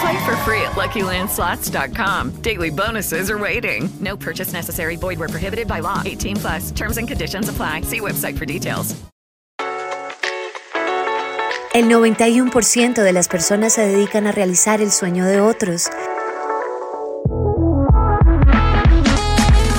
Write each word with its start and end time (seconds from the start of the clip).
Play 0.00 0.24
for 0.24 0.36
free 0.38 0.60
at 0.62 0.72
LuckyLandSlots.com. 0.72 2.42
Daily 2.42 2.70
bonuses 2.70 3.30
are 3.30 3.38
waiting. 3.38 3.88
No 4.00 4.16
purchase 4.16 4.52
necessary. 4.52 4.96
Void 4.96 5.18
where 5.18 5.28
prohibited 5.28 5.68
by 5.68 5.80
law. 5.80 6.02
18 6.04 6.36
plus. 6.36 6.70
Terms 6.72 6.96
and 6.96 7.06
conditions 7.06 7.48
apply. 7.48 7.82
See 7.82 8.00
website 8.00 8.38
for 8.38 8.46
details. 8.46 8.94
El 11.74 11.88
91% 11.88 13.02
de 13.02 13.12
las 13.12 13.26
personas 13.26 13.72
se 13.72 13.84
dedican 13.84 14.28
a 14.28 14.32
realizar 14.32 14.80
el 14.80 14.92
sueño 14.92 15.26
de 15.26 15.40
otros. 15.40 15.90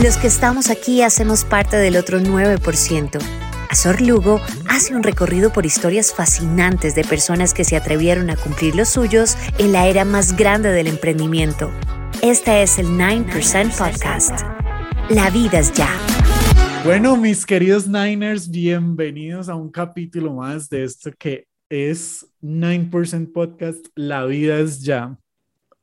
Los 0.03 0.17
que 0.17 0.27
estamos 0.27 0.69
aquí 0.69 1.01
hacemos 1.03 1.45
parte 1.45 1.77
del 1.77 1.95
otro 1.95 2.19
9%. 2.19 3.44
Azor 3.75 3.99
Lugo 3.99 4.39
hace 4.69 4.95
un 4.95 5.03
recorrido 5.03 5.51
por 5.51 5.65
historias 5.65 6.13
fascinantes 6.13 6.95
de 6.95 7.03
personas 7.03 7.53
que 7.53 7.65
se 7.65 7.75
atrevieron 7.75 8.29
a 8.29 8.37
cumplir 8.37 8.73
los 8.73 8.87
suyos 8.87 9.35
en 9.57 9.73
la 9.73 9.85
era 9.89 10.05
más 10.05 10.37
grande 10.37 10.69
del 10.69 10.87
emprendimiento. 10.87 11.73
Este 12.23 12.63
es 12.63 12.79
el 12.79 12.85
9% 12.85 13.77
Podcast. 13.77 14.45
La 15.09 15.29
vida 15.29 15.59
es 15.59 15.73
ya. 15.73 15.89
Bueno, 16.85 17.17
mis 17.17 17.45
queridos 17.45 17.85
Niners, 17.85 18.49
bienvenidos 18.49 19.49
a 19.49 19.55
un 19.55 19.69
capítulo 19.69 20.35
más 20.35 20.69
de 20.69 20.85
esto 20.85 21.11
que 21.19 21.45
es 21.67 22.25
9% 22.41 23.33
Podcast. 23.33 23.87
La 23.93 24.23
vida 24.23 24.57
es 24.57 24.83
ya. 24.83 25.19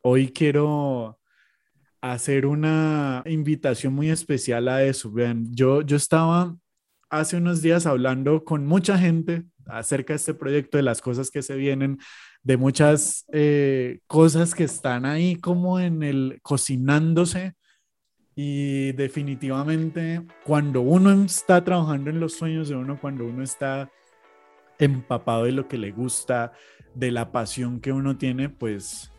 Hoy 0.01 0.29
quiero 0.29 1.19
hacer 2.01 2.47
una 2.47 3.23
invitación 3.27 3.93
muy 3.93 4.09
especial 4.09 4.67
a 4.69 4.83
eso. 4.83 5.13
Vean, 5.13 5.55
yo, 5.55 5.83
yo 5.83 5.99
estaba 5.99 6.57
hace 7.13 7.37
unos 7.37 7.61
días 7.61 7.85
hablando 7.85 8.43
con 8.43 8.67
mucha 8.67 8.97
gente 8.97 9.45
acerca 9.67 10.15
de 10.15 10.17
este 10.17 10.33
proyecto, 10.33 10.79
de 10.79 10.83
las 10.83 11.03
cosas 11.03 11.31
que 11.31 11.43
se 11.43 11.57
vienen, 11.57 11.99
de 12.43 12.57
muchas 12.57 13.27
eh, 13.33 14.01
cosas 14.07 14.55
que 14.55 14.65
están 14.65 15.05
ahí 15.05 15.37
como 15.37 15.79
en 15.79 16.03
el 16.03 16.41
cocinándose. 16.43 17.55
Y 18.35 18.93
definitivamente 18.93 20.23
cuando 20.43 20.81
uno 20.81 21.13
está 21.25 21.63
trabajando 21.63 22.09
en 22.09 22.19
los 22.19 22.33
sueños 22.33 22.71
de 22.71 22.77
uno, 22.77 22.99
cuando 22.99 23.27
uno 23.27 23.43
está 23.43 23.91
empapado 24.79 25.45
de 25.45 25.53
lo 25.53 25.69
que 25.69 25.77
le 25.77 25.93
gusta, 25.93 26.53
de 26.95 27.11
la 27.11 27.31
pasión 27.31 27.79
que 27.81 27.93
uno 27.93 28.17
tiene, 28.17 28.49
pues 28.49 29.13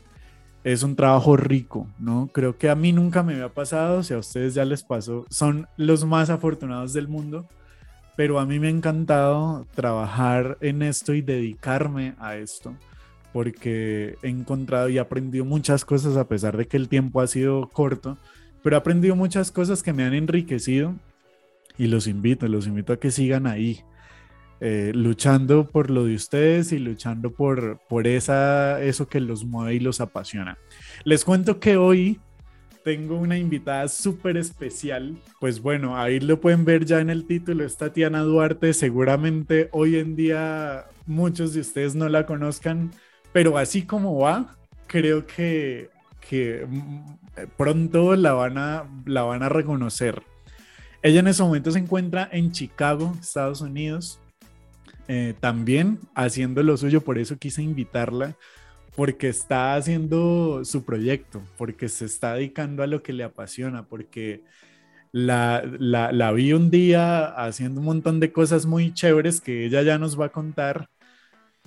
es 0.64 0.82
un 0.82 0.96
trabajo 0.96 1.38
rico, 1.38 1.88
¿no? 2.00 2.28
Creo 2.34 2.58
que 2.58 2.72
a 2.72 2.76
mí 2.76 2.92
nunca 2.92 3.22
me 3.22 3.34
había 3.34 3.54
pasado, 3.54 4.02
si 4.02 4.16
a 4.16 4.18
ustedes 4.18 4.56
ya 4.56 4.66
les 4.66 4.82
pasó, 4.82 5.28
son 5.30 5.68
los 5.78 6.06
más 6.06 6.32
afortunados 6.32 6.94
del 6.94 7.08
mundo, 7.08 7.48
pero 8.16 8.40
a 8.40 8.46
mí 8.46 8.60
me 8.60 8.68
ha 8.68 8.72
encantado 8.72 9.66
trabajar 9.74 10.58
en 10.62 10.82
esto 10.82 11.14
y 11.14 11.22
dedicarme 11.22 12.16
a 12.20 12.36
esto, 12.38 12.76
porque 13.32 14.16
he 14.22 14.30
encontrado 14.30 14.90
y 14.90 14.98
aprendido 14.98 15.46
muchas 15.46 15.86
cosas 15.86 16.18
a 16.18 16.28
pesar 16.28 16.58
de 16.58 16.68
que 16.68 16.78
el 16.78 16.90
tiempo 16.90 17.22
ha 17.22 17.28
sido 17.28 17.70
corto, 17.70 18.18
pero 18.62 18.76
he 18.76 18.80
aprendido 18.80 19.16
muchas 19.16 19.52
cosas 19.52 19.84
que 19.84 19.94
me 19.94 20.04
han 20.04 20.14
enriquecido 20.14 20.96
y 21.78 21.88
los 21.88 22.08
invito, 22.08 22.48
los 22.48 22.68
invito 22.68 22.94
a 22.94 23.00
que 23.00 23.12
sigan 23.12 23.48
ahí. 23.48 23.82
Eh, 24.66 24.94
luchando 24.96 25.68
por 25.68 25.90
lo 25.90 26.06
de 26.06 26.16
ustedes 26.16 26.72
y 26.72 26.80
luchando 26.80 27.34
por, 27.34 27.82
por 27.90 28.08
esa, 28.08 28.82
eso 28.82 29.10
que 29.10 29.20
los 29.20 29.44
mueve 29.44 29.76
y 29.76 29.80
los 29.82 30.00
apasiona. 30.00 30.58
Les 31.04 31.26
cuento 31.26 31.60
que 31.60 31.76
hoy 31.76 32.22
tengo 32.84 33.18
una 33.18 33.38
invitada 33.38 33.88
súper 33.88 34.38
especial. 34.38 35.16
Pues 35.40 35.62
bueno, 35.62 35.98
ahí 35.98 36.20
lo 36.20 36.40
pueden 36.40 36.66
ver 36.66 36.86
ya 36.86 37.00
en 37.00 37.10
el 37.10 37.26
título, 37.26 37.64
es 37.64 37.78
Tatiana 37.78 38.22
Duarte. 38.22 38.74
Seguramente 38.74 39.70
hoy 39.72 39.98
en 39.98 40.16
día 40.16 40.86
muchos 41.06 41.54
de 41.54 41.62
ustedes 41.62 41.96
no 41.96 42.10
la 42.10 42.26
conozcan, 42.26 42.92
pero 43.32 43.58
así 43.58 43.84
como 43.84 44.20
va, 44.20 44.56
creo 44.88 45.26
que, 45.26 45.90
que 46.30 46.68
pronto 47.58 48.16
la 48.16 48.34
van, 48.34 48.58
a, 48.58 48.90
la 49.06 49.24
van 49.24 49.44
a 49.44 49.50
reconocer. 49.50 50.22
Ella 51.02 51.20
en 51.20 51.28
ese 51.28 51.44
momento 51.44 51.72
se 51.72 51.80
encuentra 51.80 52.30
en 52.32 52.52
Chicago, 52.52 53.16
Estados 53.20 53.62
Unidos. 53.62 54.20
Eh, 55.10 55.34
también 55.42 56.00
haciendo 56.16 56.64
lo 56.64 56.78
suyo, 56.78 57.02
por 57.02 57.18
eso 57.18 57.38
quise 57.38 57.62
invitarla, 57.62 58.38
porque 58.96 59.30
está 59.30 59.76
haciendo 59.76 60.64
su 60.66 60.86
proyecto, 60.86 61.42
porque 61.58 61.90
se 61.90 62.06
está 62.06 62.36
dedicando 62.36 62.84
a 62.84 62.88
lo 62.88 63.02
que 63.02 63.14
le 63.14 63.24
apasiona, 63.24 63.86
porque 63.86 64.44
la, 65.12 65.64
la, 65.80 66.32
vi 66.32 66.54
un 66.54 66.72
día 66.72 67.26
haciendo 67.26 67.80
un 67.80 67.86
montón 67.86 68.20
de 68.20 68.32
cosas 68.32 68.66
muy 68.66 68.94
chéveres 68.94 69.42
que 69.42 69.66
ella 69.66 69.82
ya 69.84 69.98
nos 69.98 70.20
va 70.20 70.28
a 70.28 70.32
contar, 70.32 70.90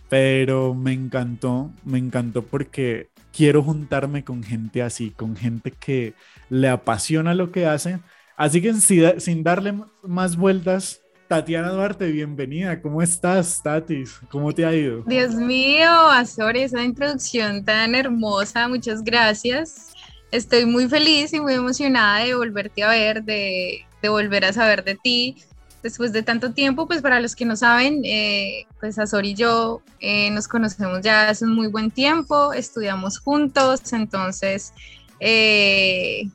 pero 0.08 0.74
me 0.74 0.92
encantó, 0.92 1.72
me 1.84 1.98
encantó 1.98 2.42
porque 2.42 3.08
quiero 3.32 3.62
juntarme 3.62 4.24
con 4.24 4.42
gente 4.42 4.82
así, 4.82 5.10
con 5.10 5.36
gente 5.36 5.70
que 5.72 6.14
le 6.48 6.68
apasiona 6.68 7.34
lo 7.34 7.52
que 7.52 7.66
hace. 7.66 8.00
Así 8.36 8.60
que 8.62 8.74
sin, 8.74 9.20
sin 9.20 9.42
darle 9.42 9.74
más 10.02 10.36
vueltas, 10.36 11.00
Tatiana 11.28 11.70
Duarte, 11.70 12.06
bienvenida. 12.12 12.80
¿Cómo 12.80 13.02
estás, 13.02 13.60
Tatis? 13.60 14.20
¿Cómo 14.30 14.52
te 14.52 14.64
ha 14.64 14.72
ido? 14.72 15.02
Dios 15.06 15.34
mío, 15.34 15.90
Azor, 15.90 16.56
esa 16.56 16.84
introducción 16.84 17.64
tan 17.64 17.96
hermosa, 17.96 18.68
muchas 18.68 19.02
gracias. 19.02 19.92
Estoy 20.30 20.66
muy 20.66 20.88
feliz 20.88 21.32
y 21.32 21.40
muy 21.40 21.54
emocionada 21.54 22.24
de 22.24 22.34
volverte 22.34 22.84
a 22.84 22.90
ver, 22.90 23.24
de, 23.24 23.84
volver 24.08 24.44
a 24.44 24.52
saber 24.52 24.84
de 24.84 24.94
ti. 24.94 25.36
Después 25.82 26.12
de 26.12 26.22
tanto 26.22 26.52
tiempo, 26.52 26.86
pues 26.86 27.02
para 27.02 27.20
los 27.20 27.34
que 27.34 27.44
no 27.44 27.56
saben, 27.56 28.02
eh, 28.04 28.66
pues 28.78 28.96
Azor 28.98 29.26
y 29.26 29.34
yo 29.34 29.82
eh, 29.98 30.30
nos 30.30 30.46
conocemos 30.46 31.00
ya 31.00 31.28
hace 31.28 31.44
un 31.44 31.54
muy 31.54 31.66
buen 31.66 31.90
tiempo, 31.90 32.52
estudiamos 32.52 33.18
juntos, 33.18 33.92
entonces 33.92 34.72
eh, 35.18 36.28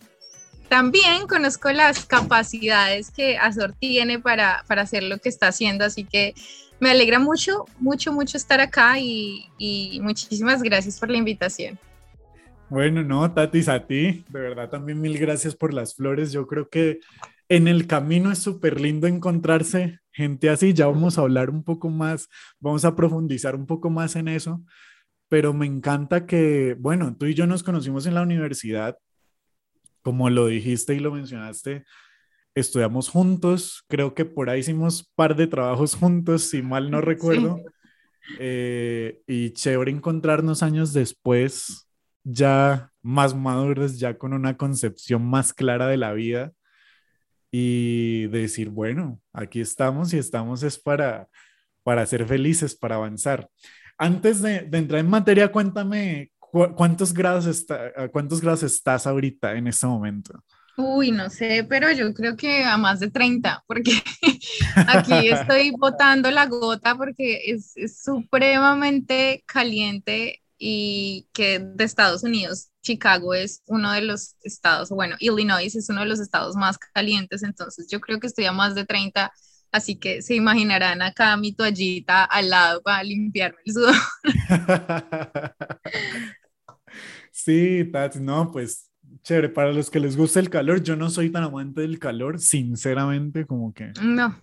también 0.72 1.28
conozco 1.28 1.70
las 1.74 2.06
capacidades 2.06 3.12
que 3.12 3.38
Azor 3.38 3.74
tiene 3.78 4.20
para, 4.20 4.64
para, 4.70 4.84
hacer 4.84 5.04
lo 5.04 5.18
que 5.18 5.28
está 5.28 5.50
haciendo, 5.50 5.84
así 5.84 6.06
que 6.06 6.34
me 6.80 6.90
alegra 6.90 7.20
mucho, 7.20 7.66
mucho, 7.78 8.14
mucho 8.14 8.38
estar 8.38 8.62
acá 8.62 8.98
y, 8.98 9.50
y 9.58 10.00
muchísimas 10.02 10.64
gracias 10.64 10.98
por 10.98 11.10
la 11.10 11.18
invitación. 11.18 11.78
Bueno, 12.70 13.04
no, 13.04 13.30
Tatis, 13.34 13.68
a 13.68 13.86
ti, 13.86 14.24
de 14.30 14.40
verdad 14.40 14.70
también 14.70 15.02
mil 15.02 15.18
gracias 15.20 15.56
por 15.56 15.74
las 15.74 15.94
flores. 15.94 16.32
Yo 16.32 16.48
creo 16.48 16.70
que 16.70 17.02
en 17.50 17.68
el 17.68 17.86
camino 17.86 18.32
es 18.32 18.40
súper 18.40 18.80
lindo 18.80 19.08
encontrarse 19.08 20.00
gente 20.14 20.50
así. 20.50 20.72
Ya 20.72 20.88
vamos 20.88 21.18
a 21.18 21.22
hablar 21.22 21.50
un 21.50 21.66
poco 21.66 21.90
más, 21.90 22.30
vamos 22.62 22.86
a 22.86 22.96
profundizar 22.96 23.58
un 23.58 23.66
poco 23.66 23.90
más 23.90 24.16
en 24.16 24.30
eso, 24.30 24.64
pero 25.28 25.54
me 25.54 25.66
encanta 25.66 26.26
que, 26.26 26.78
bueno, 26.80 27.14
tú 27.20 27.26
y 27.26 27.34
yo 27.34 27.46
nos 27.46 27.62
conocimos 27.62 28.06
en 28.06 28.14
la 28.14 28.22
universidad 28.22 28.98
como 30.02 30.30
lo 30.30 30.48
dijiste 30.48 30.96
y 30.96 31.00
lo 31.00 31.12
mencionaste, 31.12 31.86
estudiamos 32.56 33.10
juntos, 33.10 33.84
creo 33.88 34.14
que 34.14 34.26
por 34.26 34.50
ahí 34.50 34.60
hicimos 34.60 35.10
par 35.16 35.36
de 35.36 35.48
trabajos 35.48 35.96
juntos, 35.96 36.50
si 36.50 36.62
mal 36.62 36.92
no 36.92 37.02
recuerdo. 37.02 37.62
Eh, 38.40 39.22
y 39.28 39.52
chévere 39.52 39.92
encontrarnos 39.92 40.64
años 40.64 40.94
después, 40.94 41.90
ya 42.24 42.92
más 43.02 43.36
maduros, 43.36 44.00
ya 44.00 44.18
con 44.18 44.34
una 44.34 44.58
concepción 44.58 45.26
más 45.26 45.54
clara 45.54 45.88
de 45.88 45.98
la 45.98 46.14
vida 46.14 46.54
y 47.52 48.28
decir, 48.28 48.70
bueno, 48.70 49.20
aquí 49.34 49.60
estamos 49.60 50.14
y 50.14 50.18
estamos 50.18 50.64
es 50.64 50.80
para, 50.80 51.28
para 51.84 52.06
ser 52.06 52.26
felices, 52.26 52.76
para 52.76 52.96
avanzar. 52.96 53.50
Antes 53.98 54.42
de, 54.42 54.70
entrar 54.72 55.02
en 55.02 55.10
materia, 55.10 55.52
cuéntame 55.52 56.32
cuántos 56.52 57.14
grados, 57.14 57.46
está, 57.46 58.10
cuántos 58.12 58.42
grados 58.42 58.64
estás 58.64 59.08
ahorita 59.08 59.54
en 59.54 59.68
este 59.68 59.88
momento. 59.88 60.44
Uy, 60.78 61.12
no 61.12 61.30
sé, 61.30 61.66
pero 61.68 61.92
yo 61.92 62.14
creo 62.14 62.36
que 62.36 62.64
a 62.64 62.78
más 62.78 63.00
de 63.00 63.12
30, 63.12 63.64
porque 63.68 63.92
aquí 64.76 65.30
estoy 65.30 65.72
botando 65.72 66.32
la 66.32 66.46
gota 66.46 66.96
porque 66.96 67.42
es, 67.46 67.74
supremamente 68.02 69.44
caliente 69.46 70.42
y 70.58 71.28
que 71.34 71.60
de 71.60 71.84
Estados 71.84 72.24
Unidos, 72.24 72.70
Chicago 72.82 73.34
es 73.34 73.62
uno 73.68 73.92
de 73.92 74.02
los 74.02 74.36
estados, 74.44 74.90
bueno, 74.90 75.16
Illinois 75.20 75.76
es 75.76 75.90
uno 75.90 76.02
de 76.02 76.08
los 76.08 76.20
estados 76.20 76.56
más 76.56 76.78
calientes, 76.78 77.44
entonces 77.44 77.88
yo 77.90 78.00
creo 78.00 78.20
que 78.20 78.28
estoy 78.28 78.46
a 78.46 78.52
más 78.52 78.74
de 78.74 78.86
30, 78.86 79.32
así 79.72 79.98
que 79.98 80.22
se 80.22 80.36
imaginarán 80.36 81.02
acá 81.02 81.36
mi 81.38 81.54
toallita 81.54 82.24
al 82.24 82.50
lado 82.50 82.82
para 82.82 83.04
limpiarme 83.04 83.60
el 83.66 83.74
sudor. 83.74 83.96
sí, 87.44 87.86
Tati, 87.92 88.20
no, 88.20 88.52
pues 88.52 88.90
chévere, 89.24 89.50
para 89.50 89.72
los 89.72 89.90
que 89.90 90.00
les 90.00 90.16
gusta 90.18 90.40
el 90.40 90.50
calor, 90.50 90.82
yo 90.82 90.96
no 90.96 91.10
soy 91.10 91.30
tan 91.30 91.44
amante 91.44 91.82
del 91.82 92.00
calor, 92.00 92.40
sinceramente, 92.40 93.46
como 93.46 93.74
que... 93.74 93.92
No, 94.02 94.40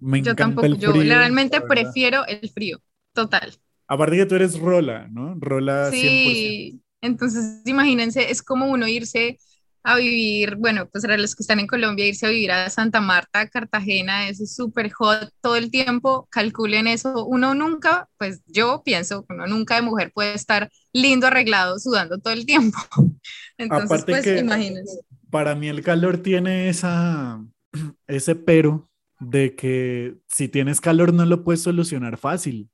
me 0.00 0.18
encanta 0.18 0.30
yo 0.30 0.36
tampoco, 0.36 0.66
el 0.66 0.76
frío, 0.76 0.94
yo 0.94 1.02
realmente 1.02 1.60
prefiero 1.60 2.26
el 2.26 2.48
frío, 2.50 2.80
total. 3.12 3.52
Aparte 3.86 4.16
que 4.16 4.26
tú 4.26 4.34
eres 4.36 4.58
rola, 4.58 5.08
¿no? 5.08 5.34
Rola 5.40 5.90
sí, 5.90 6.80
entonces 7.00 7.62
imagínense, 7.64 8.30
es 8.30 8.42
como 8.42 8.70
uno 8.70 8.86
irse 8.86 9.38
a 9.82 9.96
vivir, 9.96 10.56
bueno, 10.56 10.88
pues 10.88 11.04
para 11.04 11.16
los 11.16 11.34
que 11.34 11.42
están 11.42 11.60
en 11.60 11.66
Colombia, 11.66 12.06
irse 12.06 12.26
a 12.26 12.30
vivir 12.30 12.52
a 12.52 12.68
Santa 12.68 13.00
Marta, 13.00 13.48
Cartagena, 13.48 14.28
es 14.28 14.54
súper 14.54 14.90
hot 14.92 15.32
todo 15.40 15.56
el 15.56 15.70
tiempo, 15.70 16.28
calculen 16.30 16.86
eso, 16.86 17.24
uno 17.26 17.54
nunca, 17.54 18.08
pues 18.18 18.42
yo 18.46 18.82
pienso, 18.84 19.24
uno 19.28 19.46
nunca 19.46 19.76
de 19.76 19.82
mujer 19.82 20.12
puede 20.14 20.34
estar 20.34 20.70
lindo, 20.92 21.26
arreglado, 21.26 21.78
sudando 21.78 22.18
todo 22.18 22.34
el 22.34 22.44
tiempo. 22.46 22.78
Entonces, 23.58 24.04
pues 24.04 24.26
imagínense. 24.26 25.00
Para 25.30 25.54
mí 25.54 25.68
el 25.68 25.82
calor 25.82 26.18
tiene 26.18 26.68
esa, 26.68 27.42
ese 28.06 28.34
pero 28.34 28.90
de 29.18 29.54
que 29.54 30.16
si 30.28 30.48
tienes 30.48 30.80
calor 30.80 31.12
no 31.12 31.24
lo 31.26 31.44
puedes 31.44 31.62
solucionar 31.62 32.16
fácil. 32.16 32.68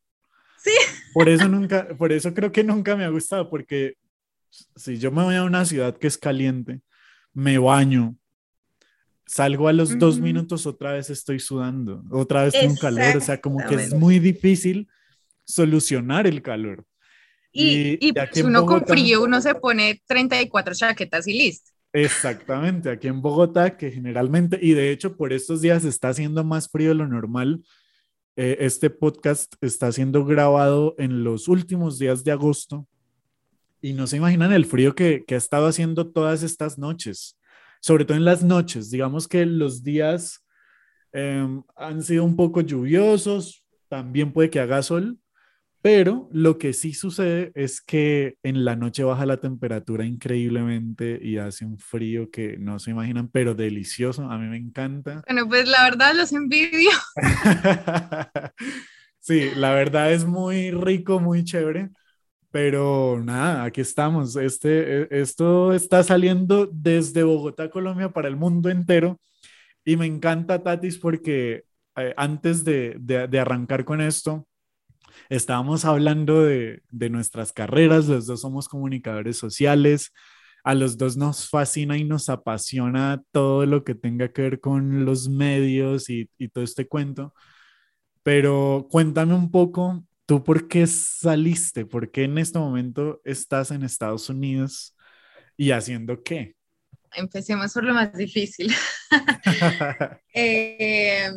Sí. 0.58 0.72
Por 1.12 1.28
eso 1.28 1.48
nunca, 1.48 1.88
por 1.96 2.12
eso 2.12 2.34
creo 2.34 2.52
que 2.52 2.64
nunca 2.64 2.96
me 2.96 3.04
ha 3.04 3.08
gustado, 3.08 3.48
porque 3.50 3.94
si 4.76 4.98
yo 4.98 5.10
me 5.10 5.22
voy 5.22 5.34
a 5.34 5.44
una 5.44 5.64
ciudad 5.64 5.96
que 5.96 6.06
es 6.06 6.16
caliente, 6.18 6.80
me 7.36 7.58
baño, 7.58 8.16
salgo 9.26 9.68
a 9.68 9.72
los 9.74 9.98
dos 9.98 10.18
minutos, 10.18 10.66
otra 10.66 10.92
vez 10.92 11.10
estoy 11.10 11.38
sudando, 11.38 12.02
otra 12.10 12.44
vez 12.44 12.54
tengo 12.54 12.76
calor, 12.76 13.18
o 13.18 13.20
sea, 13.20 13.38
como 13.42 13.58
que 13.58 13.74
es 13.74 13.92
muy 13.92 14.18
difícil 14.18 14.88
solucionar 15.44 16.26
el 16.26 16.40
calor. 16.40 16.86
Y, 17.52 17.98
y, 18.06 18.12
pues 18.14 18.42
uno 18.42 18.64
con 18.64 18.86
frío, 18.86 19.22
uno 19.22 19.42
se 19.42 19.54
pone 19.54 20.02
34 20.06 20.74
chaquetas 20.74 21.28
y 21.28 21.34
listo. 21.34 21.70
Exactamente, 21.92 22.88
aquí 22.88 23.08
en 23.08 23.20
Bogotá, 23.20 23.76
que 23.76 23.90
generalmente, 23.90 24.58
y 24.60 24.72
de 24.72 24.90
hecho 24.90 25.14
por 25.14 25.34
estos 25.34 25.60
días 25.60 25.84
está 25.84 26.08
haciendo 26.08 26.42
más 26.42 26.70
frío 26.70 26.88
de 26.88 26.94
lo 26.94 27.06
normal, 27.06 27.62
eh, 28.36 28.56
este 28.60 28.88
podcast 28.88 29.54
está 29.60 29.92
siendo 29.92 30.24
grabado 30.24 30.94
en 30.96 31.22
los 31.22 31.48
últimos 31.48 31.98
días 31.98 32.24
de 32.24 32.32
agosto 32.32 32.88
y 33.86 33.92
no 33.92 34.08
se 34.08 34.16
imaginan 34.16 34.52
el 34.52 34.64
frío 34.64 34.96
que, 34.96 35.22
que 35.24 35.36
ha 35.36 35.38
estado 35.38 35.68
haciendo 35.68 36.10
todas 36.10 36.42
estas 36.42 36.76
noches, 36.76 37.38
sobre 37.80 38.04
todo 38.04 38.16
en 38.16 38.24
las 38.24 38.42
noches. 38.42 38.90
Digamos 38.90 39.28
que 39.28 39.46
los 39.46 39.84
días 39.84 40.44
em, 41.12 41.62
han 41.76 42.02
sido 42.02 42.24
un 42.24 42.34
poco 42.34 42.62
lluviosos, 42.62 43.64
también 43.88 44.32
puede 44.32 44.50
que 44.50 44.58
haga 44.58 44.82
sol, 44.82 45.20
pero 45.82 46.28
lo 46.32 46.58
que 46.58 46.72
sí 46.72 46.94
sucede 46.94 47.52
es 47.54 47.80
que 47.80 48.38
en 48.42 48.64
la 48.64 48.74
noche 48.74 49.04
baja 49.04 49.24
la 49.24 49.36
temperatura 49.36 50.04
increíblemente 50.04 51.20
y 51.22 51.38
hace 51.38 51.64
un 51.64 51.78
frío 51.78 52.28
que 52.28 52.58
no 52.58 52.80
se 52.80 52.90
imaginan, 52.90 53.28
pero 53.28 53.54
delicioso. 53.54 54.28
A 54.28 54.36
mí 54.36 54.48
me 54.48 54.56
encanta. 54.56 55.22
Bueno, 55.28 55.46
pues 55.46 55.68
la 55.68 55.84
verdad 55.84 56.12
los 56.12 56.32
envidio. 56.32 56.90
sí, 59.20 59.50
la 59.54 59.70
verdad 59.70 60.12
es 60.12 60.24
muy 60.24 60.72
rico, 60.72 61.20
muy 61.20 61.44
chévere. 61.44 61.90
Pero 62.56 63.22
nada, 63.22 63.64
aquí 63.64 63.82
estamos. 63.82 64.34
Este, 64.34 65.02
e, 65.02 65.08
esto 65.10 65.74
está 65.74 66.02
saliendo 66.02 66.66
desde 66.72 67.22
Bogotá, 67.22 67.68
Colombia, 67.68 68.14
para 68.14 68.28
el 68.28 68.36
mundo 68.36 68.70
entero. 68.70 69.20
Y 69.84 69.98
me 69.98 70.06
encanta, 70.06 70.62
Tatis, 70.62 70.96
porque 70.98 71.64
eh, 71.96 72.14
antes 72.16 72.64
de, 72.64 72.96
de, 72.98 73.38
arrancar 73.38 73.84
con 73.84 74.00
esto, 74.00 74.48
estábamos 75.28 75.84
hablando 75.84 76.44
de, 76.44 76.82
de 76.90 77.10
nuestras 77.10 77.52
carreras. 77.52 78.08
Los 78.08 78.26
dos 78.26 78.40
somos 78.40 78.68
comunicadores 78.68 79.36
sociales. 79.36 80.14
A 80.64 80.74
los 80.74 80.96
dos 80.96 81.18
nos 81.18 81.50
fascina 81.50 81.98
y 81.98 82.04
nos 82.04 82.30
apasiona 82.30 83.22
todo 83.32 83.66
lo 83.66 83.84
que 83.84 83.94
tenga 83.94 84.32
que 84.32 84.40
ver 84.42 84.60
con 84.60 85.04
los 85.04 85.28
medios 85.28 86.08
y, 86.08 86.30
y 86.38 86.48
todo 86.48 86.64
este 86.64 86.88
cuento. 86.88 87.34
Pero 88.22 88.88
cuéntame 88.90 89.34
un 89.34 89.50
poco 89.50 90.05
¿Tú 90.26 90.42
por 90.42 90.66
qué 90.66 90.86
saliste? 90.88 91.86
¿Por 91.86 92.10
qué 92.10 92.24
en 92.24 92.36
este 92.38 92.58
momento 92.58 93.20
estás 93.24 93.70
en 93.70 93.84
Estados 93.84 94.28
Unidos 94.28 94.96
y 95.56 95.70
haciendo 95.70 96.22
qué? 96.24 96.56
Empecemos 97.14 97.72
por 97.72 97.84
lo 97.84 97.94
más 97.94 98.12
difícil. 98.12 98.72
Eh, 100.38 101.30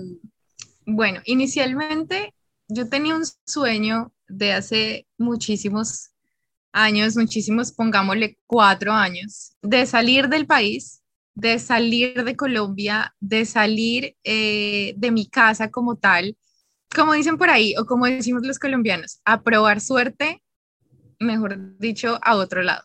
bueno, 0.86 1.22
inicialmente 1.24 2.34
yo 2.68 2.90
tenía 2.90 3.16
un 3.16 3.24
sueño 3.46 4.12
de 4.28 4.52
hace 4.52 5.08
muchísimos 5.18 6.10
años, 6.74 7.16
muchísimos, 7.16 7.72
pongámosle 7.72 8.38
cuatro 8.46 8.92
años, 8.92 9.56
de 9.62 9.86
salir 9.86 10.28
del 10.28 10.46
país, 10.46 11.02
de 11.34 11.60
salir 11.60 12.24
de 12.24 12.36
Colombia, 12.36 13.16
de 13.22 13.46
salir 13.46 14.18
eh, 14.24 14.94
de 14.98 15.12
mi 15.12 15.30
casa 15.30 15.72
como 15.72 15.96
tal 15.96 16.36
como 16.94 17.14
dicen 17.14 17.38
por 17.38 17.50
ahí, 17.50 17.76
o 17.78 17.86
como 17.86 18.06
decimos 18.06 18.46
los 18.46 18.60
colombianos, 18.60 19.22
a 19.26 19.42
probar 19.42 19.82
suerte, 19.82 20.44
mejor 21.20 21.78
dicho, 21.78 22.20
a 22.22 22.36
otro 22.36 22.64
lado. 22.64 22.84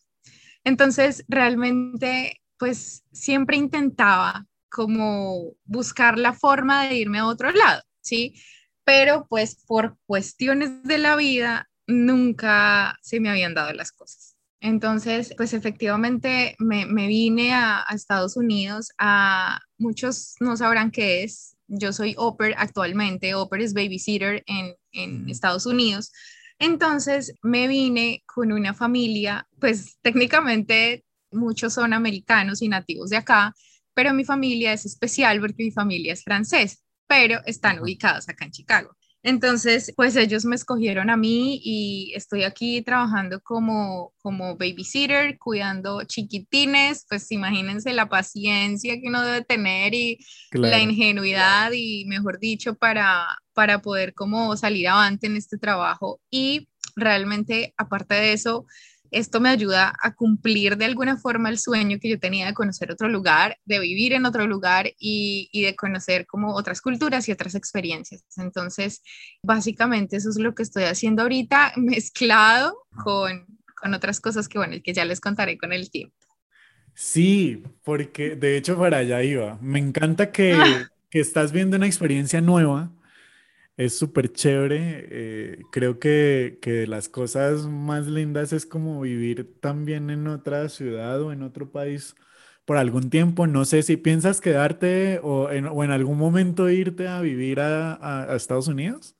Entonces, 0.64 1.24
realmente, 1.28 2.40
pues 2.58 3.04
siempre 3.12 3.56
intentaba 3.56 4.46
como 4.70 5.52
buscar 5.64 6.18
la 6.18 6.32
forma 6.32 6.84
de 6.86 6.96
irme 6.96 7.18
a 7.18 7.26
otro 7.26 7.52
lado, 7.52 7.82
¿sí? 8.00 8.34
Pero 8.84 9.26
pues 9.28 9.56
por 9.66 9.96
cuestiones 10.06 10.82
de 10.82 10.98
la 10.98 11.16
vida, 11.16 11.68
nunca 11.86 12.98
se 13.02 13.20
me 13.20 13.30
habían 13.30 13.54
dado 13.54 13.72
las 13.72 13.92
cosas. 13.92 14.36
Entonces, 14.60 15.34
pues 15.36 15.52
efectivamente 15.52 16.56
me, 16.58 16.86
vine 17.06 17.52
a, 17.52 17.84
Estados 17.94 18.36
Unidos, 18.36 18.92
a 18.98 19.60
muchos 19.76 20.36
no 20.40 20.56
sabrán 20.56 20.90
qué 20.90 21.22
es, 21.22 21.53
yo 21.66 21.92
soy 21.92 22.14
Oper 22.18 22.54
actualmente, 22.58 23.34
Oper 23.34 23.60
es 23.60 23.74
babysitter 23.74 24.42
en, 24.46 24.74
en 24.92 25.28
Estados 25.28 25.66
Unidos. 25.66 26.12
Entonces 26.58 27.34
me 27.42 27.68
vine 27.68 28.22
con 28.26 28.52
una 28.52 28.74
familia, 28.74 29.48
pues 29.60 29.98
técnicamente 30.02 31.04
muchos 31.30 31.74
son 31.74 31.92
americanos 31.92 32.62
y 32.62 32.68
nativos 32.68 33.10
de 33.10 33.16
acá, 33.16 33.54
pero 33.92 34.14
mi 34.14 34.24
familia 34.24 34.72
es 34.72 34.86
especial 34.86 35.40
porque 35.40 35.64
mi 35.64 35.70
familia 35.70 36.12
es 36.12 36.22
francés, 36.22 36.82
pero 37.06 37.40
están 37.46 37.80
ubicados 37.80 38.28
acá 38.28 38.44
en 38.44 38.52
Chicago. 38.52 38.96
Entonces, 39.26 39.90
pues 39.96 40.14
ellos 40.16 40.44
me 40.44 40.54
escogieron 40.54 41.08
a 41.08 41.16
mí 41.16 41.58
y 41.64 42.12
estoy 42.14 42.44
aquí 42.44 42.82
trabajando 42.82 43.40
como, 43.40 44.12
como 44.20 44.54
babysitter, 44.58 45.38
cuidando 45.38 46.04
chiquitines, 46.04 47.06
pues 47.08 47.32
imagínense 47.32 47.94
la 47.94 48.10
paciencia 48.10 49.00
que 49.00 49.08
uno 49.08 49.22
debe 49.22 49.42
tener 49.42 49.94
y 49.94 50.18
la 50.52 50.78
ingenuidad 50.78 51.72
y, 51.72 52.04
mejor 52.04 52.38
dicho, 52.38 52.74
para, 52.74 53.26
para 53.54 53.80
poder 53.80 54.12
como 54.12 54.54
salir 54.58 54.88
avante 54.88 55.26
en 55.26 55.36
este 55.36 55.56
trabajo. 55.56 56.20
Y 56.30 56.68
realmente, 56.94 57.72
aparte 57.78 58.14
de 58.14 58.34
eso, 58.34 58.66
esto 59.14 59.40
me 59.40 59.48
ayuda 59.48 59.94
a 60.00 60.14
cumplir 60.14 60.76
de 60.76 60.84
alguna 60.84 61.16
forma 61.16 61.48
el 61.48 61.58
sueño 61.58 61.98
que 62.00 62.08
yo 62.08 62.18
tenía 62.18 62.46
de 62.46 62.54
conocer 62.54 62.90
otro 62.90 63.08
lugar, 63.08 63.58
de 63.64 63.78
vivir 63.78 64.12
en 64.12 64.26
otro 64.26 64.46
lugar 64.46 64.90
y, 64.98 65.48
de 65.62 65.76
conocer 65.76 66.26
como 66.26 66.54
otras 66.54 66.80
culturas 66.80 67.28
y 67.28 67.32
otras 67.32 67.54
experiencias. 67.54 68.24
Entonces, 68.36 69.02
básicamente 69.42 70.16
eso 70.16 70.30
es 70.30 70.38
lo 70.38 70.54
que 70.54 70.64
estoy 70.64 70.84
haciendo 70.84 71.22
ahorita, 71.22 71.72
mezclado 71.76 72.76
con, 73.04 73.46
con 73.80 73.94
otras 73.94 74.20
cosas 74.20 74.48
que, 74.48 74.58
bueno, 74.58 74.76
que 74.82 74.92
ya 74.92 75.04
les 75.04 75.20
contaré 75.20 75.56
con 75.56 75.72
el 75.72 75.90
tiempo. 75.90 76.16
Sí, 76.94 77.62
porque 77.82 78.36
de 78.36 78.56
hecho 78.56 78.78
para 78.78 78.98
allá 78.98 79.22
iba. 79.22 79.58
Me 79.60 79.78
encanta 79.78 80.32
que, 80.32 80.54
que 81.10 81.20
estás 81.20 81.52
viendo 81.52 81.76
una 81.76 81.86
experiencia 81.86 82.40
nueva. 82.40 82.90
Es 83.76 83.98
súper 83.98 84.32
chévere. 84.32 85.08
eh, 85.10 85.58
creo 85.72 85.98
que, 85.98 86.58
que 86.62 86.72
de 86.72 86.86
las 86.86 87.08
cosas 87.08 87.66
más 87.66 88.06
lindas 88.06 88.52
es 88.52 88.66
como 88.66 89.00
vivir 89.00 89.58
también 89.60 90.10
en 90.10 90.28
otra 90.28 90.68
ciudad 90.68 91.20
o 91.22 91.32
en 91.32 91.42
otro 91.42 91.70
país 91.72 92.14
por 92.64 92.76
algún 92.76 93.10
tiempo. 93.10 93.46
No 93.48 93.64
sé 93.64 93.82
si 93.82 93.96
piensas 93.96 94.40
quedarte 94.40 95.18
o 95.24 95.50
en, 95.50 95.66
o 95.66 95.82
en 95.84 95.90
algún 95.90 96.18
momento 96.18 96.70
irte 96.70 97.08
a 97.08 97.20
vivir 97.20 97.58
a, 97.60 97.94
a- 97.94 98.32
a 98.32 98.36
Estados 98.36 98.68
Unidos. 98.68 99.16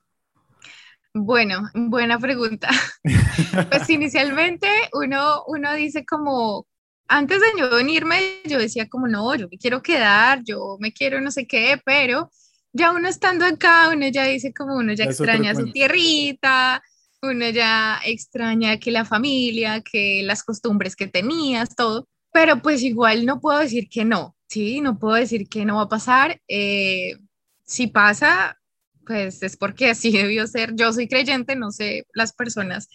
Bueno, 1.14 1.62
buena 1.75 2.18
pregunta. 2.18 2.68
Pues 3.70 3.88
inicialmente 3.90 4.68
uno, 4.94 5.44
uno 5.46 5.75
dice 5.75 6.04
como, 6.06 6.66
antes 7.08 7.40
de 7.40 7.46
yo 7.61 7.70
venirme, 7.76 8.40
yo 8.44 8.58
decía 8.58 8.88
como, 8.88 9.08
no, 9.08 9.34
yo 9.37 9.49
me 9.50 9.58
quiero 9.58 9.82
quedar, 9.82 10.42
yo 10.44 10.76
me 10.80 10.92
quiero 10.92 11.20
no 11.20 11.30
sé 11.32 11.46
qué, 11.46 11.80
pero 11.84 12.30
ya 12.75 12.93
uno 12.93 13.09
estando 13.09 13.47
acá, 13.47 13.88
uno 13.88 14.09
ya 14.09 14.25
dice 14.25 14.52
como 14.52 14.76
uno 14.76 14.93
ya 14.93 15.04
es 15.04 15.11
extraña 15.11 15.54
su 15.54 15.71
tierrita, 15.71 16.83
uno 17.23 17.49
ya 17.49 18.00
extraña 18.04 18.78
que 18.78 18.90
la 18.90 19.04
familia, 19.04 19.81
que 19.81 20.23
las 20.25 20.43
costumbres 20.43 20.97
que 20.97 21.07
tenías, 21.07 21.75
todo, 21.76 22.09
pero 22.33 22.61
pues 22.61 22.83
igual 22.83 23.25
no 23.25 23.40
puedo 23.40 23.61
decir 23.61 23.88
que 23.88 24.04
no, 24.04 24.37
¿sí? 24.49 24.81
No 24.81 24.99
puedo 24.99 25.14
decir 25.14 25.49
que 25.49 25.64
no 25.64 25.76
va 25.76 25.83
a 25.83 25.88
pasar. 25.88 26.40
eh, 26.49 27.14
si 27.66 27.87
pasa, 27.87 28.59
pues 29.07 29.43
es 29.43 29.57
porque 29.57 29.90
así 29.90 30.11
debió 30.12 30.47
ser. 30.47 30.75
Yo 30.75 30.93
soy 30.93 31.09
creyente, 31.09 31.57
no 31.57 31.71
sé 31.71 32.07
las 32.12 32.33
personas 32.33 32.88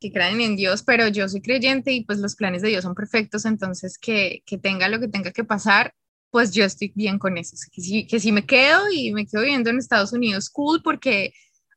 que 0.00 0.12
creen 0.12 0.40
en 0.40 0.56
Dios, 0.56 0.82
pero 0.82 1.08
yo 1.08 1.28
soy 1.28 1.40
creyente 1.42 1.92
y 1.92 2.04
pues 2.04 2.18
los 2.18 2.36
planes 2.36 2.62
de 2.62 2.68
Dios 2.68 2.84
son 2.84 2.94
perfectos, 2.94 3.44
entonces 3.44 3.98
que, 3.98 4.42
que 4.44 4.58
tenga 4.58 4.88
lo 4.88 4.98
que 5.00 5.08
tenga 5.08 5.30
que 5.30 5.44
pasar, 5.44 5.94
pues 6.30 6.52
yo 6.52 6.64
estoy 6.64 6.92
bien 6.94 7.18
con 7.18 7.38
eso. 7.38 7.56
Que 7.72 7.80
si, 7.82 8.06
que 8.06 8.20
si 8.20 8.32
me 8.32 8.44
quedo 8.44 8.82
y 8.92 9.12
me 9.12 9.26
quedo 9.26 9.42
viviendo 9.42 9.70
en 9.70 9.78
Estados 9.78 10.12
Unidos, 10.12 10.50
cool, 10.50 10.82
porque 10.82 11.32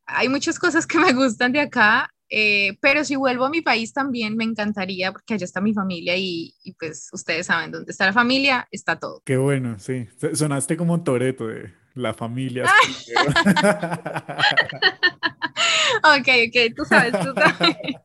hay 0.05 0.29
muchas 0.29 0.59
cosas 0.59 0.85
que 0.85 0.97
me 0.99 1.13
gustan 1.13 1.51
de 1.51 1.61
acá, 1.61 2.09
eh, 2.29 2.77
pero 2.81 3.03
si 3.03 3.15
vuelvo 3.15 3.45
a 3.45 3.49
mi 3.49 3.61
país 3.61 3.91
también 3.93 4.35
me 4.35 4.43
encantaría, 4.43 5.11
porque 5.11 5.33
allá 5.33 5.45
está 5.45 5.61
mi 5.61 5.73
familia 5.73 6.15
y, 6.15 6.53
y 6.63 6.73
pues 6.73 7.09
ustedes 7.11 7.47
saben, 7.47 7.71
dónde 7.71 7.91
está 7.91 8.05
la 8.05 8.13
familia, 8.13 8.67
está 8.71 8.99
todo. 8.99 9.21
Qué 9.25 9.37
bueno, 9.37 9.77
sí. 9.79 10.07
Sonaste 10.33 10.77
como 10.77 11.01
Toreto 11.03 11.47
de 11.47 11.73
la 11.95 12.13
familia. 12.13 12.65
primero. 13.05 13.33
Ok, 16.03 16.27
ok, 16.47 16.75
tú 16.75 16.85
sabes, 16.85 17.11
tú 17.11 17.33
sabes. 17.33 17.77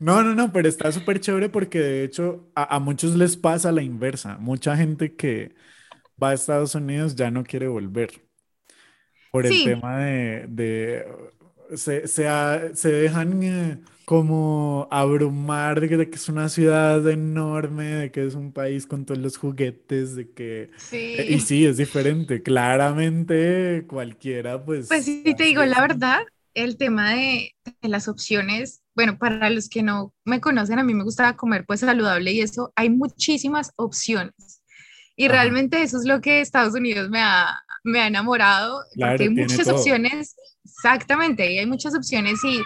No, 0.00 0.22
no, 0.22 0.32
no, 0.32 0.52
pero 0.52 0.68
está 0.68 0.92
súper 0.92 1.18
chévere 1.18 1.48
porque 1.48 1.80
de 1.80 2.04
hecho 2.04 2.52
a, 2.54 2.76
a 2.76 2.78
muchos 2.78 3.16
les 3.16 3.36
pasa 3.36 3.72
la 3.72 3.82
inversa. 3.82 4.38
Mucha 4.38 4.76
gente 4.76 5.16
que 5.16 5.56
va 6.22 6.30
a 6.30 6.34
Estados 6.34 6.74
Unidos 6.74 7.14
ya 7.16 7.30
no 7.30 7.44
quiere 7.44 7.68
volver 7.68 8.10
por 9.30 9.46
el 9.46 9.62
Sí. 9.62 9.62
tema 9.62 9.98
de, 9.98 10.46
de 10.48 11.06
se, 11.76 12.06
se, 12.08 12.28
ha- 12.28 12.74
se 12.74 12.90
dejan 12.92 13.42
eh, 13.42 13.80
como 14.04 14.88
abrumar 14.90 15.80
de 15.80 15.88
que, 15.88 15.96
de 15.98 16.10
que 16.10 16.16
es 16.16 16.28
una 16.28 16.48
ciudad 16.48 17.06
enorme, 17.08 17.84
de 17.86 18.10
que 18.12 18.24
es 18.26 18.34
un 18.34 18.52
país 18.52 18.86
con 18.86 19.04
todos 19.04 19.20
los 19.20 19.36
juguetes, 19.36 20.14
de 20.16 20.30
que... 20.32 20.70
eh, 21.12 21.26
Y 21.28 21.40
Sí. 21.40 21.40
sí, 21.40 21.66
es 21.66 21.76
diferente. 21.76 22.42
Claramente 22.42 23.84
cualquiera, 23.88 24.64
pues... 24.64 24.88
Pues 24.88 25.04
sí, 25.04 25.22
te 25.36 25.44
digo 25.44 25.64
la 25.64 25.80
verdad, 25.80 26.20
el 26.54 26.76
tema 26.76 27.10
de, 27.14 27.54
de 27.82 27.88
las 27.88 28.08
opciones, 28.08 28.82
bueno, 28.94 29.18
para 29.18 29.50
los 29.50 29.68
que 29.68 29.82
no 29.82 30.14
me 30.24 30.40
conocen, 30.40 30.78
a 30.78 30.84
mí 30.84 30.94
me 30.94 31.04
gusta 31.04 31.36
comer 31.36 31.64
pues 31.66 31.80
saludable 31.80 32.32
y 32.32 32.40
eso, 32.40 32.72
hay 32.76 32.90
muchísimas 32.90 33.72
opciones. 33.76 34.57
Y 35.18 35.28
Ajá. 35.28 35.28
realmente 35.28 35.82
eso 35.82 35.98
es 35.98 36.06
lo 36.06 36.22
que 36.22 36.40
Estados 36.42 36.74
Unidos 36.74 37.10
me 37.10 37.20
ha, 37.22 37.48
me 37.84 38.00
ha 38.02 38.08
enamorado, 38.08 38.82
Claro, 38.94 39.24
porque 39.24 39.24
hay 39.24 39.30
muchas 39.30 39.66
todo. 39.66 39.78
opciones, 39.78 40.36
exactamente, 40.64 41.52
y 41.52 41.58
hay 41.60 41.66
muchas 41.66 41.94
opciones 41.96 42.44
y 42.44 42.62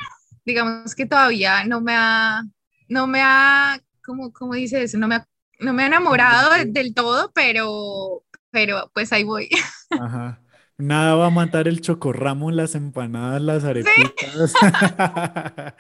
digamos 0.47 0.95
que 0.95 1.07
todavía 1.07 1.65
no 1.67 1.81
me 1.81 1.95
ha, 1.97 2.43
no 2.89 3.07
me 3.09 3.23
ha, 3.23 3.81
¿cómo, 4.05 4.33
cómo 4.35 4.55
dice 4.55 4.83
eso? 4.85 4.99
No 4.99 5.09
me 5.09 5.17
ha, 5.17 5.29
no 5.61 5.73
me 5.75 5.85
ha 5.85 5.87
enamorado 5.89 6.53
de- 6.53 6.67
del 6.67 6.95
todo, 6.95 7.33
pero, 7.35 8.25
pero 8.53 8.91
pues 8.95 9.13
ahí 9.15 9.25
voy. 9.25 9.51
Ajá. 9.95 10.43
Nada 10.79 11.15
va 11.17 11.27
a 11.27 11.31
matar 11.31 11.69
el 11.69 11.81
chocorramo, 11.81 12.51
las 12.51 12.75
empanadas, 12.75 13.41
las 13.43 13.65
arepitas. 13.65 14.59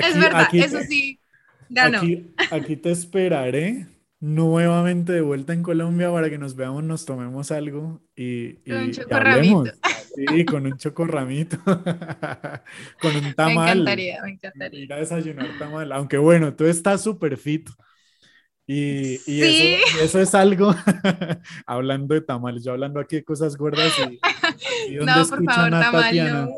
es 0.00 0.18
Aquí, 0.18 0.18
verdad, 0.18 0.34
aquí, 0.34 0.58
eso 0.58 0.80
sí, 0.82 1.20
ganó. 1.68 2.02
aquí, 2.02 2.34
aquí 2.50 2.76
te 2.76 2.90
esperaré 2.92 3.88
nuevamente 4.28 5.12
de 5.12 5.20
vuelta 5.20 5.52
en 5.52 5.62
Colombia 5.62 6.10
para 6.10 6.30
que 6.30 6.38
nos 6.38 6.56
veamos, 6.56 6.82
nos 6.82 7.04
tomemos 7.04 7.50
algo 7.50 8.00
y, 8.16 8.54
Con 8.54 8.76
un 8.78 8.88
y 8.88 8.92
chocorramito. 8.92 9.58
hablemos. 9.58 9.70
Sí, 10.14 10.44
con 10.46 10.64
un 10.66 10.78
chocorramito. 10.78 11.58
Con 13.02 13.16
un 13.16 13.24
Me 13.24 13.34
tamal. 13.34 13.68
encantaría, 13.78 14.22
me 14.22 14.30
encantaría. 14.30 14.84
Ir 14.84 14.92
a 14.92 14.96
desayunar 14.98 15.48
tamal. 15.58 15.90
Aunque 15.92 16.16
bueno, 16.18 16.54
tú 16.54 16.64
estás 16.66 17.02
súper 17.02 17.36
fit. 17.36 17.68
Y, 18.66 19.14
y 19.14 19.18
Sí. 19.18 19.42
eso, 19.42 19.98
y 20.00 20.04
eso 20.04 20.20
es 20.20 20.34
algo, 20.34 20.74
hablando 21.66 22.14
de 22.14 22.22
tamales, 22.22 22.64
yo 22.64 22.72
hablando 22.72 22.98
aquí 23.00 23.16
de 23.16 23.24
cosas 23.24 23.56
gordas 23.58 23.92
y, 23.98 24.92
y 24.92 24.94
donde 24.96 25.12
No, 25.12 25.14
por 25.28 25.38
escuchan 25.40 25.54
favor, 25.54 25.74
a 25.74 25.80
tamal, 25.80 26.02
Tatiana, 26.02 26.42
no. 26.46 26.50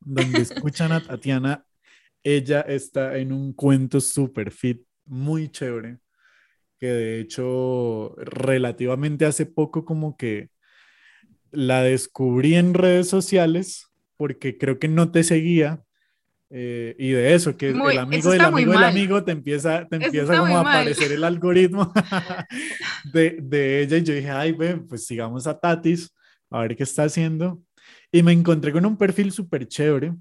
donde 0.00 0.38
escuchan 0.40 0.90
a 0.92 1.00
Tatiana, 1.00 1.64
ella 2.24 2.62
está 2.62 3.16
en 3.18 3.32
un 3.32 3.52
cuento 3.52 4.00
súper 4.00 4.50
fit, 4.50 4.82
muy 5.04 5.48
chévere, 5.48 5.98
que 6.78 6.86
de 6.86 7.20
hecho 7.20 8.14
relativamente 8.18 9.26
hace 9.26 9.46
poco 9.46 9.84
como 9.84 10.16
que 10.16 10.48
la 11.50 11.82
descubrí 11.82 12.54
en 12.54 12.74
redes 12.74 13.08
sociales 13.08 13.86
porque 14.16 14.58
creo 14.58 14.78
que 14.78 14.88
no 14.88 15.10
te 15.10 15.22
seguía. 15.24 15.82
eh, 16.50 16.96
y 16.98 17.10
de 17.10 17.34
eso, 17.34 17.56
que 17.58 17.74
Muy- 17.74 17.92
el 17.92 17.98
amigo 17.98 18.30
del 18.30 18.40
amigo 18.40 18.72
del 18.72 18.84
amigo 18.84 19.22
te 19.22 19.32
empieza, 19.32 19.86
te 19.86 19.96
Eso 19.96 20.06
empieza 20.06 20.38
como 20.38 20.56
a 20.56 20.62
mal. 20.62 20.76
aparecer 20.78 21.12
el 21.12 21.22
algoritmo 21.24 21.92
de, 23.12 23.38
de 23.42 23.82
ella. 23.82 23.96
Y 23.98 24.02
yo 24.02 24.14
dije, 24.14 24.30
ay, 24.30 24.52
ve, 24.52 24.76
pues 24.78 25.06
sigamos 25.06 25.46
a 25.46 25.58
Tatis, 25.58 26.10
a 26.50 26.62
ver 26.62 26.74
qué 26.76 26.82
está 26.84 27.04
haciendo. 27.04 27.62
Y 28.10 28.22
me 28.22 28.32
encontré 28.32 28.72
con 28.72 28.86
un 28.86 28.96
perfil 28.96 29.30
súper 29.32 29.66
chévere. 29.68 30.14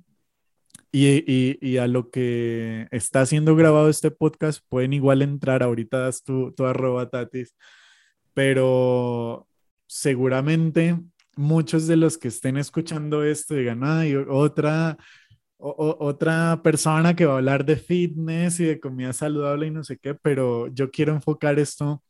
Y, 1.05 1.77
a 1.77 1.87
lo 1.87 2.09
que 2.09 2.87
está 2.91 3.25
siendo 3.25 3.55
grabado 3.55 3.89
este 3.89 4.11
podcast, 4.11 4.63
pueden 4.69 4.93
igual 4.93 5.21
entrar. 5.21 5.63
Ahorita 5.63 5.99
das 5.99 6.23
tu, 6.23 6.53
tu 6.53 6.65
arroba 6.65 7.09
Tatis. 7.09 7.55
Pero 8.33 9.47
seguramente 9.87 10.99
muchos 11.35 11.87
de 11.87 11.97
los 11.97 12.17
que 12.17 12.29
estén 12.29 12.57
escuchando 12.57 13.23
esto 13.23 13.55
digan, 13.55 13.81
ay, 13.83 14.15
otra, 14.15 14.97
otra 15.57 16.61
persona 16.63 17.15
que 17.15 17.25
va 17.25 17.33
a 17.33 17.37
hablar 17.37 17.65
de 17.65 17.77
fitness 17.77 18.59
y 18.59 18.65
de 18.65 18.79
comida 18.79 19.13
saludable 19.13 19.67
y 19.67 19.71
no 19.71 19.83
sé 19.83 19.97
qué, 19.97 20.15
pero 20.15 20.67
yo 20.67 20.91
quiero 20.91 21.13
enfocar 21.13 21.59
esto 21.59 22.03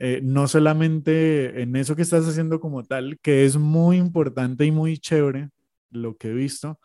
eh, 0.00 0.20
no 0.22 0.46
solamente 0.46 1.60
en 1.60 1.74
eso 1.74 1.96
que 1.96 2.02
estás 2.02 2.26
haciendo 2.26 2.60
como 2.60 2.84
tal, 2.84 3.18
que 3.20 3.44
es 3.44 3.56
muy 3.56 3.96
importante 3.96 4.64
y 4.64 4.70
muy 4.70 4.96
chévere 4.96 5.50
lo 5.90 6.16
que 6.16 6.28
he 6.28 6.32
visto, 6.34 6.78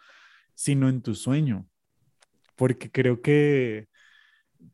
sino 0.55 0.89
en 0.89 1.01
tu 1.01 1.15
sueño, 1.15 1.67
porque 2.55 2.91
creo 2.91 3.21
que, 3.21 3.87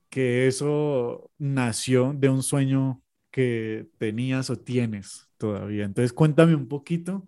que 0.09 0.47
eso 0.47 1.31
nació 1.37 2.13
de 2.13 2.29
un 2.29 2.43
sueño 2.43 3.01
que 3.31 3.87
tenías 3.97 4.49
o 4.49 4.57
tienes 4.57 5.29
todavía. 5.37 5.85
Entonces 5.85 6.13
cuéntame 6.13 6.55
un 6.55 6.67
poquito. 6.67 7.25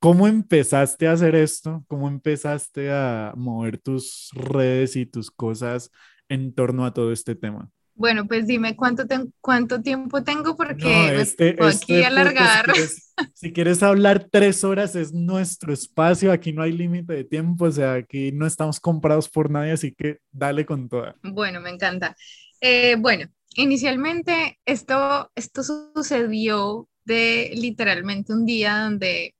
¿Cómo 0.00 0.28
empezaste 0.28 1.08
a 1.08 1.12
hacer 1.12 1.34
esto? 1.34 1.84
¿Cómo 1.88 2.08
empezaste 2.08 2.92
a 2.92 3.32
mover 3.36 3.78
tus 3.78 4.30
redes 4.34 4.96
y 4.96 5.06
tus 5.06 5.30
cosas 5.30 5.90
en 6.28 6.54
torno 6.54 6.84
a 6.84 6.94
todo 6.94 7.12
este 7.12 7.34
tema? 7.34 7.70
Bueno, 7.96 8.26
pues 8.26 8.46
dime 8.46 8.76
cuánto, 8.76 9.06
ten- 9.06 9.32
cuánto 9.40 9.80
tiempo 9.82 10.22
tengo 10.22 10.54
porque 10.54 10.84
No, 10.84 10.88
me 11.14 11.20
este, 11.22 11.54
puedo 11.54 11.70
este 11.70 11.94
aquí 11.94 12.04
alargar. 12.04 12.66
podcast, 12.66 12.90
Si 12.92 13.02
quieres, 13.02 13.32
si 13.34 13.52
quieres 13.52 13.82
hablar 13.82 14.28
tres 14.30 14.62
horas, 14.64 14.94
es 14.94 15.12
nuestro 15.14 15.72
espacio. 15.72 16.30
Aquí 16.30 16.52
no 16.52 16.62
hay 16.62 16.72
límite 16.72 17.14
de 17.14 17.24
tiempo, 17.24 17.64
o 17.64 17.72
sea, 17.72 17.94
aquí 17.94 18.32
no 18.32 18.46
estamos 18.46 18.78
comprados 18.80 19.28
por 19.30 19.50
nadie, 19.50 19.72
así 19.72 19.92
que 19.92 20.18
dale 20.30 20.66
con 20.66 20.88
toda. 20.88 21.16
Bueno, 21.22 21.60
me 21.60 21.70
encanta. 21.70 22.14
Eh, 22.60 22.96
bueno, 22.98 23.26
inicialmente 23.54 24.58
esto, 24.66 25.30
esto 25.34 25.62
sucedió 25.62 26.88
de 27.04 27.52
literalmente 27.54 28.32
un 28.34 28.44
día 28.44 28.78
donde 28.80 29.34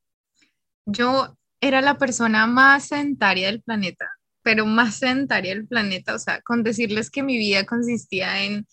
yo 0.87 1.37
era 1.61 1.81
la 1.83 1.99
persona 1.99 2.47
más 2.47 2.89
sedentaria 2.89 3.49
del 3.49 3.63
planeta, 3.63 4.07
pero 4.47 4.65
más 4.65 4.95
sedentaria 4.95 5.53
del 5.53 5.67
planeta, 5.67 6.15
o 6.15 6.21
sea, 6.21 6.41
con 6.41 6.63
decirles 6.63 7.11
que 7.11 7.25
mi 7.25 7.37
vida 7.37 7.67
consistía 7.67 8.45
en 8.45 8.65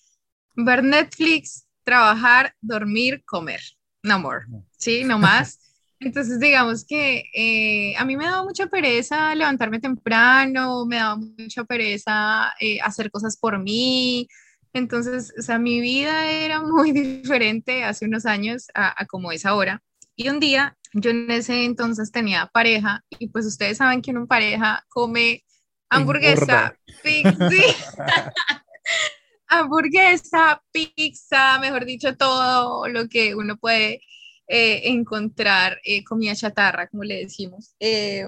ver 0.55 0.83
Netflix, 0.83 1.65
trabajar, 1.83 2.53
dormir, 2.61 3.23
comer, 3.25 3.59
no 4.03 4.19
more, 4.19 4.45
¿sí? 4.77 5.03
No 5.03 5.17
más. 5.17 5.59
Entonces, 5.99 6.39
digamos 6.39 6.85
que 6.85 7.23
eh, 7.33 7.95
a 7.97 8.05
mí 8.05 8.15
me 8.15 8.25
daba 8.25 8.43
mucha 8.43 8.67
pereza 8.67 9.33
levantarme 9.33 9.79
temprano, 9.79 10.85
me 10.85 10.97
daba 10.97 11.15
mucha 11.15 11.63
pereza 11.63 12.53
eh, 12.59 12.79
hacer 12.79 13.09
cosas 13.09 13.35
por 13.35 13.57
mí, 13.57 14.27
Entonces, 14.73 15.33
o 15.39 15.41
sea, 15.41 15.57
mi 15.57 15.81
vida 15.81 16.29
era 16.29 16.61
muy 16.61 16.91
diferente 17.23 17.83
hace 17.83 18.05
unos 18.05 18.27
años 18.27 18.67
a, 18.75 19.07
como 19.07 19.31
es 19.31 19.43
ahora. 19.43 19.81
Y 20.15 20.29
un 20.29 20.39
día, 20.39 20.77
yo 20.93 21.09
en 21.09 21.31
ese 21.31 21.65
entonces 21.65 22.11
tenía 22.11 22.45
pareja 22.53 23.03
y 23.17 23.29
pues 23.29 23.47
ustedes 23.47 23.77
saben 23.77 24.03
que 24.03 24.11
en 24.11 24.27
pareja 24.27 24.85
come 24.89 25.43
hamburguesa, 25.95 26.77
pizza, 27.03 28.33
hamburguesa, 29.47 30.63
pizza, 30.71 31.59
mejor 31.59 31.85
dicho, 31.85 32.15
todo 32.15 32.87
lo 32.87 33.07
que 33.07 33.35
uno 33.35 33.57
puede 33.57 34.01
eh, 34.47 34.81
encontrar, 34.85 35.79
eh, 35.83 36.03
comida 36.03 36.35
chatarra, 36.35 36.87
como 36.87 37.03
le 37.03 37.17
decimos. 37.17 37.75
Eh, 37.79 38.25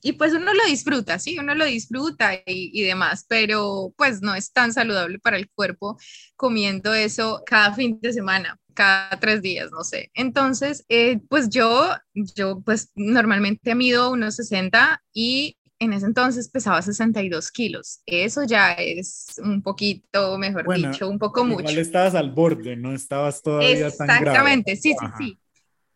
y 0.00 0.12
pues 0.12 0.32
uno 0.32 0.54
lo 0.54 0.64
disfruta, 0.66 1.18
sí, 1.18 1.38
uno 1.38 1.54
lo 1.54 1.64
disfruta 1.64 2.34
y, 2.34 2.70
y, 2.72 2.82
demás, 2.82 3.26
pero 3.28 3.92
pues 3.96 4.22
no 4.22 4.34
es 4.34 4.52
tan 4.52 4.72
saludable 4.72 5.18
para 5.18 5.36
el 5.36 5.50
cuerpo 5.50 5.98
comiendo 6.36 6.94
eso 6.94 7.42
cada 7.44 7.74
fin 7.74 7.98
de 8.00 8.12
semana, 8.12 8.60
cada 8.74 9.18
tres 9.18 9.42
días, 9.42 9.72
no 9.72 9.82
sé. 9.82 10.10
Entonces, 10.14 10.84
eh, 10.88 11.18
pues 11.28 11.48
yo, 11.48 11.90
yo 12.14 12.60
pues 12.60 12.92
normalmente 12.94 13.74
mido 13.74 14.12
unos 14.12 14.36
60 14.36 15.02
y 15.12 15.57
en 15.80 15.92
ese 15.92 16.06
entonces 16.06 16.48
pesaba 16.48 16.82
62 16.82 17.50
kilos. 17.50 18.00
Eso 18.06 18.44
ya 18.44 18.72
es 18.72 19.40
un 19.42 19.62
poquito, 19.62 20.38
mejor 20.38 20.74
dicho, 20.74 21.08
un 21.08 21.18
poco 21.18 21.44
mucho. 21.44 21.60
Igual 21.60 21.78
estabas 21.78 22.14
al 22.14 22.30
borde, 22.32 22.76
no 22.76 22.92
estabas 22.92 23.42
todavía 23.42 23.90
tan 23.90 24.06
grave. 24.06 24.20
Exactamente, 24.20 24.76
sí, 24.76 24.94
sí, 24.98 25.06
sí. 25.18 25.38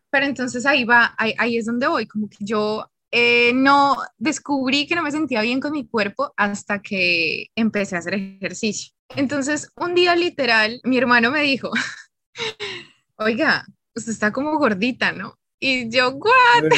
Pero 0.09 0.25
entonces 0.25 0.65
ahí 0.65 0.85
va, 0.85 1.13
ahí, 1.17 1.33
ahí 1.37 1.57
es 1.57 1.65
donde 1.65 1.87
voy, 1.87 2.05
como 2.05 2.29
que 2.29 2.37
yo 2.39 2.87
eh, 3.11 3.51
no 3.53 3.97
descubrí 4.17 4.87
que 4.87 4.95
no 4.95 5.03
me 5.03 5.11
sentía 5.11 5.41
bien 5.41 5.59
con 5.59 5.71
mi 5.71 5.87
cuerpo 5.87 6.33
hasta 6.37 6.81
que 6.81 7.47
empecé 7.55 7.95
a 7.95 7.99
hacer 7.99 8.15
ejercicio. 8.15 8.93
Entonces, 9.15 9.69
un 9.75 9.93
día 9.93 10.15
literal, 10.15 10.81
mi 10.83 10.97
hermano 10.97 11.29
me 11.29 11.41
dijo, 11.41 11.69
oiga, 13.17 13.65
usted 13.95 14.11
está 14.11 14.31
como 14.31 14.57
gordita, 14.57 15.11
¿no? 15.11 15.37
Y 15.59 15.89
yo, 15.89 16.11
¿what? 16.11 16.69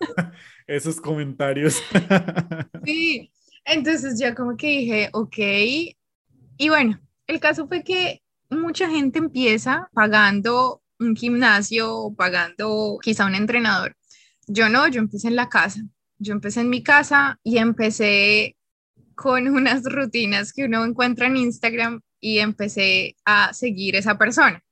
Esos 0.72 1.00
comentarios. 1.00 1.82
sí, 2.84 3.30
entonces 3.64 4.18
ya 4.18 4.34
como 4.34 4.56
que 4.56 4.68
dije, 4.68 5.10
ok. 5.12 5.38
Y 6.58 6.68
bueno, 6.68 7.00
el 7.26 7.40
caso 7.40 7.66
fue 7.66 7.82
que 7.82 8.22
mucha 8.50 8.88
gente 8.88 9.18
empieza 9.18 9.88
pagando 9.92 10.82
un 10.98 11.16
gimnasio 11.16 12.14
pagando 12.16 12.98
quizá 13.02 13.26
un 13.26 13.34
entrenador 13.34 13.96
yo 14.46 14.68
no, 14.68 14.88
yo 14.88 15.00
empecé 15.00 15.28
en 15.28 15.36
la 15.36 15.48
casa. 15.48 15.80
Yo 16.18 16.32
empecé 16.32 16.60
en 16.60 16.70
mi 16.70 16.82
casa 16.82 17.38
y 17.42 17.58
empecé 17.58 18.56
con 19.14 19.48
unas 19.48 19.84
rutinas 19.84 20.52
que 20.52 20.64
uno 20.64 20.84
encuentra 20.84 21.26
en 21.26 21.36
Instagram 21.36 22.00
y 22.20 22.38
empecé 22.38 23.16
a 23.24 23.52
seguir 23.52 23.96
esa 23.96 24.18
persona. 24.18 24.62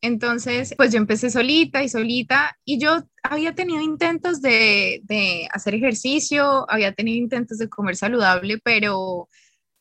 Entonces, 0.00 0.74
pues 0.76 0.92
yo 0.92 0.98
empecé 0.98 1.30
solita 1.30 1.82
y 1.82 1.88
solita 1.88 2.56
y 2.64 2.78
yo 2.78 3.02
había 3.22 3.54
tenido 3.54 3.80
intentos 3.80 4.40
de, 4.40 5.00
de, 5.04 5.48
hacer 5.52 5.74
ejercicio, 5.74 6.70
había 6.70 6.92
tenido 6.92 7.18
intentos 7.18 7.58
de 7.58 7.68
comer 7.68 7.96
saludable, 7.96 8.58
pero 8.62 9.28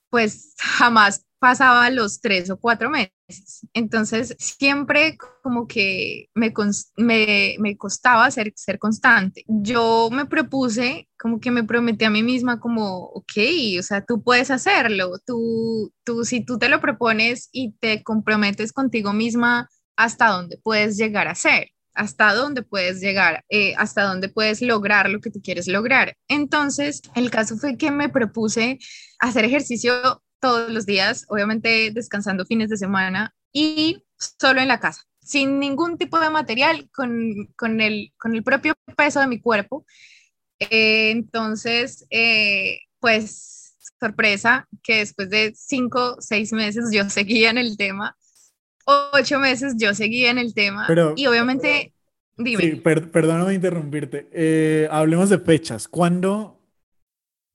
pues 0.10 0.54
jamás 0.58 1.26
pasaba 1.40 1.90
los 1.90 2.20
tres 2.20 2.50
o 2.50 2.58
cuatro 2.60 2.90
meses. 2.90 3.66
Entonces, 3.74 4.36
siempre 4.40 5.18
como 5.42 5.68
que 5.68 6.30
me, 6.36 6.54
me, 6.98 7.56
me, 7.60 7.78
costaba 7.78 8.30
ser, 8.32 8.52
ser 8.56 8.78
constante. 8.78 9.46
Yo 9.48 10.10
me 10.12 10.26
propuse, 10.26 11.08
como 11.18 11.40
que 11.40 11.52
me 11.52 11.64
prometí 11.64 12.06
a 12.06 12.10
mí 12.10 12.24
misma 12.24 12.60
como, 12.60 13.06
ok, 13.06 13.34
o 13.80 13.84
sea, 13.84 14.04
tú 14.04 14.22
puedes 14.22 14.52
hacerlo, 14.52 15.14
tú, 15.26 15.94
tú, 16.04 16.26
si 16.26 16.44
tú 16.44 16.58
te 16.60 16.70
lo 16.70 16.82
propones 16.82 17.50
y 17.52 17.74
te 17.74 18.04
comprometes 18.04 18.74
contigo 18.74 19.14
misma, 19.14 19.70
hasta 19.96 20.28
dónde 20.28 20.58
puedes 20.62 20.98
llegar 20.98 21.28
a 21.28 21.36
ser 21.36 21.70
hasta 22.00 22.34
dónde 22.34 22.62
puedes 22.62 23.02
llegar, 23.02 23.44
eh, 23.50 23.76
hasta 23.76 24.04
dónde 24.04 24.30
puedes 24.30 24.62
lograr 24.62 25.10
lo 25.10 25.20
que 25.20 25.32
tú 25.32 25.42
quieres 25.44 25.68
lograr. 25.68 26.16
Entonces, 26.30 27.02
el 27.14 27.30
caso 27.30 27.58
fue 27.58 27.76
que 27.76 27.92
me 27.92 28.08
propuse 28.08 28.80
hacer 29.20 29.44
ejercicio 29.44 30.24
todos 30.40 30.72
los 30.72 30.86
días, 30.86 31.26
obviamente 31.28 31.92
descansando 31.94 32.46
fines 32.46 32.70
de 32.70 32.78
semana 32.78 33.36
y 33.52 34.06
solo 34.18 34.62
en 34.62 34.70
la 34.70 34.80
casa, 34.80 35.04
sin 35.22 35.60
ningún 35.60 35.98
tipo 35.98 36.18
de 36.22 36.30
material, 36.30 36.90
con, 36.94 37.48
con, 37.58 37.82
el, 37.82 38.14
con 38.18 38.34
el 38.34 38.44
propio 38.44 38.76
peso 38.96 39.20
de 39.20 39.28
mi 39.28 39.42
cuerpo. 39.42 39.86
Eh, 40.58 41.12
entonces, 41.12 42.06
eh, 42.12 42.80
pues 43.02 43.76
sorpresa 44.00 44.70
que 44.84 45.00
después 45.00 45.30
de 45.30 45.52
cinco, 45.54 46.16
seis 46.22 46.54
meses 46.54 46.92
yo 46.94 47.10
seguía 47.10 47.50
en 47.50 47.58
el 47.58 47.76
tema, 47.76 48.16
ocho 49.14 49.40
meses 49.40 49.76
yo 49.78 49.94
seguía 49.94 50.32
en 50.32 50.38
el 50.38 50.54
tema 50.54 50.88
y 51.16 51.28
obviamente... 51.28 51.94
Dime. 52.42 52.62
Sí, 52.62 52.76
perdóname 52.78 53.54
interrumpirte. 53.54 54.30
Eh, 54.32 54.88
hablemos 54.90 55.30
de 55.30 55.40
fechas. 55.40 55.90
¿Cuándo 55.90 56.60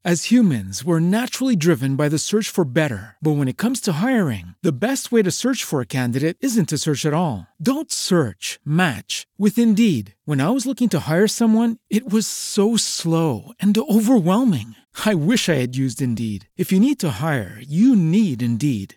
As 0.06 0.30
humans, 0.30 0.84
we're 0.84 1.00
naturally 1.00 1.56
driven 1.56 1.96
by 1.96 2.10
the 2.10 2.18
search 2.18 2.50
for 2.50 2.66
better. 2.66 3.16
But 3.22 3.38
when 3.38 3.48
it 3.48 3.56
comes 3.56 3.80
to 3.80 4.04
hiring, 4.04 4.54
the 4.60 4.78
best 4.78 5.10
way 5.10 5.22
to 5.22 5.30
search 5.30 5.64
for 5.64 5.80
a 5.80 5.86
candidate 5.86 6.36
isn't 6.40 6.68
to 6.68 6.76
search 6.76 7.06
at 7.06 7.14
all. 7.14 7.46
Don't 7.56 7.90
search, 7.90 8.60
match 8.66 9.26
with 9.38 9.56
Indeed. 9.56 10.14
When 10.26 10.42
I 10.42 10.50
was 10.50 10.66
looking 10.66 10.90
to 10.90 11.08
hire 11.08 11.26
someone, 11.26 11.78
it 11.88 12.12
was 12.12 12.26
so 12.26 12.76
slow 12.76 13.52
and 13.58 13.74
overwhelming. 13.78 14.74
I 15.06 15.14
wish 15.14 15.48
I 15.48 15.54
had 15.54 15.74
used 15.74 16.02
Indeed. 16.02 16.50
If 16.54 16.70
you 16.70 16.80
need 16.80 17.00
to 17.00 17.24
hire, 17.24 17.58
you 17.66 17.96
need 17.96 18.42
Indeed. 18.42 18.96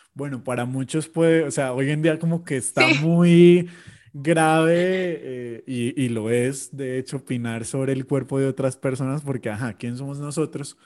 bueno, 0.13 0.43
para 0.43 0.65
muchos 0.65 1.07
puede, 1.07 1.43
o 1.43 1.51
sea, 1.51 1.73
hoy 1.73 1.89
en 1.91 2.01
día 2.01 2.19
como 2.19 2.43
que 2.43 2.57
está 2.57 2.87
sí. 2.87 2.99
muy 3.01 3.69
grave 4.13 4.73
eh, 4.75 5.63
y, 5.65 6.01
y, 6.01 6.09
lo 6.09 6.29
es, 6.29 6.75
de 6.75 6.99
hecho, 6.99 7.17
opinar 7.17 7.65
sobre 7.65 7.93
el 7.93 8.05
cuerpo 8.05 8.39
de 8.39 8.47
otras 8.47 8.77
personas, 8.77 9.21
porque, 9.21 9.49
ajá, 9.49 9.73
¿quién 9.73 9.97
somos 9.97 10.19
nosotros? 10.19 10.77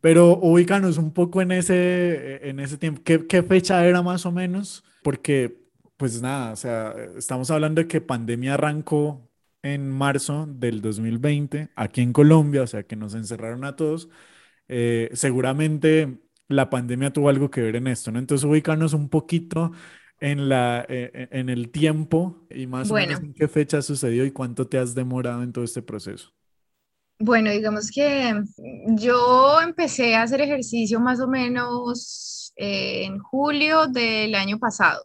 Pero 0.00 0.38
ubícanos 0.38 0.96
un 0.98 1.12
poco 1.12 1.42
en 1.42 1.52
ese, 1.52 2.48
en 2.48 2.60
ese 2.60 2.78
tiempo. 2.78 3.02
¿Qué, 3.04 3.26
¿Qué, 3.26 3.42
fecha 3.42 3.84
era 3.84 4.02
más 4.02 4.26
o 4.26 4.32
menos? 4.32 4.84
Porque, 5.02 5.60
pues 5.96 6.22
nada, 6.22 6.52
o 6.52 6.56
sea, 6.56 6.94
estamos 7.16 7.50
hablando 7.50 7.80
de 7.80 7.88
que 7.88 8.00
pandemia 8.00 8.54
arrancó 8.54 9.28
en 9.62 9.90
marzo 9.90 10.46
del 10.48 10.80
2020 10.80 11.70
aquí 11.74 12.00
en 12.00 12.12
Colombia, 12.12 12.62
o 12.62 12.66
sea, 12.66 12.84
que 12.84 12.96
nos 12.96 13.14
encerraron 13.14 13.64
a 13.64 13.76
todos. 13.76 14.08
Eh, 14.68 15.10
seguramente 15.14 16.18
la 16.48 16.70
pandemia 16.70 17.12
tuvo 17.12 17.28
algo 17.28 17.50
que 17.50 17.60
ver 17.60 17.76
en 17.76 17.86
esto, 17.86 18.10
¿no? 18.10 18.18
Entonces, 18.18 18.44
ubícanos 18.44 18.94
un 18.94 19.08
poquito 19.08 19.72
en, 20.20 20.48
la, 20.48 20.84
eh, 20.88 21.28
en 21.30 21.48
el 21.48 21.70
tiempo 21.70 22.46
y 22.50 22.66
más 22.66 22.88
bueno. 22.88 23.06
o 23.06 23.08
menos 23.08 23.24
en 23.24 23.34
qué 23.34 23.48
fecha 23.48 23.82
sucedió 23.82 24.24
y 24.24 24.30
cuánto 24.30 24.66
te 24.66 24.78
has 24.78 24.94
demorado 24.94 25.42
en 25.42 25.52
todo 25.52 25.64
este 25.64 25.82
proceso. 25.82 26.32
Bueno, 27.20 27.50
digamos 27.50 27.90
que 27.90 28.32
yo 28.96 29.60
empecé 29.60 30.14
a 30.14 30.22
hacer 30.22 30.40
ejercicio 30.40 31.00
más 31.00 31.20
o 31.20 31.26
menos 31.26 32.52
en 32.56 33.18
julio 33.18 33.86
del 33.88 34.34
año 34.34 34.58
pasado. 34.58 35.04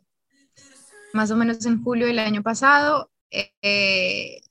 más 1.14 1.30
o 1.32 1.36
menos 1.36 1.66
en 1.66 1.84
julio 1.84 2.08
del 2.08 2.20
año 2.20 2.42
pasado. 2.42 3.12
Eh, 3.32 4.42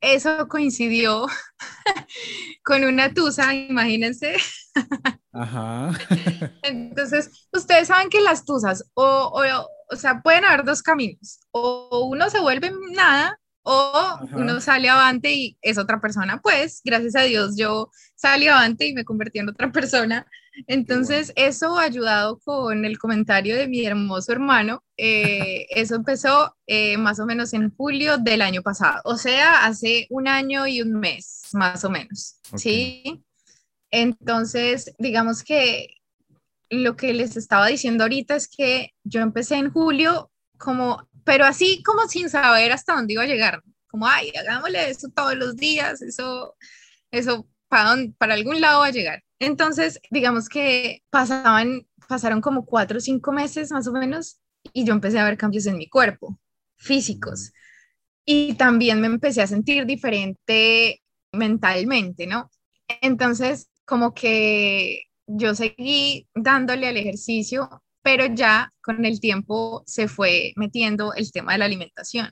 eso 0.00 0.48
coincidió 0.48 1.26
con 2.64 2.84
una 2.84 3.12
tusa, 3.12 3.54
imagínense. 3.54 4.36
Ajá. 5.32 5.90
Entonces, 6.62 7.48
ustedes 7.52 7.88
saben 7.88 8.08
que 8.10 8.20
las 8.20 8.44
tusas, 8.44 8.84
o, 8.94 9.04
o, 9.04 9.42
o 9.90 9.96
sea, 9.96 10.22
pueden 10.22 10.44
haber 10.44 10.64
dos 10.64 10.82
caminos, 10.82 11.40
o 11.50 12.06
uno 12.10 12.30
se 12.30 12.40
vuelve 12.40 12.72
nada 12.90 13.38
o 13.70 14.18
uno 14.32 14.60
sale 14.62 14.88
avante 14.88 15.30
y 15.34 15.58
es 15.60 15.76
otra 15.76 16.00
persona. 16.00 16.40
Pues, 16.40 16.80
gracias 16.82 17.14
a 17.16 17.22
Dios, 17.22 17.54
yo 17.54 17.90
salí 18.14 18.48
avante 18.48 18.86
y 18.86 18.94
me 18.94 19.04
convertí 19.04 19.40
en 19.40 19.50
otra 19.50 19.70
persona. 19.72 20.26
Entonces, 20.66 21.32
eso 21.36 21.78
ha 21.78 21.82
ayudado 21.82 22.38
con 22.38 22.86
el 22.86 22.98
comentario 22.98 23.56
de 23.56 23.68
mi 23.68 23.84
hermoso 23.84 24.32
hermano. 24.32 24.82
Eh, 24.96 25.66
eso 25.68 25.96
empezó 25.96 26.56
eh, 26.66 26.96
más 26.96 27.20
o 27.20 27.26
menos 27.26 27.52
en 27.52 27.70
julio 27.76 28.16
del 28.16 28.40
año 28.40 28.62
pasado, 28.62 29.02
o 29.04 29.16
sea, 29.16 29.66
hace 29.66 30.06
un 30.10 30.26
año 30.26 30.66
y 30.66 30.80
un 30.80 30.94
mes, 30.94 31.42
más 31.52 31.84
o 31.84 31.90
menos. 31.90 32.40
¿Sí? 32.56 33.22
Entonces, 33.90 34.94
digamos 34.98 35.42
que 35.42 35.94
lo 36.70 36.96
que 36.96 37.14
les 37.14 37.36
estaba 37.36 37.66
diciendo 37.68 38.04
ahorita 38.04 38.36
es 38.36 38.48
que 38.48 38.90
yo 39.04 39.20
empecé 39.20 39.56
en 39.56 39.70
julio 39.70 40.30
como 40.58 41.08
pero 41.28 41.44
así 41.44 41.82
como 41.82 42.08
sin 42.08 42.30
saber 42.30 42.72
hasta 42.72 42.94
dónde 42.94 43.12
iba 43.12 43.22
a 43.22 43.26
llegar, 43.26 43.62
como, 43.86 44.06
ay, 44.08 44.32
hagámosle 44.34 44.88
eso 44.88 45.08
todos 45.14 45.34
los 45.34 45.56
días, 45.56 46.00
eso, 46.00 46.56
eso, 47.10 47.46
para, 47.68 47.96
para 48.16 48.32
algún 48.32 48.62
lado 48.62 48.80
va 48.80 48.86
a 48.86 48.90
llegar. 48.92 49.22
Entonces, 49.38 50.00
digamos 50.10 50.48
que 50.48 51.02
pasaban, 51.10 51.86
pasaron 52.08 52.40
como 52.40 52.64
cuatro 52.64 52.96
o 52.96 53.00
cinco 53.02 53.30
meses 53.30 53.70
más 53.70 53.86
o 53.86 53.92
menos 53.92 54.40
y 54.72 54.86
yo 54.86 54.94
empecé 54.94 55.18
a 55.18 55.24
ver 55.24 55.36
cambios 55.36 55.66
en 55.66 55.76
mi 55.76 55.86
cuerpo, 55.90 56.40
físicos. 56.78 57.52
Y 58.24 58.54
también 58.54 58.98
me 59.02 59.06
empecé 59.08 59.42
a 59.42 59.46
sentir 59.46 59.84
diferente 59.84 61.02
mentalmente, 61.32 62.26
¿no? 62.26 62.50
Entonces, 63.02 63.68
como 63.88 64.12
que 64.12 65.04
yo 65.26 65.54
seguí 65.54 66.28
dándole 66.34 66.88
al 66.88 66.96
ejercicio 66.96 67.68
pero 68.08 68.24
ya 68.24 68.72
con 68.82 69.04
el 69.04 69.20
tiempo 69.20 69.82
se 69.86 70.08
fue 70.08 70.54
metiendo 70.56 71.12
el 71.12 71.30
tema 71.30 71.52
de 71.52 71.58
la 71.58 71.66
alimentación, 71.66 72.30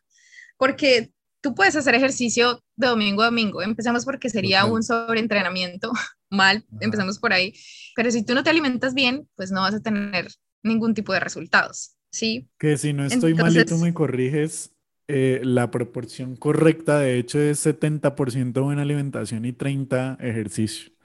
porque 0.57 1.11
tú 1.43 1.55
puedes 1.55 1.77
hacer 1.77 1.95
ejercicio 1.95 2.65
de 2.77 2.87
domingo 2.87 3.21
a 3.21 3.27
domingo, 3.27 3.61
empezamos 3.61 4.07
porque 4.07 4.31
sería 4.31 4.65
un 4.65 4.83
sobreentrenamiento, 4.83 5.93
mal, 6.31 6.65
empezamos 6.81 7.19
por 7.19 7.35
ahí, 7.35 7.53
pero 7.95 8.11
si 8.11 8.25
tú 8.25 8.35
no 8.35 8.43
te 8.43 8.49
alimentas 8.49 8.95
bien, 8.95 9.29
pues 9.35 9.51
no 9.51 9.61
vas 9.61 9.75
a 9.75 9.81
tener 9.81 10.29
ningún 10.63 10.95
tipo 10.95 11.13
de 11.13 11.21
resultados, 11.21 11.97
¿sí? 12.11 12.49
Que 12.59 12.79
si 12.79 12.95
no 12.95 13.05
estoy 13.05 13.35
mal 13.35 13.55
y 13.55 13.63
tú 13.67 13.77
me 13.77 13.93
corriges, 13.93 14.73
eh, 15.09 15.41
la 15.45 15.71
proporción 15.71 16.37
correcta 16.37 17.01
de 17.01 17.19
hecho 17.19 17.39
es 17.39 17.65
70% 17.65 18.63
buena 18.63 18.81
alimentación 18.81 19.45
y 19.45 19.53
30 19.53 20.17
ejercicio. 20.21 20.96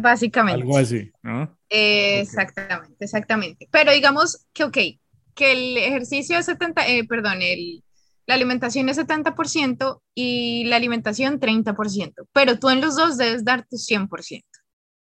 Básicamente. 0.00 0.62
Algo 0.62 0.78
así, 0.78 1.10
¿no? 1.22 1.56
exactamente, 1.68 3.04
exactamente. 3.04 3.68
Pero 3.70 3.92
digamos 3.92 4.46
que, 4.52 4.64
ok, 4.64 4.78
que 5.34 5.52
el 5.52 5.76
ejercicio 5.76 6.38
es 6.38 6.46
70, 6.46 6.86
eh, 6.88 7.04
perdón, 7.04 7.42
el, 7.42 7.82
la 8.26 8.34
alimentación 8.34 8.88
es 8.88 8.98
70% 8.98 10.02
y 10.14 10.64
la 10.64 10.76
alimentación 10.76 11.38
30%, 11.40 12.26
pero 12.32 12.58
tú 12.58 12.70
en 12.70 12.80
los 12.80 12.96
dos 12.96 13.16
debes 13.16 13.44
dar 13.44 13.66
tu 13.66 13.76
100%. 13.76 14.42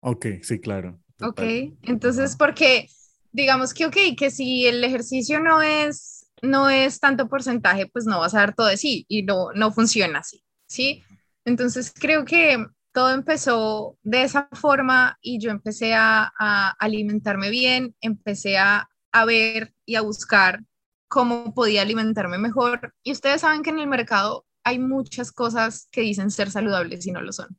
Ok, 0.01 0.25
sí, 0.41 0.59
claro. 0.59 0.99
Ok, 1.21 1.41
entonces 1.83 2.37
porque 2.37 2.87
digamos 3.31 3.73
que, 3.73 3.85
ok, 3.85 3.97
que 4.17 4.31
si 4.31 4.65
el 4.65 4.83
ejercicio 4.83 5.41
no 5.41 5.61
es, 5.61 6.27
no 6.41 6.69
es 6.69 6.99
tanto 6.99 7.27
porcentaje, 7.27 7.87
pues 7.87 8.05
no 8.05 8.19
vas 8.19 8.33
a 8.33 8.39
dar 8.39 8.55
todo 8.55 8.67
de 8.67 8.77
sí 8.77 9.05
y 9.09 9.23
no, 9.23 9.51
no 9.53 9.71
funciona 9.71 10.19
así, 10.19 10.43
¿sí? 10.67 11.03
Entonces 11.43 11.93
creo 11.93 12.23
que 12.23 12.65
todo 12.91 13.13
empezó 13.13 13.97
de 14.03 14.23
esa 14.23 14.49
forma 14.53 15.17
y 15.21 15.39
yo 15.39 15.51
empecé 15.51 15.93
a, 15.93 16.31
alimentarme 16.79 17.49
bien, 17.49 17.95
empecé 18.01 18.57
a, 18.57 18.89
a, 19.11 19.25
ver 19.25 19.73
y 19.85 19.95
a 19.95 20.01
buscar 20.01 20.61
cómo 21.07 21.53
podía 21.53 21.81
alimentarme 21.81 22.37
mejor. 22.37 22.93
Y 23.03 23.11
ustedes 23.11 23.41
saben 23.41 23.63
que 23.63 23.69
en 23.69 23.79
el 23.79 23.87
mercado 23.87 24.45
hay 24.63 24.79
muchas 24.79 25.31
cosas 25.31 25.87
que 25.91 26.01
dicen 26.01 26.31
ser 26.31 26.51
saludables 26.51 27.05
y 27.05 27.11
no 27.11 27.21
lo 27.21 27.31
son. 27.31 27.57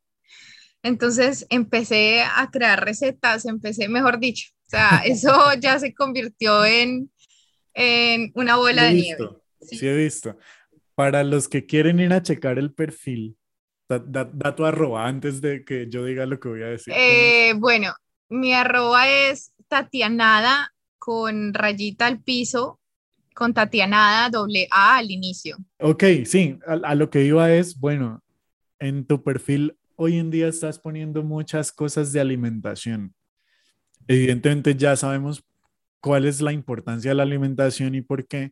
Entonces 0.83 1.45
empecé 1.49 2.23
a 2.23 2.49
crear 2.51 2.83
recetas, 2.83 3.45
empecé, 3.45 3.87
mejor 3.87 4.19
dicho, 4.19 4.51
o 4.67 4.69
sea, 4.69 5.01
eso 5.05 5.53
ya 5.59 5.79
se 5.79 5.93
convirtió 5.93 6.65
en, 6.65 7.11
en 7.73 8.31
una 8.35 8.55
bola 8.55 8.85
de 8.85 8.93
nieve. 8.93 9.29
sí, 9.61 9.87
he 9.87 9.95
visto. 9.95 10.37
Para 10.95 11.23
los 11.23 11.47
que 11.47 11.65
quieren 11.65 11.99
ir 11.99 12.13
a 12.13 12.21
checar 12.21 12.59
el 12.59 12.73
perfil, 12.73 13.37
Da, 13.99 14.55
tu 14.55 14.65
arroba 14.65 15.05
antes 15.05 15.41
de 15.41 15.65
que 15.65 15.89
yo 15.89 16.05
diga 16.05 16.25
lo 16.25 16.39
que 16.39 16.49
voy 16.49 16.63
a 16.63 16.67
decir. 16.67 16.93
Eh, 16.95 17.53
bueno, 17.57 17.93
mi 18.29 18.53
arroba 18.53 19.09
es 19.09 19.51
Tatianada 19.67 20.73
con 20.97 21.53
rayita 21.53 22.07
al 22.07 22.21
piso, 22.21 22.79
con 23.33 23.53
Tatianada 23.53 24.29
doble 24.29 24.67
A 24.71 24.97
al 24.97 25.11
inicio. 25.11 25.57
Ok, 25.79 26.03
sí, 26.25 26.57
a, 26.65 26.95
lo 26.95 27.09
que 27.09 27.23
iba 27.23 27.51
es, 27.51 27.77
bueno, 27.77 28.23
en 28.79 29.05
tu 29.05 29.23
perfil 29.23 29.75
hoy 29.97 30.17
en 30.17 30.31
día 30.31 30.47
estás 30.47 30.79
poniendo 30.79 31.23
muchas 31.23 31.71
cosas 31.71 32.13
de 32.13 32.21
alimentación. 32.21 33.13
Evidentemente 34.07 34.75
ya 34.75 34.95
sabemos 34.95 35.43
cuál 35.99 36.25
es 36.25 36.41
la 36.41 36.53
importancia 36.53 37.11
de 37.11 37.15
la 37.15 37.23
alimentación 37.23 37.95
y 37.95 38.01
por 38.01 38.27
qué, 38.27 38.51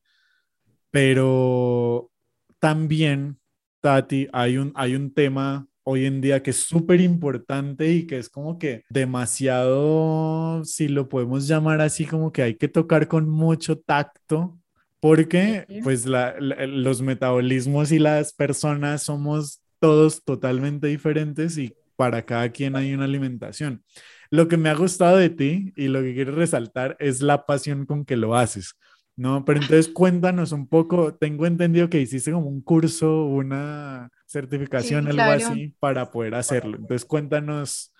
pero 0.91 2.11
también 2.59 3.39
Tati, 3.81 4.27
hay 4.33 4.57
un, 4.57 4.71
hay 4.75 4.95
un 4.95 5.13
tema 5.13 5.67
hoy 5.83 6.05
en 6.05 6.21
día 6.21 6.43
que 6.43 6.51
es 6.51 6.57
súper 6.57 7.01
importante 7.01 7.91
y 7.91 8.05
que 8.05 8.17
es 8.19 8.29
como 8.29 8.59
que 8.59 8.83
demasiado, 8.89 10.63
si 10.63 10.87
lo 10.87 11.09
podemos 11.09 11.47
llamar 11.47 11.81
así, 11.81 12.05
como 12.05 12.31
que 12.31 12.43
hay 12.43 12.55
que 12.55 12.67
tocar 12.67 13.07
con 13.07 13.27
mucho 13.29 13.79
tacto, 13.79 14.59
porque 14.99 15.65
pues 15.83 16.05
los 16.05 17.01
metabolismos 17.01 17.91
y 17.91 17.99
las 17.99 18.33
personas 18.33 19.03
somos 19.03 19.61
todos 19.79 20.23
totalmente 20.23 20.87
diferentes 20.87 21.57
y 21.57 21.73
para 21.95 22.25
cada 22.25 22.49
quien 22.49 22.75
hay 22.75 22.93
una 22.93 23.05
alimentación. 23.05 23.83
Lo 24.29 24.47
que 24.47 24.57
me 24.57 24.69
ha 24.69 24.75
gustado 24.75 25.17
de 25.17 25.29
ti 25.29 25.73
y 25.75 25.87
lo 25.87 26.01
que 26.01 26.13
quiero 26.13 26.33
resaltar 26.35 26.95
es 26.99 27.21
la 27.21 27.45
pasión 27.45 27.85
con 27.85 28.05
que 28.05 28.15
lo 28.15 28.35
haces. 28.35 28.75
No, 29.19 29.43
pero 29.43 29.59
entonces 29.59 29.89
cuéntanos 29.89 30.53
un 30.53 30.65
poco, 30.65 31.13
tengo 31.13 31.45
entendido 31.45 31.89
que 31.89 31.99
hiciste 31.99 32.31
como 32.31 32.47
un 32.47 32.61
curso, 32.61 33.25
una 33.25 34.09
certificación, 34.25 35.09
algo 35.09 35.21
así, 35.21 35.75
para 35.77 36.09
poder 36.09 36.35
hacerlo. 36.35 36.77
Entonces 36.77 37.03
cuéntanos 37.03 37.93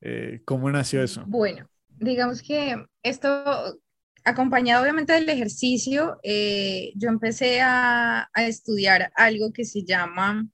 eh, 0.00 0.42
cómo 0.44 0.70
nació 0.70 1.02
eso. 1.02 1.24
Bueno, 1.26 1.68
digamos 1.98 2.40
que 2.40 2.76
esto, 3.02 3.80
acompañado 4.22 4.84
obviamente 4.84 5.12
del 5.12 5.28
ejercicio, 5.28 6.20
eh, 6.22 6.92
yo 6.94 7.08
empecé 7.08 7.60
a, 7.60 8.30
a 8.32 8.46
estudiar 8.46 9.10
algo 9.16 9.52
que 9.52 9.64
se 9.64 9.82
llama 9.82 10.46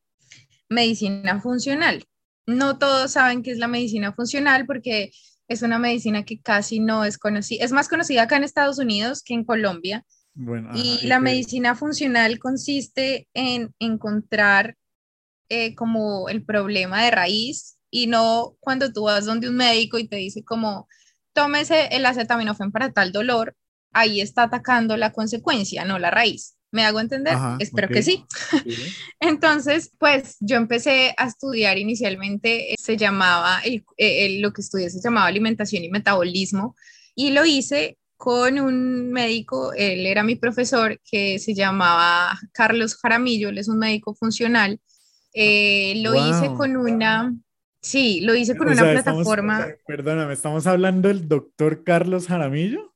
medicina 0.70 1.42
funcional. 1.42 2.02
No 2.46 2.78
todos 2.78 3.10
saben 3.10 3.42
qué 3.42 3.50
es 3.50 3.58
la 3.58 3.68
medicina 3.68 4.14
funcional 4.14 4.64
porque 4.64 5.10
es 5.48 5.62
una 5.62 5.78
medicina 5.78 6.24
que 6.24 6.40
casi 6.40 6.80
no 6.80 7.04
es 7.04 7.18
conocida, 7.18 7.64
es 7.64 7.72
más 7.72 7.88
conocida 7.88 8.22
acá 8.22 8.36
en 8.36 8.44
Estados 8.44 8.78
Unidos 8.78 9.22
que 9.22 9.34
en 9.34 9.44
Colombia. 9.44 10.04
y 10.74 11.06
la 11.06 11.18
medicina 11.18 11.74
funcional 11.74 12.38
consiste 12.38 13.26
en 13.32 13.72
encontrar 13.78 14.76
eh, 15.48 15.74
como 15.74 16.28
el 16.28 16.44
problema 16.44 17.04
de 17.04 17.10
raíz 17.10 17.78
y 17.90 18.06
no 18.06 18.54
cuando 18.60 18.92
tú 18.92 19.04
vas 19.04 19.24
donde 19.24 19.48
un 19.48 19.56
médico 19.56 19.96
y 19.96 20.08
te 20.08 20.16
dice 20.16 20.44
como 20.44 20.88
tómese 21.32 21.88
el 21.92 22.04
acetaminofén 22.04 22.72
para 22.72 22.92
tal 22.92 23.12
dolor, 23.12 23.54
ahí 23.92 24.20
está 24.20 24.44
atacando 24.44 24.96
la 24.96 25.12
consecuencia, 25.12 25.84
no 25.84 25.98
la 25.98 26.10
raíz. 26.10 26.55
¿Me 26.72 26.84
hago 26.84 27.00
entender? 27.00 27.36
Espero 27.58 27.88
que 27.88 28.02
sí. 28.02 28.24
Entonces, 29.20 29.92
pues 29.98 30.36
yo 30.40 30.56
empecé 30.56 31.14
a 31.16 31.26
estudiar 31.26 31.78
inicialmente, 31.78 32.72
eh, 32.72 32.76
se 32.78 32.96
llamaba, 32.96 33.60
eh, 33.64 34.38
lo 34.40 34.52
que 34.52 34.62
estudié 34.62 34.90
se 34.90 35.00
llamaba 35.00 35.26
alimentación 35.26 35.84
y 35.84 35.90
metabolismo, 35.90 36.74
y 37.14 37.30
lo 37.30 37.44
hice 37.46 37.98
con 38.16 38.58
un 38.58 39.10
médico, 39.10 39.72
él 39.74 40.06
era 40.06 40.22
mi 40.22 40.36
profesor, 40.36 41.00
que 41.04 41.38
se 41.38 41.54
llamaba 41.54 42.38
Carlos 42.52 42.96
Jaramillo, 42.96 43.50
él 43.50 43.58
es 43.58 43.68
un 43.68 43.78
médico 43.78 44.14
funcional. 44.14 44.80
Eh, 45.34 46.00
lo 46.02 46.14
hice 46.14 46.46
con 46.56 46.76
una, 46.76 47.34
sí, 47.80 48.22
lo 48.22 48.34
hice 48.34 48.56
con 48.56 48.68
una 48.68 48.82
plataforma. 48.82 49.66
perdóname, 49.86 50.32
¿estamos 50.32 50.66
hablando 50.66 51.08
del 51.08 51.28
doctor 51.28 51.84
Carlos 51.84 52.26
Jaramillo? 52.26 52.95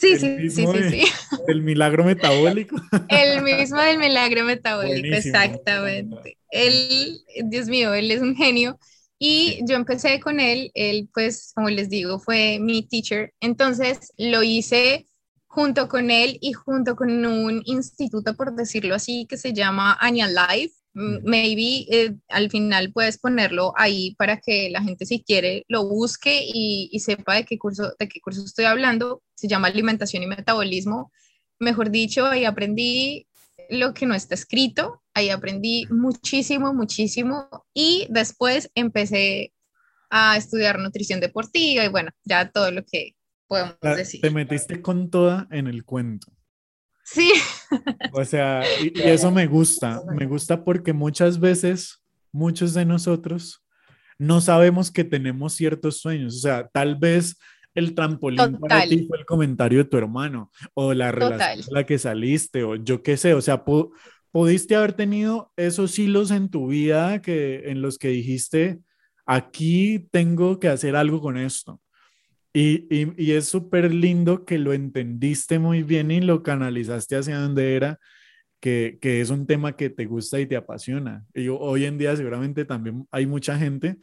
Sí, 0.00 0.16
sí, 0.18 0.48
sí, 0.48 0.66
sí, 0.66 0.90
sí. 0.90 1.04
El 1.46 1.62
milagro 1.62 2.04
metabólico. 2.04 2.76
El 3.08 3.42
mismo 3.42 3.80
del 3.80 3.98
milagro 3.98 4.44
metabólico, 4.44 5.14
exactamente. 5.14 6.38
Él, 6.50 7.20
Dios 7.44 7.66
mío, 7.68 7.92
él 7.92 8.10
es 8.10 8.22
un 8.22 8.34
genio. 8.34 8.78
Y 9.18 9.60
yo 9.66 9.76
empecé 9.76 10.18
con 10.18 10.40
él, 10.40 10.70
él 10.72 11.10
pues, 11.12 11.52
como 11.54 11.68
les 11.68 11.90
digo, 11.90 12.18
fue 12.18 12.58
mi 12.58 12.88
teacher. 12.88 13.34
Entonces 13.40 14.12
lo 14.16 14.42
hice 14.42 15.06
junto 15.46 15.88
con 15.88 16.10
él 16.10 16.38
y 16.40 16.54
junto 16.54 16.96
con 16.96 17.26
un 17.26 17.60
instituto, 17.66 18.34
por 18.34 18.54
decirlo 18.54 18.94
así, 18.94 19.26
que 19.28 19.36
se 19.36 19.52
llama 19.52 19.98
Anya 20.00 20.28
Life. 20.28 20.74
Maybe 20.92 21.86
eh, 21.88 22.16
al 22.28 22.50
final 22.50 22.92
puedes 22.92 23.18
ponerlo 23.18 23.72
ahí 23.76 24.14
para 24.16 24.40
que 24.40 24.70
la 24.70 24.82
gente 24.82 25.06
si 25.06 25.22
quiere 25.22 25.64
lo 25.68 25.88
busque 25.88 26.42
y, 26.44 26.88
y, 26.90 26.98
sepa 27.00 27.36
de 27.36 27.44
qué, 27.44 27.58
curso, 27.58 27.94
de 27.98 28.08
qué 28.08 28.20
curso 28.20 28.44
estoy 28.44 28.64
hablando. 28.64 29.22
Se 29.34 29.46
llama 29.46 29.68
Alimentación 29.68 30.22
y 30.22 30.26
Metabolismo. 30.26 31.12
Mejor 31.60 31.90
dicho, 31.90 32.26
ahí 32.26 32.44
aprendí 32.44 33.28
lo 33.70 33.94
que 33.94 34.06
no 34.06 34.14
está 34.14 34.34
escrito, 34.34 35.02
ahí 35.14 35.30
aprendí 35.30 35.86
muchísimo, 35.90 36.74
muchísimo 36.74 37.48
y 37.72 38.06
después 38.10 38.70
empecé 38.74 39.52
a 40.10 40.36
estudiar 40.36 40.78
nutrición 40.78 41.20
deportiva 41.20 41.84
y 41.84 41.88
bueno, 41.88 42.10
ya 42.24 42.50
todo 42.50 42.70
lo 42.72 42.84
que 42.84 43.14
podemos 43.46 43.76
decir. 43.80 44.20
Te 44.20 44.30
metiste 44.30 44.82
con 44.82 45.08
toda 45.10 45.46
en 45.50 45.68
el 45.68 45.84
cuento. 45.84 46.32
Sí. 47.04 47.32
O 48.12 48.24
sea, 48.24 48.62
y, 48.82 48.92
eso 49.00 49.30
me 49.30 49.46
gusta, 49.46 50.02
me 50.16 50.26
gusta. 50.26 50.64
porque 50.64 50.92
muchas 50.92 51.38
veces, 51.38 52.02
muchos 52.32 52.74
de 52.74 52.84
nosotros 52.84 53.64
no 54.18 54.40
sabemos 54.40 54.90
que 54.90 55.04
tenemos 55.04 55.54
ciertos 55.54 56.00
sueños, 56.00 56.36
o 56.36 56.40
sea, 56.40 56.68
tal 56.68 56.96
vez 56.96 57.38
el 57.74 57.94
trampolín 57.94 58.58
para 58.58 58.82
ti 58.82 59.06
fue 59.06 59.18
el 59.18 59.24
comentario 59.24 59.78
de 59.78 59.84
tu 59.84 59.96
hermano 59.96 60.50
o 60.74 60.92
la 60.92 61.12
relación 61.12 61.64
con 61.64 61.74
la 61.74 61.86
que 61.86 61.98
saliste 61.98 62.64
o 62.64 62.76
yo 62.76 63.02
qué 63.02 63.16
sé, 63.16 63.34
o 63.34 63.40
sea, 63.40 63.64
pudiste 64.32 64.76
haber 64.76 64.92
tenido 64.92 65.52
esos 65.56 65.98
hilos 65.98 66.30
en 66.30 66.50
tu 66.50 66.68
vida 66.68 67.22
que 67.22 67.70
en 67.70 67.80
los 67.80 67.98
que 67.98 68.08
dijiste, 68.08 68.80
aquí 69.24 70.08
tengo 70.10 70.58
que 70.58 70.68
hacer 70.68 70.96
algo 70.96 71.20
con 71.20 71.38
esto. 71.38 71.80
Y, 72.52 72.88
y, 72.90 73.32
es 73.32 73.46
súper 73.48 73.94
lindo 73.94 74.44
que 74.44 74.58
lo 74.58 74.72
entendiste 74.72 75.60
muy 75.60 75.84
bien 75.84 76.10
y 76.10 76.20
lo 76.20 76.42
canalizaste 76.42 77.16
hacia 77.16 77.38
donde 77.38 77.76
era, 77.76 78.00
que, 78.60 78.98
que, 79.00 79.20
es 79.20 79.30
un 79.30 79.46
tema 79.46 79.76
que 79.76 79.88
te 79.88 80.06
gusta 80.06 80.40
y 80.40 80.46
te 80.46 80.56
apasiona. 80.56 81.24
Y 81.32 81.48
hoy 81.48 81.84
en 81.84 81.96
día 81.96 82.16
seguramente 82.16 82.64
también 82.64 83.06
hay 83.12 83.26
mucha 83.26 83.56
gente 83.56 83.98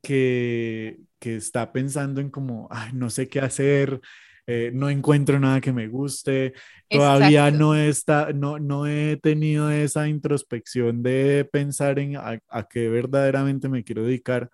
que, 0.00 1.00
que 1.18 1.36
está 1.36 1.72
pensando 1.72 2.20
en 2.20 2.30
como, 2.30 2.68
Ay, 2.70 2.92
no 2.94 3.10
sé 3.10 3.28
qué 3.28 3.40
hacer, 3.40 4.00
eh, 4.46 4.70
no 4.74 4.88
encuentro 4.90 5.38
nada 5.40 5.60
que 5.60 5.72
me 5.72 5.88
guste, 5.88 6.54
todavía 6.88 7.50
no, 7.50 7.74
está, 7.74 8.32
no, 8.32 8.58
no 8.58 8.86
he 8.86 9.16
tenido 9.16 9.70
esa 9.70 10.08
introspección 10.08 11.02
de 11.02 11.48
pensar 11.50 11.98
en 11.98 12.16
a, 12.16 12.38
a 12.48 12.68
qué 12.68 12.88
verdaderamente 12.88 13.68
me 13.68 13.84
quiero 13.84 14.04
dedicar 14.04 14.50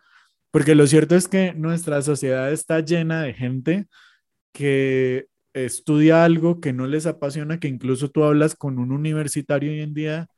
porque 0.50 0.74
lo 0.74 0.86
cierto 0.86 1.14
es 1.16 1.28
que 1.28 1.52
nuestra 1.54 2.02
sociedad 2.02 2.52
está 2.52 2.80
llena 2.80 3.22
de 3.22 3.34
gente 3.34 3.86
que 4.52 5.26
estudia 5.52 6.24
algo 6.24 6.60
que 6.60 6.72
no 6.72 6.86
les 6.86 7.06
apasiona, 7.06 7.58
que 7.60 7.68
incluso 7.68 8.10
tú 8.10 8.24
hablas 8.24 8.54
con 8.54 8.78
un 8.78 8.92
universitario 8.92 9.70
hoy 9.70 9.80
en 9.80 9.94
día 9.94 10.28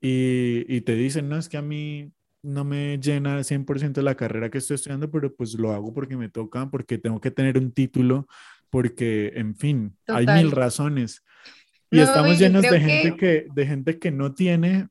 y, 0.00 0.64
y 0.68 0.80
te 0.82 0.94
dicen, 0.94 1.28
no, 1.28 1.36
es 1.36 1.48
que 1.48 1.56
a 1.56 1.62
mí 1.62 2.12
no 2.42 2.64
me 2.64 2.98
llena 2.98 3.40
100% 3.40 4.02
la 4.02 4.16
carrera 4.16 4.50
que 4.50 4.58
estoy 4.58 4.74
estudiando, 4.74 5.10
pero 5.10 5.34
pues 5.34 5.54
lo 5.54 5.72
hago 5.72 5.92
porque 5.94 6.16
me 6.16 6.28
toca, 6.28 6.68
porque 6.70 6.98
tengo 6.98 7.20
que 7.20 7.30
tener 7.30 7.56
un 7.56 7.72
título, 7.72 8.26
porque, 8.68 9.32
en 9.34 9.56
fin, 9.56 9.96
hay 10.06 10.26
mil 10.26 10.50
razones. 10.50 11.24
Y 11.90 12.00
estamos 12.00 12.38
llenos 12.38 12.62
de 12.62 12.80
gente 12.80 13.16
que... 13.16 13.46
de 13.52 13.66
gente 13.66 13.98
que 13.98 14.10
no 14.10 14.34
tiene 14.34 14.88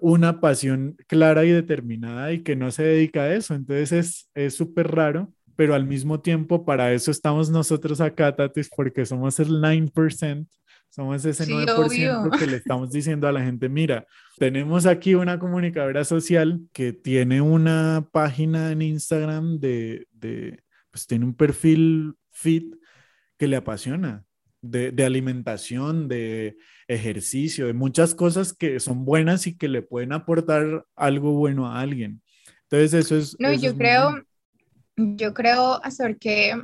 una 0.00 0.40
pasión 0.40 0.96
clara 1.06 1.44
y 1.44 1.50
determinada 1.50 2.32
y 2.32 2.42
que 2.42 2.56
no 2.56 2.70
se 2.70 2.82
dedica 2.82 3.22
a 3.22 3.34
eso. 3.34 3.54
Entonces 3.54 4.28
es 4.34 4.54
súper 4.54 4.88
raro, 4.88 5.32
pero 5.56 5.74
al 5.74 5.86
mismo 5.86 6.20
tiempo 6.20 6.64
para 6.64 6.92
eso 6.92 7.10
estamos 7.10 7.50
nosotros 7.50 8.00
acá, 8.00 8.34
Tatis, 8.34 8.70
porque 8.74 9.04
somos 9.04 9.40
el 9.40 9.48
9%, 9.60 10.46
somos 10.88 11.24
ese 11.24 11.44
9% 11.46 12.38
que 12.38 12.46
le 12.46 12.56
estamos 12.56 12.90
diciendo 12.90 13.26
a 13.26 13.32
la 13.32 13.42
gente, 13.42 13.68
mira, 13.68 14.06
tenemos 14.38 14.86
aquí 14.86 15.14
una 15.14 15.38
comunicadora 15.38 16.04
social 16.04 16.60
que 16.72 16.92
tiene 16.92 17.40
una 17.40 18.06
página 18.12 18.70
en 18.70 18.82
Instagram 18.82 19.58
de, 19.58 20.06
de 20.12 20.60
pues 20.90 21.06
tiene 21.06 21.24
un 21.24 21.34
perfil 21.34 22.14
fit 22.30 22.74
que 23.36 23.48
le 23.48 23.56
apasiona, 23.56 24.24
de, 24.60 24.90
de 24.90 25.04
alimentación, 25.04 26.08
de 26.08 26.56
ejercicio, 26.86 27.66
de 27.66 27.72
muchas 27.72 28.14
cosas 28.14 28.52
que 28.52 28.80
son 28.80 29.04
buenas 29.04 29.46
y 29.46 29.56
que 29.56 29.68
le 29.68 29.82
pueden 29.82 30.12
aportar 30.12 30.84
algo 30.96 31.32
bueno 31.32 31.66
a 31.66 31.80
alguien. 31.80 32.22
Entonces 32.64 32.94
eso 32.94 33.16
es... 33.16 33.36
No, 33.38 33.52
yo 33.52 33.76
creo, 33.76 34.22
yo 34.96 35.34
creo, 35.34 35.82
hacer 35.84 36.18
que 36.18 36.54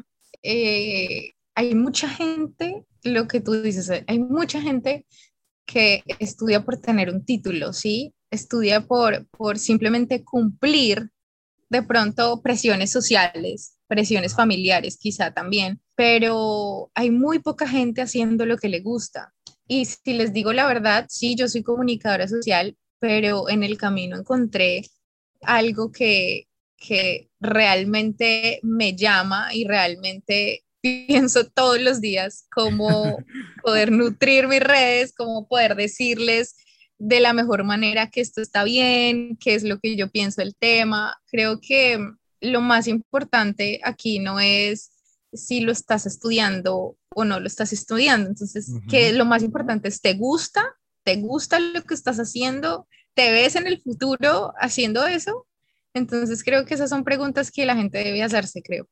eh, 0.43 1.33
hay 1.55 1.75
mucha 1.75 2.09
gente, 2.09 2.85
lo 3.03 3.27
que 3.29 3.41
tú 3.41 3.53
dices, 3.63 3.91
hay 4.07 4.19
mucha 4.19 4.61
gente 4.61 5.07
que 5.67 6.03
estudia 6.19 6.65
por 6.65 6.77
tener 6.77 7.11
un 7.11 7.25
título, 7.25 7.73
¿sí? 7.73 8.15
Estudia 8.31 8.87
por, 8.87 9.27
por 9.29 9.59
simplemente 9.59 10.25
cumplir 10.25 11.11
de 11.75 11.83
pronto 11.83 12.41
presiones 12.41 12.93
sociales, 12.93 13.77
presiones 13.89 14.35
familiares 14.35 14.97
quizá 14.97 15.33
también, 15.33 15.81
pero 15.97 16.91
hay 16.95 17.11
muy 17.11 17.41
poca 17.41 17.67
gente 17.67 18.01
haciendo 18.01 18.47
lo 18.47 18.57
que 18.57 18.69
le 18.69 18.81
gusta. 18.81 19.35
Y 19.67 19.85
si 19.87 20.13
les 20.13 20.33
digo 20.33 20.53
la 20.53 20.67
verdad, 20.67 21.07
sí, 21.09 21.35
yo 21.35 21.49
soy 21.49 21.63
comunicadora 21.63 22.29
social, 22.29 22.77
pero 23.01 23.49
en 23.49 23.65
el 23.65 23.77
camino 23.77 24.17
encontré 24.17 24.83
algo 25.43 25.91
que, 25.91 26.47
que 26.77 27.29
realmente 27.41 28.61
me 28.63 28.95
llama 28.95 29.53
y 29.53 29.65
realmente 29.65 30.65
pienso 30.81 31.47
todos 31.49 31.81
los 31.81 32.01
días 32.01 32.47
cómo 32.55 33.19
poder 33.65 33.91
nutrir 33.91 34.47
mis 34.47 34.61
redes, 34.61 35.13
cómo 35.13 35.49
poder 35.49 35.75
decirles 35.75 36.55
de 36.99 37.21
la 37.21 37.33
mejor 37.33 37.65
manera 37.65 38.09
que 38.09 38.21
esto 38.21 38.41
está 38.41 38.65
bien, 38.65 39.37
qué 39.37 39.55
es 39.55 39.65
lo 39.65 39.79
que 39.79 39.97
yo 39.97 40.11
pienso 40.11 40.41
del 40.41 40.57
tema. 40.57 41.17
Creo 41.31 41.61
que 41.61 41.99
lo 42.41 42.61
más 42.61 42.87
importante 42.89 43.81
aquí 43.85 44.19
no 44.19 44.41
es 44.41 44.91
si 45.33 45.61
lo 45.61 45.73
estás 45.73 46.07
estudiando 46.07 46.97
o 47.15 47.25
no 47.25 47.41
lo 47.41 47.47
estás 47.47 47.73
estudiando. 47.73 48.29
Entonces, 48.29 48.73
que 48.89 49.13
lo 49.13 49.25
más 49.25 49.43
importante 49.43 49.89
es, 49.89 50.01
¿te 50.01 50.15
gusta? 50.15 50.65
¿Te 51.03 51.17
gusta 51.17 51.59
lo 51.59 51.83
que 51.83 51.95
estás 51.95 52.19
haciendo? 52.19 52.87
¿Te 53.15 53.33
ves 53.33 53.57
en 53.57 53.67
el 53.67 53.81
futuro 53.81 54.53
haciendo 54.59 55.07
eso? 55.07 55.47
Entonces, 55.93 56.43
creo 56.43 56.65
que 56.65 56.75
esas 56.75 56.91
son 56.91 57.05
preguntas 57.05 57.51
que 57.51 57.67
la 57.67 57.77
gente 57.77 57.99
debe 57.99 58.23
hacerse, 58.23 58.63
creo. 58.63 58.89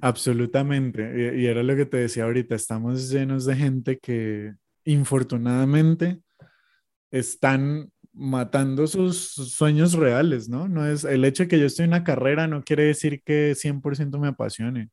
Absolutamente. 0.00 1.34
Y, 1.36 1.46
era 1.46 1.62
lo 1.62 1.76
que 1.76 1.86
te 1.86 1.96
decía 1.98 2.24
ahorita, 2.24 2.54
estamos 2.54 3.10
llenos 3.10 3.44
de 3.46 3.56
gente 3.56 3.98
que 3.98 4.54
infortunadamente 4.84 6.20
están 7.10 7.90
matando 8.12 8.86
sus 8.86 9.34
sueños 9.34 9.92
reales, 9.92 10.48
¿no? 10.48 10.68
No 10.68 10.86
es 10.86 11.04
el 11.04 11.24
hecho 11.24 11.44
de 11.44 11.48
que 11.48 11.58
yo 11.58 11.66
estoy 11.66 11.84
en 11.84 11.90
una 11.90 12.04
carrera 12.04 12.48
no 12.48 12.64
quiere 12.64 12.84
decir 12.84 13.22
que 13.24 13.54
100% 13.54 14.18
me 14.18 14.28
apasione. 14.28 14.90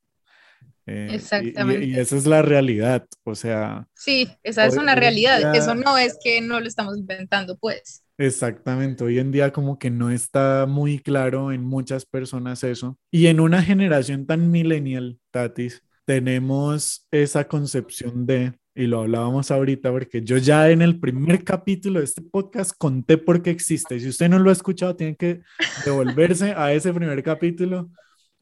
Eh, 0.85 1.07
Exactamente. 1.11 1.85
Y, 1.85 1.95
esa 1.97 2.15
es 2.15 2.27
la 2.27 2.43
realidad, 2.43 3.07
o 3.23 3.33
sea. 3.33 3.87
Sí, 3.95 4.29
esa 4.43 4.65
es 4.65 4.77
una 4.77 4.93
realidad. 4.93 5.55
Eso 5.55 5.73
no 5.73 5.97
es 5.97 6.17
que 6.23 6.41
no 6.41 6.59
lo 6.59 6.67
estamos 6.67 6.97
inventando, 6.97 7.57
pues. 7.57 8.03
Exactamente, 8.17 9.03
hoy 9.03 9.19
en 9.19 9.31
día 9.31 9.51
como 9.51 9.77
que 9.77 9.89
no 9.89 10.09
está 10.09 10.65
muy 10.67 10.99
claro 10.99 11.51
en 11.51 11.63
muchas 11.63 12.05
personas 12.05 12.63
eso. 12.63 12.97
Y 13.11 13.27
en 13.27 13.41
una 13.41 13.61
generación 13.61 14.25
tan 14.25 14.51
millennial, 14.51 15.19
Tatis, 15.31 15.83
tenemos 16.05 17.07
esa 17.11 17.47
concepción 17.47 18.25
de, 18.25 18.53
y 18.75 18.87
lo 18.87 18.99
hablábamos 19.01 19.51
ahorita, 19.51 19.89
porque 19.91 20.21
yo 20.21 20.37
ya 20.37 20.69
en 20.69 20.81
el 20.81 20.99
primer 20.99 21.45
capítulo 21.45 21.99
de 21.99 22.05
este 22.05 22.21
podcast 22.21 22.73
conté 22.77 23.17
por 23.17 23.41
qué 23.41 23.49
existe. 23.49 23.99
Si 23.99 24.09
usted 24.09 24.29
no 24.29 24.37
lo 24.37 24.49
ha 24.49 24.53
escuchado, 24.53 24.95
tiene 24.97 25.15
que 25.15 25.41
devolverse 25.85 26.51
a 26.51 26.73
ese 26.73 26.93
primer 26.93 27.23
capítulo 27.23 27.89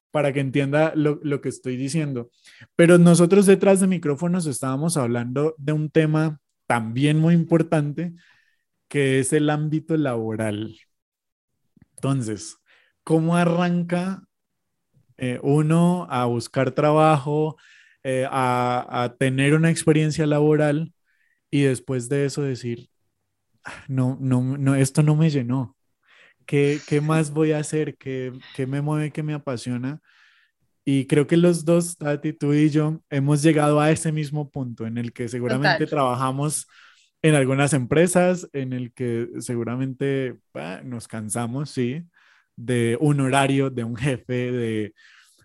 para 0.10 0.34
que 0.34 0.40
entienda 0.40 0.92
lo, 0.96 1.20
lo, 1.24 1.40
que 1.40 1.50
estoy 1.50 1.78
diciendo. 1.78 2.32
Pero 2.76 2.98
nosotros 2.98 3.46
detrás 3.46 3.80
de 3.80 3.88
micrófonos 3.88 4.48
estábamos 4.48 4.98
hablando 4.98 5.54
de 5.60 5.74
un 5.74 5.90
tema 5.92 6.40
también 6.66 7.20
muy 7.20 7.36
importante, 7.36 8.14
que 8.88 9.20
es 9.20 9.34
el 9.34 9.50
ámbito 9.52 9.96
laboral. 9.98 10.76
Entonces, 11.96 12.58
¿cómo 13.04 13.38
arranca 13.38 14.24
eh, 15.18 15.40
uno 15.44 16.08
a 16.10 16.26
buscar 16.26 16.72
trabajo, 16.72 17.56
eh, 18.04 18.28
a, 18.30 19.04
a, 19.04 19.16
tener 19.18 19.54
una 19.54 19.70
experiencia 19.72 20.26
laboral 20.28 20.94
y 21.50 21.62
después 21.64 22.10
de 22.10 22.26
eso 22.26 22.42
decir, 22.42 22.90
ah, 23.64 23.86
no, 23.88 24.18
no, 24.20 24.58
no, 24.58 24.76
esto 24.76 25.04
no 25.04 25.16
me 25.16 25.30
llenó? 25.30 25.78
¿Qué, 26.46 26.80
qué 26.88 27.02
más 27.02 27.32
voy 27.32 27.54
a 27.54 27.60
hacer? 27.60 27.98
¿Qué, 27.98 28.34
¿Qué, 28.56 28.68
me 28.68 28.82
mueve? 28.82 29.12
¿Qué 29.12 29.24
me 29.24 29.34
apasiona? 29.34 30.02
Y 30.86 31.08
creo 31.08 31.28
que 31.28 31.38
los 31.38 31.64
dos, 31.66 31.98
Tati, 31.98 32.34
tú 32.34 32.54
y 32.54 32.70
yo, 32.70 33.02
hemos 33.10 33.42
llegado 33.42 33.80
a 33.80 33.92
ese 33.92 34.12
mismo 34.12 34.50
punto 34.52 34.86
en 34.86 34.98
el 34.98 35.14
que 35.14 35.30
seguramente 35.30 35.88
trabajamos 35.88 36.68
en 37.22 37.36
algunas 37.36 37.74
empresas, 37.74 38.50
en 38.52 38.74
el 38.74 38.92
que 38.94 39.30
seguramente 39.40 40.38
nos 40.84 41.08
cansamos, 41.08 41.70
sí, 41.70 42.04
de 42.58 42.98
un 43.00 43.22
horario, 43.22 43.70
de 43.70 43.86
un 43.86 43.96
jefe, 43.96 44.52
de, 44.52 44.94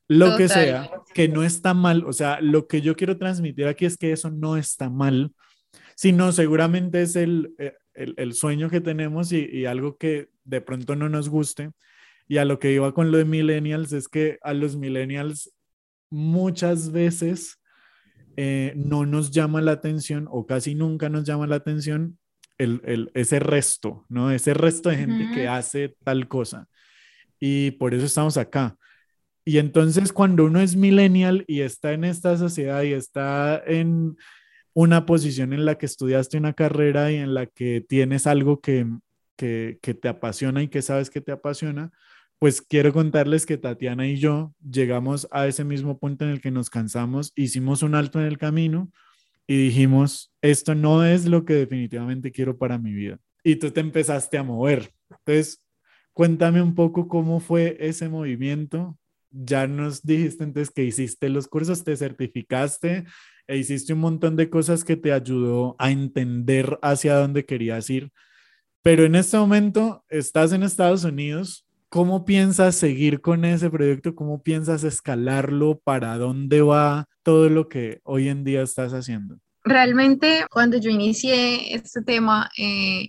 lo 0.08 0.36
que 0.36 0.48
sea, 0.48 0.90
que 1.14 1.28
no 1.28 1.42
está 1.44 1.74
mal. 1.74 2.04
O 2.06 2.12
sea, 2.12 2.40
lo 2.40 2.66
que 2.66 2.80
yo 2.80 2.96
quiero 2.96 3.18
transmitir 3.18 3.66
aquí 3.66 3.84
es 3.86 3.96
que 3.96 4.12
eso 4.12 4.30
no 4.30 4.56
está 4.56 4.90
mal, 4.90 5.32
sino 5.96 6.32
seguramente 6.32 7.02
es 7.02 7.16
el, 7.16 7.54
eh, 7.58 7.74
el, 7.94 8.14
el 8.16 8.32
sueño 8.34 8.70
que 8.70 8.80
tenemos 8.80 9.32
y, 9.32 9.44
y 9.46 9.66
algo 9.66 9.96
que 9.98 10.28
de 10.44 10.60
pronto 10.60 10.96
no 10.96 11.08
nos 11.08 11.28
guste. 11.28 11.70
Y 12.28 12.38
a 12.38 12.44
lo 12.44 12.58
que 12.58 12.72
iba 12.72 12.92
con 12.94 13.10
lo 13.10 13.18
de 13.18 13.24
millennials 13.24 13.92
es 13.92 14.08
que 14.08 14.38
a 14.42 14.54
los 14.54 14.76
millennials 14.76 15.52
muchas 16.10 16.92
veces 16.92 17.58
eh, 18.36 18.72
no 18.76 19.04
nos 19.06 19.30
llama 19.30 19.60
la 19.60 19.72
atención 19.72 20.26
o 20.30 20.46
casi 20.46 20.74
nunca 20.74 21.08
nos 21.08 21.24
llama 21.24 21.46
la 21.46 21.56
atención 21.56 22.18
el, 22.56 22.80
el- 22.84 23.10
ese 23.14 23.40
resto, 23.40 24.06
¿no? 24.08 24.30
Ese 24.30 24.54
resto 24.54 24.88
de 24.90 24.96
gente 24.96 25.30
que 25.34 25.48
hace 25.48 25.96
tal 26.04 26.28
cosa. 26.28 26.68
Y 27.40 27.72
por 27.72 27.94
eso 27.94 28.06
estamos 28.06 28.36
acá. 28.38 28.77
Y 29.48 29.56
entonces 29.56 30.12
cuando 30.12 30.44
uno 30.44 30.61
es 30.61 30.76
millennial 30.76 31.42
y 31.46 31.62
está 31.62 31.94
en 31.94 32.04
esta 32.04 32.37
sociedad 32.37 32.82
y 32.82 32.92
está 32.92 33.62
en 33.66 34.18
una 34.74 35.06
posición 35.06 35.54
en 35.54 35.64
la 35.64 35.78
que 35.78 35.87
estudiaste 35.87 36.37
una 36.37 36.52
carrera 36.52 37.11
y 37.11 37.14
en 37.14 37.32
la 37.32 37.46
que 37.46 37.80
tienes 37.80 38.26
algo 38.26 38.61
que, 38.61 38.87
que, 39.37 39.78
que 39.80 39.94
te 39.94 40.08
apasiona 40.08 40.62
y 40.62 40.68
que 40.68 40.82
sabes 40.82 41.08
que 41.08 41.22
te 41.22 41.32
apasiona, 41.32 41.92
pues 42.38 42.61
quiero 42.61 42.92
contarles 42.92 43.46
que 43.46 43.56
Tatiana 43.56 44.06
y 44.06 44.18
yo 44.18 44.52
llegamos 44.62 45.26
a 45.30 45.46
ese 45.46 45.64
mismo 45.64 45.98
punto 45.98 46.26
en 46.26 46.30
el 46.32 46.42
que 46.42 46.50
nos 46.50 46.68
cansamos, 46.68 47.32
hicimos 47.34 47.82
un 47.82 47.94
alto 47.94 48.20
en 48.20 48.26
el 48.26 48.37
camino 48.37 48.92
y 49.46 49.56
dijimos, 49.56 50.30
esto 50.42 50.74
no 50.74 51.06
es 51.06 51.24
lo 51.24 51.46
que 51.46 51.54
definitivamente 51.54 52.32
quiero 52.32 52.58
para 52.58 52.76
mi 52.76 52.92
vida. 52.92 53.18
Y 53.42 53.56
tú 53.56 53.70
te 53.70 53.80
empezaste 53.80 54.37
a 54.37 54.42
mover. 54.42 54.92
Entonces, 55.08 55.64
cuéntame 56.12 56.61
un 56.61 56.74
poco 56.74 57.08
cómo 57.08 57.40
fue 57.40 57.78
ese 57.80 58.11
movimiento. 58.11 58.98
Ya 59.30 59.66
nos 59.66 60.02
dijiste 60.02 60.44
entonces 60.44 60.72
que 60.74 60.84
hiciste 60.84 61.28
los 61.28 61.48
cursos, 61.48 61.84
te 61.84 61.96
certificaste 61.96 63.04
e 63.46 63.56
hiciste 63.56 63.92
un 63.92 64.00
montón 64.00 64.36
de 64.36 64.50
cosas 64.50 64.84
que 64.84 64.96
te 64.96 65.12
ayudó 65.12 65.76
a 65.78 65.90
entender 65.90 66.78
hacia 66.82 67.16
dónde 67.16 67.44
querías 67.44 67.88
ir. 67.90 68.12
Pero 68.82 69.04
en 69.04 69.14
este 69.14 69.36
momento 69.36 70.04
estás 70.08 70.52
en 70.52 70.62
Estados 70.62 71.04
Unidos. 71.04 71.66
¿Cómo 71.88 72.24
piensas 72.24 72.74
seguir 72.74 73.20
con 73.20 73.44
ese 73.44 73.70
proyecto? 73.70 74.14
¿Cómo 74.14 74.42
piensas 74.42 74.84
escalarlo? 74.84 75.80
¿Para 75.82 76.18
dónde 76.18 76.60
va 76.60 77.08
todo 77.22 77.48
lo 77.48 77.68
que 77.68 78.00
hoy 78.04 78.28
en 78.28 78.44
día 78.44 78.62
estás 78.62 78.92
haciendo? 78.92 79.38
Realmente, 79.64 80.44
cuando 80.50 80.78
yo 80.78 80.90
inicié 80.90 81.74
este 81.74 82.02
tema 82.02 82.50
eh, 82.58 83.08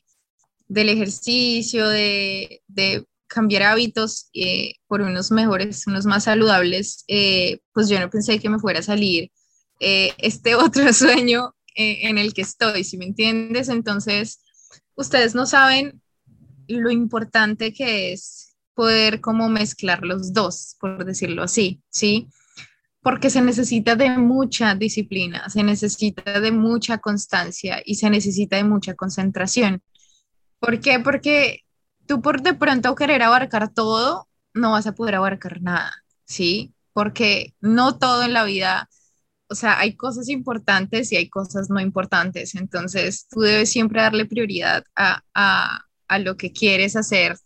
del 0.68 0.90
ejercicio, 0.90 1.88
de, 1.88 2.62
de 2.68 3.06
cambiar 3.30 3.64
hábitos 3.64 4.30
eh, 4.34 4.74
por 4.88 5.02
unos 5.02 5.32
mejores, 5.32 5.88
unos 5.88 6.06
más 6.06 6.26
saludables, 6.26 7.06
eh, 7.08 7.60
pues 7.72 7.88
yo 7.88 8.00
no 8.00 8.10
pensé 8.10 8.40
que 8.40 8.50
me 8.50 8.60
fuera 8.60 8.80
a 8.80 8.84
salir 8.84 9.32
eh, 9.80 10.14
este 10.18 10.56
otro 10.56 10.92
sueño 10.92 11.56
en 11.76 12.18
el 12.18 12.34
que 12.34 12.42
estoy, 12.42 12.84
si 12.84 12.98
me 12.98 13.06
entiendes. 13.06 13.70
Entonces, 13.70 14.42
ustedes 14.96 15.34
no 15.34 15.46
saben 15.46 16.02
lo 16.68 16.92
importante 16.92 17.72
que 17.72 18.12
es 18.12 18.58
poder 18.74 19.22
como 19.22 19.48
mezclar 19.48 20.04
los 20.04 20.34
dos, 20.34 20.76
por 20.80 21.06
decirlo 21.06 21.44
así, 21.44 21.82
¿sí? 21.90 22.28
Porque 23.02 23.30
se 23.30 23.42
necesita 23.42 23.96
de 23.96 24.10
mucha 24.18 24.76
disciplina, 24.76 25.50
se 25.50 25.64
necesita 25.64 26.42
de 26.42 26.52
mucha 26.52 26.98
constancia 26.98 27.82
y 27.86 27.96
se 27.96 28.10
necesita 28.10 28.58
de 28.58 28.66
mucha 28.66 28.94
concentración. 28.96 29.82
¿Por 30.60 30.82
qué? 30.82 31.00
Porque 31.00 31.64
tú 32.10 32.24
por 32.24 32.42
de 32.42 32.56
pronto 32.56 32.96
querer 32.96 33.22
abarcar 33.22 33.72
todo, 33.72 34.28
no 34.56 34.72
vas 34.72 34.88
a 34.88 34.96
poder 34.96 35.16
abarcar 35.16 35.62
nada, 35.62 35.94
¿sí? 36.26 36.74
Porque 36.92 37.54
no 37.62 38.00
todo 38.00 38.24
en 38.24 38.34
la 38.34 38.46
vida, 38.46 38.90
o 39.48 39.54
sea, 39.54 39.80
hay 39.80 39.96
cosas 39.96 40.28
importantes 40.28 41.12
y 41.12 41.18
hay 41.18 41.30
cosas 41.30 41.70
no 41.70 41.80
importantes. 41.80 42.56
Entonces, 42.56 43.28
tú 43.30 43.42
debes 43.42 43.72
siempre 43.72 44.02
darle 44.02 44.26
prioridad 44.26 44.84
a, 44.96 45.24
a, 45.36 45.86
a 46.08 46.20
lo 46.20 46.36
que 46.36 46.52
quieres 46.52 46.96
hacer, 46.96 47.38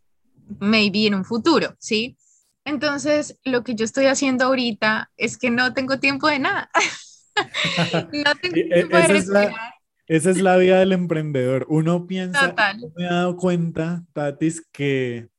maybe 0.61 1.07
en 1.07 1.15
un 1.15 1.25
futuro, 1.25 1.75
¿sí? 1.79 2.17
Entonces, 2.63 3.37
lo 3.43 3.65
que 3.65 3.75
yo 3.75 3.83
estoy 3.83 4.05
haciendo 4.05 4.45
ahorita 4.45 5.11
es 5.17 5.37
que 5.37 5.49
no 5.49 5.73
tengo 5.73 5.99
tiempo 5.99 6.27
de 6.29 6.39
nada. 6.39 6.69
no 8.13 8.33
tengo 8.41 8.55
Y, 8.55 8.59
e- 8.73 8.79
tiempo 8.79 8.95
de 8.95 9.03
esa, 9.03 9.13
es 9.17 9.27
la, 9.27 9.41
respirar. 9.41 9.72
Esa 10.07 10.29
es 10.31 10.41
la 10.41 10.57
vida 10.57 10.79
del 10.79 10.91
emprendedor. 10.91 11.65
Uno 11.69 12.05
piensa, 12.07 12.49
Total. 12.49 12.79
yo 12.81 12.87
me 12.95 13.03
he 13.03 13.07
dado 13.07 13.37
cuenta, 13.37 14.03
Tatis, 14.13 14.61
que 14.71 15.29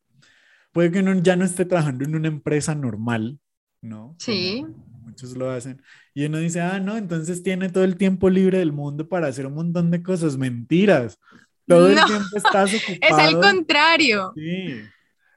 puede 0.73 0.91
que 0.91 1.01
uno 1.01 1.15
ya 1.23 1.37
no 1.37 1.45
esté 1.45 1.65
trabajando 1.65 2.05
en 2.05 2.15
una 2.17 2.29
empresa 2.29 2.75
normal, 2.75 3.39
¿no? 3.81 4.17
Sí. 4.19 4.63
Como 4.63 4.99
muchos 5.05 5.37
lo 5.37 5.51
hacen. 5.51 5.83
Y 6.15 6.25
uno 6.27 6.39
dice, 6.39 6.61
ah, 6.61 6.81
no, 6.81 6.97
entonces 6.97 7.43
tiene 7.43 7.69
todo 7.69 7.85
el 7.85 7.97
tiempo 7.97 8.31
libre 8.31 8.59
del 8.59 8.73
mundo 8.73 9.09
para 9.09 9.27
hacer 9.29 9.47
un 9.47 9.55
montón 9.55 9.91
de 9.91 10.03
cosas. 10.03 10.37
Mentiras. 10.39 11.19
Todo 11.67 11.89
el 11.89 11.95
No, 11.97 12.07
tiempo 12.07 12.37
estás 12.37 12.73
Es 12.75 12.83
ocupado. 12.89 13.17
al 13.21 13.41
contrario. 13.41 14.33
Sí, 14.37 14.81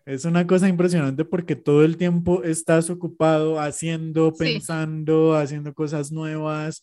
es 0.05 0.25
una 0.25 0.47
cosa 0.47 0.67
impresionante 0.69 1.25
porque 1.25 1.55
todo 1.55 1.83
el 1.83 1.97
tiempo 1.97 2.43
estás 2.43 2.89
ocupado 2.89 3.59
haciendo, 3.59 4.31
Sí. 4.31 4.43
pensando, 4.43 5.35
haciendo 5.35 5.73
cosas 5.73 6.11
nuevas, 6.11 6.81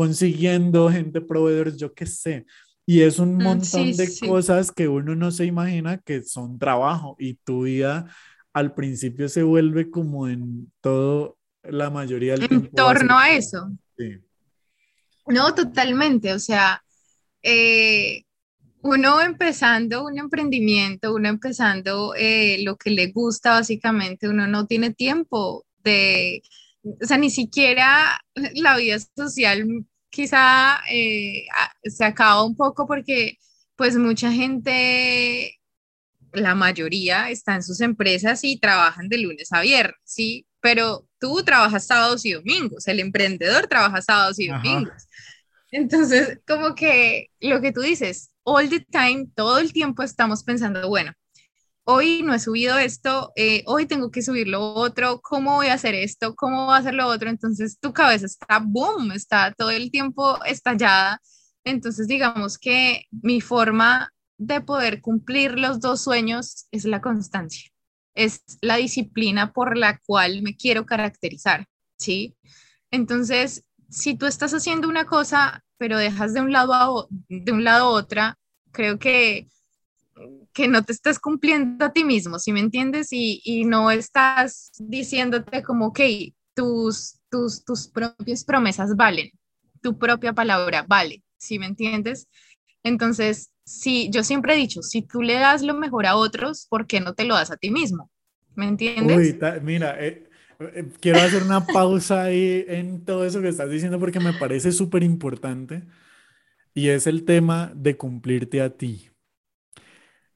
consiguiendo 0.00 0.90
gente, 0.90 1.20
proveedores, 1.20 1.76
yo 1.76 1.92
qué 1.94 2.06
sé. 2.06 2.46
Y 2.86 3.02
es 3.02 3.18
un 3.18 3.36
Mm, 3.36 3.42
montón 3.42 3.64
sí, 3.64 3.92
de 3.94 4.06
sí. 4.06 4.26
cosas 4.28 4.72
que 4.72 4.88
uno 4.88 5.14
no 5.14 5.30
se 5.30 5.44
imagina 5.46 5.98
que 5.98 6.22
son 6.22 6.58
trabajo 6.58 7.16
y 7.18 7.34
tu 7.34 7.64
vida 7.64 8.06
al 8.52 8.74
principio 8.74 9.28
se 9.28 9.42
vuelve 9.42 9.90
como 9.90 10.28
en 10.28 10.72
todo, 10.80 11.38
la 11.62 11.90
mayoría 11.90 12.32
del 12.32 12.44
En 12.44 12.48
tiempo. 12.48 12.96
ser 12.96 12.98
torno 12.98 13.18
a 13.18 13.30
eso. 13.32 13.70
Sí. 13.96 14.18
No, 15.26 15.54
totalmente. 15.54 16.32
O 16.32 16.38
sea, 16.38 16.82
eh, 17.42 18.24
uno 18.82 19.20
empezando 19.22 20.04
un 20.06 20.18
emprendimiento, 20.18 21.14
uno 21.14 21.28
empezando 21.28 22.14
eh, 22.16 22.62
lo 22.64 22.76
que 22.76 22.90
le 22.90 23.08
gusta, 23.12 23.52
básicamente, 23.52 24.28
uno 24.28 24.46
no 24.46 24.66
tiene 24.66 24.92
tiempo 24.94 25.66
de, 25.84 26.42
o 26.84 27.06
sea, 27.06 27.18
ni 27.18 27.30
siquiera 27.30 28.20
la 28.54 28.76
vida 28.78 28.98
social 29.16 29.66
quizá 30.10 30.80
eh, 30.90 31.46
se 31.84 32.04
acaba 32.04 32.44
un 32.44 32.56
poco 32.56 32.86
porque 32.86 33.38
pues 33.76 33.96
mucha 33.96 34.30
gente, 34.32 35.58
la 36.32 36.54
mayoría 36.54 37.30
está 37.30 37.54
en 37.56 37.62
sus 37.62 37.80
empresas 37.80 38.44
y 38.44 38.58
trabajan 38.58 39.08
de 39.08 39.18
lunes 39.18 39.52
a 39.52 39.62
viernes, 39.62 39.96
¿sí? 40.04 40.46
Pero 40.60 41.06
tú 41.18 41.42
trabajas 41.44 41.86
sábados 41.86 42.24
y 42.26 42.32
domingos, 42.32 42.86
el 42.88 43.00
emprendedor 43.00 43.66
trabaja 43.68 44.02
sábados 44.02 44.38
y 44.38 44.50
Ajá. 44.50 44.62
domingos. 44.62 45.08
Entonces, 45.72 46.40
como 46.46 46.74
que 46.74 47.28
lo 47.40 47.60
que 47.60 47.72
tú 47.72 47.80
dices, 47.80 48.30
all 48.42 48.68
the 48.68 48.80
time, 48.80 49.28
todo 49.34 49.58
el 49.58 49.72
tiempo 49.72 50.02
estamos 50.02 50.44
pensando, 50.44 50.88
bueno, 50.88 51.12
hoy 51.90 52.22
no 52.22 52.34
he 52.34 52.38
subido 52.38 52.78
esto, 52.78 53.32
eh, 53.36 53.62
hoy 53.66 53.86
tengo 53.86 54.10
que 54.10 54.22
subir 54.22 54.48
lo 54.48 54.74
otro, 54.74 55.20
¿cómo 55.20 55.56
voy 55.56 55.68
a 55.68 55.74
hacer 55.74 55.94
esto? 55.94 56.34
¿Cómo 56.36 56.66
voy 56.66 56.74
a 56.74 56.78
hacer 56.78 56.94
lo 56.94 57.06
otro? 57.08 57.28
Entonces 57.28 57.78
tu 57.80 57.92
cabeza 57.92 58.26
está 58.26 58.60
boom, 58.64 59.12
está 59.12 59.52
todo 59.56 59.70
el 59.70 59.90
tiempo 59.90 60.42
estallada. 60.44 61.20
Entonces 61.64 62.06
digamos 62.06 62.58
que 62.58 63.06
mi 63.10 63.40
forma 63.40 64.12
de 64.38 64.60
poder 64.60 65.00
cumplir 65.00 65.58
los 65.58 65.80
dos 65.80 66.02
sueños 66.02 66.66
es 66.70 66.84
la 66.84 67.00
constancia, 67.00 67.70
es 68.14 68.42
la 68.60 68.76
disciplina 68.76 69.52
por 69.52 69.76
la 69.76 69.98
cual 70.06 70.42
me 70.42 70.56
quiero 70.56 70.86
caracterizar, 70.86 71.66
¿sí? 71.98 72.36
Entonces, 72.90 73.64
si 73.90 74.16
tú 74.16 74.26
estás 74.26 74.54
haciendo 74.54 74.88
una 74.88 75.04
cosa, 75.04 75.62
pero 75.76 75.98
dejas 75.98 76.34
de 76.34 76.40
un 76.40 76.52
lado 76.52 76.72
a, 76.74 77.06
de 77.28 77.52
un 77.52 77.64
lado 77.64 77.88
otra, 77.88 78.38
creo 78.72 78.98
que 78.98 79.48
que 80.52 80.68
no 80.68 80.84
te 80.84 80.92
estás 80.92 81.18
cumpliendo 81.18 81.84
a 81.84 81.92
ti 81.92 82.04
mismo, 82.04 82.38
¿sí 82.38 82.52
me 82.52 82.60
entiendes? 82.60 83.08
Y, 83.12 83.40
y 83.44 83.64
no 83.64 83.90
estás 83.90 84.70
diciéndote 84.78 85.62
como, 85.62 85.86
ok, 85.88 86.00
tus, 86.54 87.18
tus, 87.30 87.64
tus 87.64 87.88
propias 87.88 88.44
promesas 88.44 88.96
valen, 88.96 89.30
tu 89.82 89.98
propia 89.98 90.32
palabra 90.32 90.84
vale, 90.88 91.22
¿sí 91.38 91.58
me 91.58 91.66
entiendes? 91.66 92.28
Entonces, 92.82 93.50
sí, 93.64 94.10
yo 94.12 94.24
siempre 94.24 94.54
he 94.54 94.56
dicho, 94.58 94.82
si 94.82 95.02
tú 95.02 95.22
le 95.22 95.34
das 95.34 95.62
lo 95.62 95.74
mejor 95.74 96.06
a 96.06 96.16
otros, 96.16 96.66
¿por 96.68 96.86
qué 96.86 97.00
no 97.00 97.14
te 97.14 97.24
lo 97.24 97.34
das 97.34 97.50
a 97.50 97.56
ti 97.56 97.70
mismo? 97.70 98.10
¿Me 98.56 98.68
entiendes? 98.68 99.20
Uy, 99.20 99.34
ta- 99.38 99.60
mira, 99.60 99.96
eh, 100.04 100.28
eh, 100.60 100.84
quiero 101.00 101.22
hacer 101.22 101.42
una 101.42 101.72
pausa 101.72 102.24
ahí 102.24 102.64
en 102.68 103.04
todo 103.04 103.24
eso 103.24 103.40
que 103.40 103.48
estás 103.48 103.70
diciendo 103.70 103.98
porque 103.98 104.20
me 104.20 104.34
parece 104.34 104.72
súper 104.72 105.02
importante 105.02 105.84
y 106.74 106.90
es 106.90 107.06
el 107.08 107.24
tema 107.26 107.72
de 107.76 107.96
cumplirte 107.98 108.62
a 108.62 108.70
ti. 108.76 109.09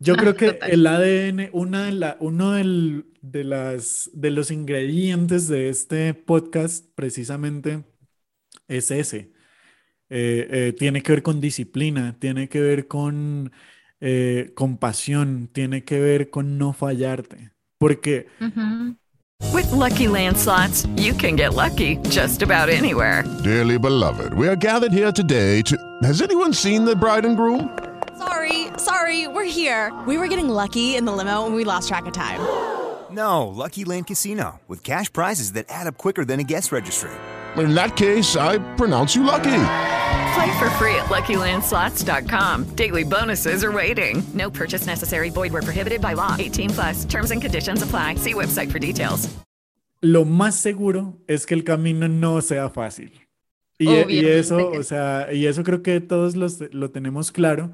Yo 0.04 0.14
Ah, 0.14 0.16
creo 0.18 0.36
que 0.36 0.52
total. 0.52 0.70
el 0.70 0.86
ADN, 0.86 1.48
una 1.52 1.86
de 1.86 1.92
la, 1.92 2.16
uno 2.20 2.52
del- 2.52 3.06
de, 3.22 3.42
las, 3.44 4.10
de 4.12 4.30
los 4.30 4.50
ingredientes 4.50 5.48
de 5.48 5.70
este 5.70 6.12
podcast 6.14 6.84
precisamente 6.94 7.84
es 8.68 8.90
ese. 8.90 9.32
Eh, 10.10 10.46
eh, 10.50 10.74
tiene 10.78 11.02
que 11.02 11.12
ver 11.12 11.22
con 11.22 11.40
disciplina, 11.40 12.16
tiene 12.18 12.48
que 12.50 12.60
ver 12.60 12.86
con 12.86 13.50
eh, 14.00 14.52
compasión, 14.54 15.48
tiene 15.52 15.84
que 15.84 15.98
ver 15.98 16.28
con 16.28 16.58
no 16.58 16.72
fallarte. 16.74 17.52
Porque 17.78 18.26
Ujú. 18.40 18.96
With 19.54 19.72
Lucky 19.72 20.06
Land 20.06 20.36
slots, 20.36 20.86
you 20.96 21.14
can 21.16 21.36
get 21.36 21.54
lucky 21.54 21.98
just 22.10 22.42
about 22.42 22.68
anywhere. 22.68 23.24
Dearly 23.42 23.78
beloved, 23.78 24.34
we 24.34 24.48
are 24.48 24.56
gathered 24.56 24.92
here 24.92 25.12
today 25.12 25.62
to. 25.62 25.76
Has 26.02 26.20
anyone 26.22 26.52
seen 26.52 26.84
the 26.84 26.94
bride 26.94 27.26
and 27.26 27.36
groom? 27.36 27.68
Sorry, 28.18 28.68
sorry, 28.78 29.28
we're 29.28 29.44
here. 29.44 29.92
We 30.06 30.16
were 30.16 30.28
getting 30.28 30.48
lucky 30.48 30.96
in 30.96 31.04
the 31.04 31.12
limo 31.12 31.46
and 31.46 31.54
we 31.54 31.64
lost 31.64 31.88
track 31.88 32.06
of 32.06 32.12
time. 32.12 32.40
No, 33.10 33.46
Lucky 33.46 33.84
Land 33.84 34.06
Casino, 34.06 34.60
with 34.66 34.82
cash 34.82 35.12
prizes 35.12 35.52
that 35.52 35.66
add 35.68 35.86
up 35.86 35.96
quicker 35.96 36.24
than 36.24 36.40
a 36.40 36.44
guest 36.44 36.72
registry. 36.72 37.10
In 37.56 37.74
that 37.74 37.96
case, 37.96 38.36
I 38.36 38.58
pronounce 38.76 39.14
you 39.14 39.22
lucky. 39.22 39.60
Play 40.34 40.58
for 40.58 40.68
free 40.78 40.96
at 40.96 41.06
LuckyLandSlots.com. 41.06 42.74
Daily 42.74 43.04
bonuses 43.04 43.62
are 43.62 43.70
waiting. 43.70 44.22
No 44.34 44.50
purchase 44.50 44.86
necessary. 44.86 45.30
Void 45.30 45.52
where 45.52 45.62
prohibited 45.62 46.00
by 46.00 46.14
law. 46.14 46.34
18 46.38 46.70
plus. 46.70 47.04
Terms 47.04 47.30
and 47.30 47.40
conditions 47.40 47.82
apply. 47.82 48.16
See 48.16 48.34
website 48.34 48.70
for 48.72 48.80
details. 48.80 49.28
Lo 50.02 50.24
más 50.24 50.56
seguro 50.56 51.14
es 51.28 51.46
que 51.46 51.54
el 51.54 51.62
camino 51.62 52.08
no 52.08 52.40
sea 52.40 52.68
fácil. 52.68 53.12
Y, 53.78 53.88
y 53.88 54.26
eso, 54.26 54.70
o 54.70 54.82
sea, 54.82 55.32
y 55.32 55.46
eso 55.46 55.62
creo 55.62 55.82
que 55.82 56.00
todos 56.00 56.36
los, 56.36 56.60
lo 56.72 56.90
tenemos 56.90 57.32
claro. 57.32 57.70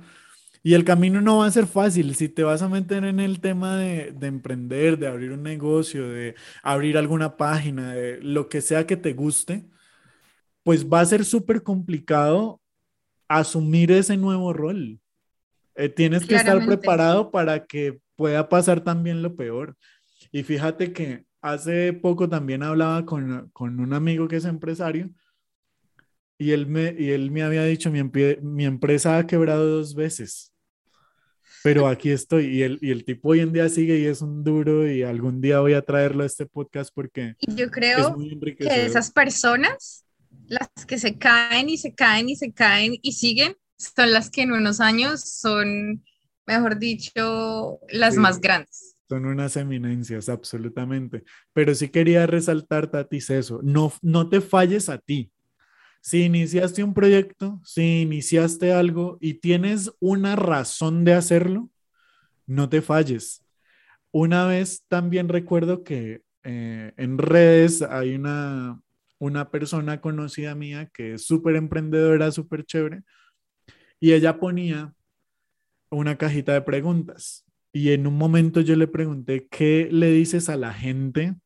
Y 0.63 0.75
el 0.75 0.85
camino 0.85 1.21
no 1.21 1.39
va 1.39 1.47
a 1.47 1.51
ser 1.51 1.67
fácil. 1.67 2.15
Si 2.15 2.29
te 2.29 2.43
vas 2.43 2.63
a 2.63 2.69
meter 2.69 3.05
en 3.05 3.19
el 3.19 3.41
tema 3.41 3.77
de, 3.77 4.13
de 4.13 4.27
emprender, 4.27 4.99
de 4.99 5.07
abrir 5.07 5.33
un 5.33 5.43
negocio, 5.43 6.09
de 6.09 6.35
abrir 6.63 6.99
alguna 6.99 7.37
página, 7.37 7.95
de 7.95 8.19
lo 8.21 8.49
que 8.49 8.61
sea 8.61 8.87
que 8.87 8.97
te 8.97 9.15
guste, 9.15 9.65
pues 10.63 10.87
va 10.87 11.01
a 11.01 11.07
ser 11.07 11.25
súper 11.25 11.63
complicado 11.63 12.61
asumir 13.29 13.91
ese 13.93 14.17
nuevo 14.17 14.53
rol. 14.53 15.01
Eh, 15.77 15.89
tienes 15.89 16.27
que 16.27 16.35
estar 16.35 16.65
preparado 16.67 17.31
para 17.31 17.65
que 17.65 18.01
pueda 18.17 18.49
pasar 18.49 18.83
también 18.83 19.23
lo 19.23 19.35
peor. 19.37 19.77
Y 20.31 20.43
fíjate 20.43 20.93
que 20.93 21.25
hace 21.41 21.95
poco 21.95 22.29
también 22.29 22.63
hablaba 22.63 23.07
con, 23.07 23.49
con 23.53 23.81
un 23.81 23.95
amigo 23.95 24.29
que 24.29 24.37
es 24.37 24.45
empresario 24.45 25.11
y 26.41 26.53
él 26.53 26.67
me, 26.67 26.95
y 26.99 27.11
él 27.11 27.31
me 27.31 27.43
había 27.43 27.65
dicho, 27.65 27.91
mi, 27.91 28.03
mi 28.41 28.65
empresa 28.65 29.19
ha 29.19 29.27
quebrado 29.27 29.67
dos 29.67 29.95
veces, 29.95 30.50
pero 31.63 31.87
aquí 31.87 32.11
estoy. 32.11 32.47
Y 32.47 32.63
el, 32.63 32.79
y 32.81 32.91
el 32.91 33.05
tipo 33.05 33.31
hoy 33.31 33.41
en 33.41 33.53
día 33.53 33.69
sigue 33.69 33.99
y 33.99 34.05
es 34.07 34.23
un 34.23 34.43
duro 34.45 34.91
y 34.91 35.03
algún 35.03 35.41
día 35.41 35.61
voy 35.61 35.75
a 35.75 35.83
traerlo 35.83 36.23
a 36.23 36.27
este 36.27 36.47
podcast 36.47 36.91
porque 36.95 37.35
Y 37.41 37.55
yo 37.55 37.67
es 37.67 37.71
creo 37.71 38.17
muy 38.17 38.39
que 38.57 38.85
esas 38.87 39.11
personas, 39.11 40.05
las 40.49 40.69
que 40.87 40.99
se 40.99 41.19
caen 41.19 41.69
y 41.69 41.77
se 41.77 41.95
caen 41.95 42.29
y 42.29 42.37
se 42.37 42.53
caen 42.53 42.95
y 43.03 43.13
siguen, 43.13 43.57
son 43.77 44.13
las 44.13 44.31
que 44.31 44.43
en 44.43 44.53
unos 44.53 44.81
años 44.81 45.21
son, 45.21 46.05
mejor 46.47 46.79
dicho, 46.79 47.81
las 47.91 48.15
Sí. 48.15 48.21
más 48.21 48.41
grandes. 48.41 48.97
Son 49.09 49.25
unas 49.27 49.57
eminencias, 49.57 50.29
absolutamente. 50.29 51.25
Pero 51.53 51.75
sí 51.75 51.89
quería 51.89 52.27
resaltar, 52.27 52.91
Tatis, 52.91 53.29
eso. 53.31 53.61
No, 53.63 53.93
no 54.03 54.29
te 54.29 54.41
falles 54.41 54.89
a 54.89 54.99
ti. 54.99 55.33
Si 56.01 56.25
iniciaste 56.25 56.83
un 56.83 56.95
proyecto, 56.95 57.61
si 57.65 58.03
iniciaste 58.03 58.73
algo 58.73 59.19
y 59.21 59.35
tienes 59.35 59.93
una 60.01 60.35
razón 60.35 61.05
de 61.05 61.15
hacerlo, 61.15 61.71
no 62.47 62.69
te 62.69 62.81
falles. 62.81 63.45
Una 64.11 64.47
vez 64.47 64.85
también 64.89 65.29
recuerdo 65.29 65.85
que 65.85 66.23
eh, 66.43 66.93
en 66.97 67.19
redes 67.19 67.83
hay 67.83 68.15
una, 68.15 68.81
una 69.19 69.51
persona 69.51 70.01
conocida 70.01 70.55
mía 70.55 70.91
que 70.93 71.15
es 71.15 71.27
súper 71.27 71.57
emprendedora, 71.57 72.33
súper 72.33 72.65
chévere, 72.65 73.03
y 74.01 74.15
ella 74.15 74.41
ponía 74.41 74.95
una 75.91 76.17
cajita 76.17 76.55
de 76.55 76.63
preguntas. 76.63 77.45
Y 77.73 77.93
en 77.93 78.07
un 78.07 78.17
momento 78.17 78.63
yo 78.63 78.75
le 78.75 78.89
pregunté, 78.89 79.47
¿qué 79.51 79.89
le 79.93 80.11
dices 80.11 80.49
a 80.49 80.57
la 80.57 80.73
gente 80.73 81.37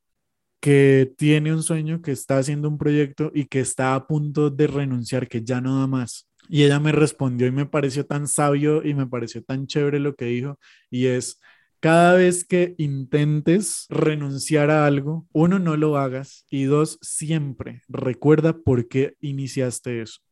que 0.65 1.13
tiene 1.19 1.53
un 1.53 1.63
sueño, 1.63 2.01
que 2.01 2.11
está 2.11 2.39
haciendo 2.39 2.71
un 2.71 2.79
proyecto 2.79 3.31
y 3.35 3.45
que 3.45 3.61
está 3.61 3.95
a 3.95 4.07
punto 4.07 4.49
de 4.49 4.67
renunciar, 4.67 5.29
que 5.29 5.43
ya 5.45 5.61
no 5.61 5.79
da 5.79 5.87
más? 5.87 6.27
Y 6.49 6.65
ella 6.65 6.81
me 6.81 6.91
respondió 6.91 7.47
y 7.47 7.51
me 7.51 7.67
pareció 7.67 8.07
tan 8.07 8.27
sabio 8.27 8.83
y 8.83 8.95
me 8.95 9.07
pareció 9.07 9.45
tan 9.45 9.67
chévere 9.67 10.01
lo 10.01 10.15
que 10.15 10.25
dijo. 10.25 10.59
Y 10.91 11.09
es, 11.09 11.39
cada 11.81 12.15
vez 12.15 12.47
que 12.47 12.75
intentes 12.79 13.85
renunciar 13.91 14.71
a 14.71 14.87
algo, 14.87 15.29
uno, 15.35 15.59
no 15.59 15.77
lo 15.77 15.99
hagas 15.99 16.47
y 16.49 16.65
dos, 16.65 16.99
siempre 17.03 17.83
recuerda 17.87 18.57
por 18.57 18.89
qué 18.89 19.17
iniciaste 19.21 20.01
eso. 20.01 20.23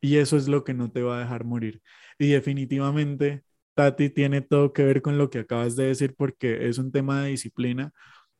Y 0.00 0.18
eso 0.18 0.36
es 0.36 0.46
lo 0.46 0.62
que 0.62 0.72
no 0.72 0.92
te 0.92 1.02
va 1.02 1.16
a 1.16 1.20
dejar 1.20 1.42
morir. 1.42 1.82
Y 2.16 2.28
definitivamente, 2.28 3.42
Tati, 3.74 4.08
tiene 4.08 4.40
todo 4.40 4.72
que 4.72 4.84
ver 4.84 5.02
con 5.02 5.18
lo 5.18 5.30
que 5.30 5.40
acabas 5.40 5.74
de 5.74 5.86
decir 5.86 6.14
porque 6.16 6.68
es 6.68 6.78
un 6.78 6.92
tema 6.92 7.24
de 7.24 7.30
disciplina, 7.30 7.92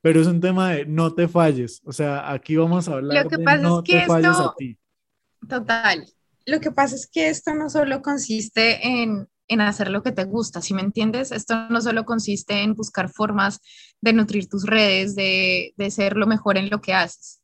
pero 0.02 0.20
es 0.20 0.26
un 0.26 0.40
tema 0.40 0.70
de 0.72 0.84
no 0.84 1.14
te 1.14 1.28
falles. 1.28 1.80
O 1.84 1.92
sea, 1.92 2.30
aquí 2.30 2.56
vamos 2.56 2.88
a 2.88 2.94
hablar 2.94 3.24
Lo 3.24 3.30
que 3.30 3.36
de 3.38 3.44
pasa 3.44 3.62
no 3.62 3.78
es 3.78 3.84
que 3.84 4.00
te 4.00 4.06
falles 4.06 4.26
a 4.26 4.30
esto- 4.32 4.54
ti. 4.58 4.78
Total. 5.48 6.06
Lo 6.44 6.60
que 6.60 6.70
pasa 6.72 6.94
es 6.96 7.06
que 7.06 7.28
esto 7.28 7.54
no 7.54 7.70
solo 7.70 8.02
consiste 8.02 8.86
en, 8.86 9.28
en 9.48 9.60
hacer 9.60 9.90
lo 9.90 10.02
que 10.02 10.12
te 10.12 10.24
gusta, 10.24 10.60
¿sí 10.60 10.74
me 10.74 10.82
entiendes? 10.82 11.30
Esto 11.32 11.68
no 11.70 11.80
solo 11.80 12.04
consiste 12.04 12.62
en 12.62 12.74
buscar 12.74 13.08
formas 13.08 13.60
de 14.00 14.12
nutrir 14.12 14.48
tus 14.48 14.64
redes, 14.66 15.14
de, 15.14 15.72
de 15.76 15.90
ser 15.90 16.16
lo 16.16 16.26
mejor 16.26 16.58
en 16.58 16.68
lo 16.68 16.80
que 16.80 16.94
haces. 16.94 17.40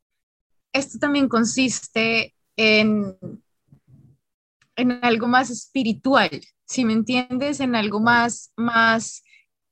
Esto 0.73 0.99
también 0.99 1.29
consiste 1.29 2.35
en, 2.57 3.17
en 4.77 4.93
algo 5.05 5.27
más 5.29 5.51
espiritual, 5.51 6.31
¿sí 6.67 6.85
me 6.85 6.93
entiendes? 6.93 7.61
En 7.61 7.75
algo 7.75 8.01
más, 8.01 8.53
más 8.57 9.23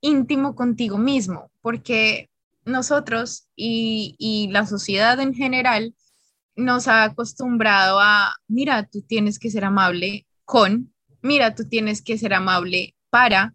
íntimo 0.01 0.55
contigo 0.55 0.99
mismo, 0.99 1.51
porque 1.62 2.30
nosotros 2.66 3.48
y, 3.56 4.14
y 4.18 4.48
la 4.50 4.66
sociedad 4.66 5.18
en 5.20 5.32
general 5.32 5.94
nos 6.56 6.88
ha 6.88 7.04
acostumbrado 7.04 8.00
a, 8.00 8.34
mira, 8.48 8.86
tú 8.86 9.02
tienes 9.02 9.38
que 9.38 9.50
ser 9.50 9.64
amable 9.64 10.26
con, 10.44 10.92
mira, 11.22 11.54
tú 11.54 11.68
tienes 11.68 12.02
que 12.02 12.18
ser 12.18 12.34
amable 12.34 12.94
para, 13.10 13.54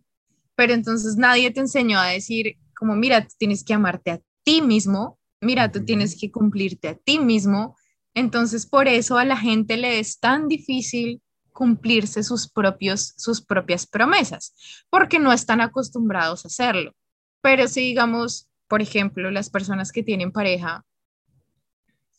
pero 0.56 0.74
entonces 0.74 1.18
nadie 1.18 1.52
te 1.52 1.60
enseñó 1.60 2.00
a 2.00 2.08
decir 2.08 2.58
como, 2.76 2.96
mira, 2.96 3.22
tú 3.22 3.34
tienes 3.38 3.64
que 3.64 3.74
amarte 3.74 4.12
a 4.12 4.22
ti 4.44 4.62
mismo, 4.62 5.20
mira, 5.42 5.72
tú 5.72 5.84
tienes 5.84 6.18
que 6.20 6.32
cumplirte 6.32 6.90
a 6.90 6.96
ti 6.96 7.20
mismo. 7.20 7.76
Entonces, 8.14 8.66
por 8.66 8.88
eso 8.88 9.18
a 9.18 9.26
la 9.26 9.38
gente 9.38 9.78
le 9.78 10.00
es 10.00 10.20
tan 10.20 10.48
difícil 10.48 11.22
cumplirse 11.52 12.24
sus, 12.24 12.50
propios, 12.50 13.14
sus 13.18 13.42
propias 13.42 13.86
promesas, 13.86 14.54
porque 14.90 15.20
no 15.20 15.34
están 15.34 15.62
acostumbrados 15.62 16.46
a 16.46 16.48
hacerlo. 16.48 16.94
Pero 17.42 17.68
si 17.68 17.82
digamos, 17.82 18.50
por 18.72 18.82
ejemplo, 18.82 19.32
las 19.32 19.50
personas 19.50 19.92
que 19.92 20.02
tienen 20.02 20.32
pareja, 20.32 20.86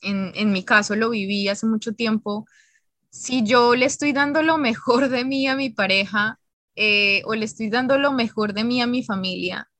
en, 0.02 0.32
en 0.34 0.52
mi 0.52 0.62
caso 0.62 0.94
lo 0.94 1.08
viví 1.08 1.48
hace 1.48 1.64
mucho 1.64 1.94
tiempo, 1.94 2.44
si 3.08 3.42
yo 3.42 3.74
le 3.74 3.86
estoy 3.86 4.12
dando 4.12 4.42
lo 4.42 4.58
mejor 4.58 5.08
de 5.08 5.24
mí 5.24 5.48
a 5.48 5.56
mi 5.56 5.70
pareja 5.70 6.38
eh, 6.76 7.22
o 7.24 7.34
le 7.34 7.46
estoy 7.46 7.70
dando 7.70 7.96
lo 7.96 8.12
mejor 8.12 8.52
de 8.52 8.64
mí 8.64 8.82
a 8.82 8.86
mi 8.86 9.02
familia, 9.02 9.70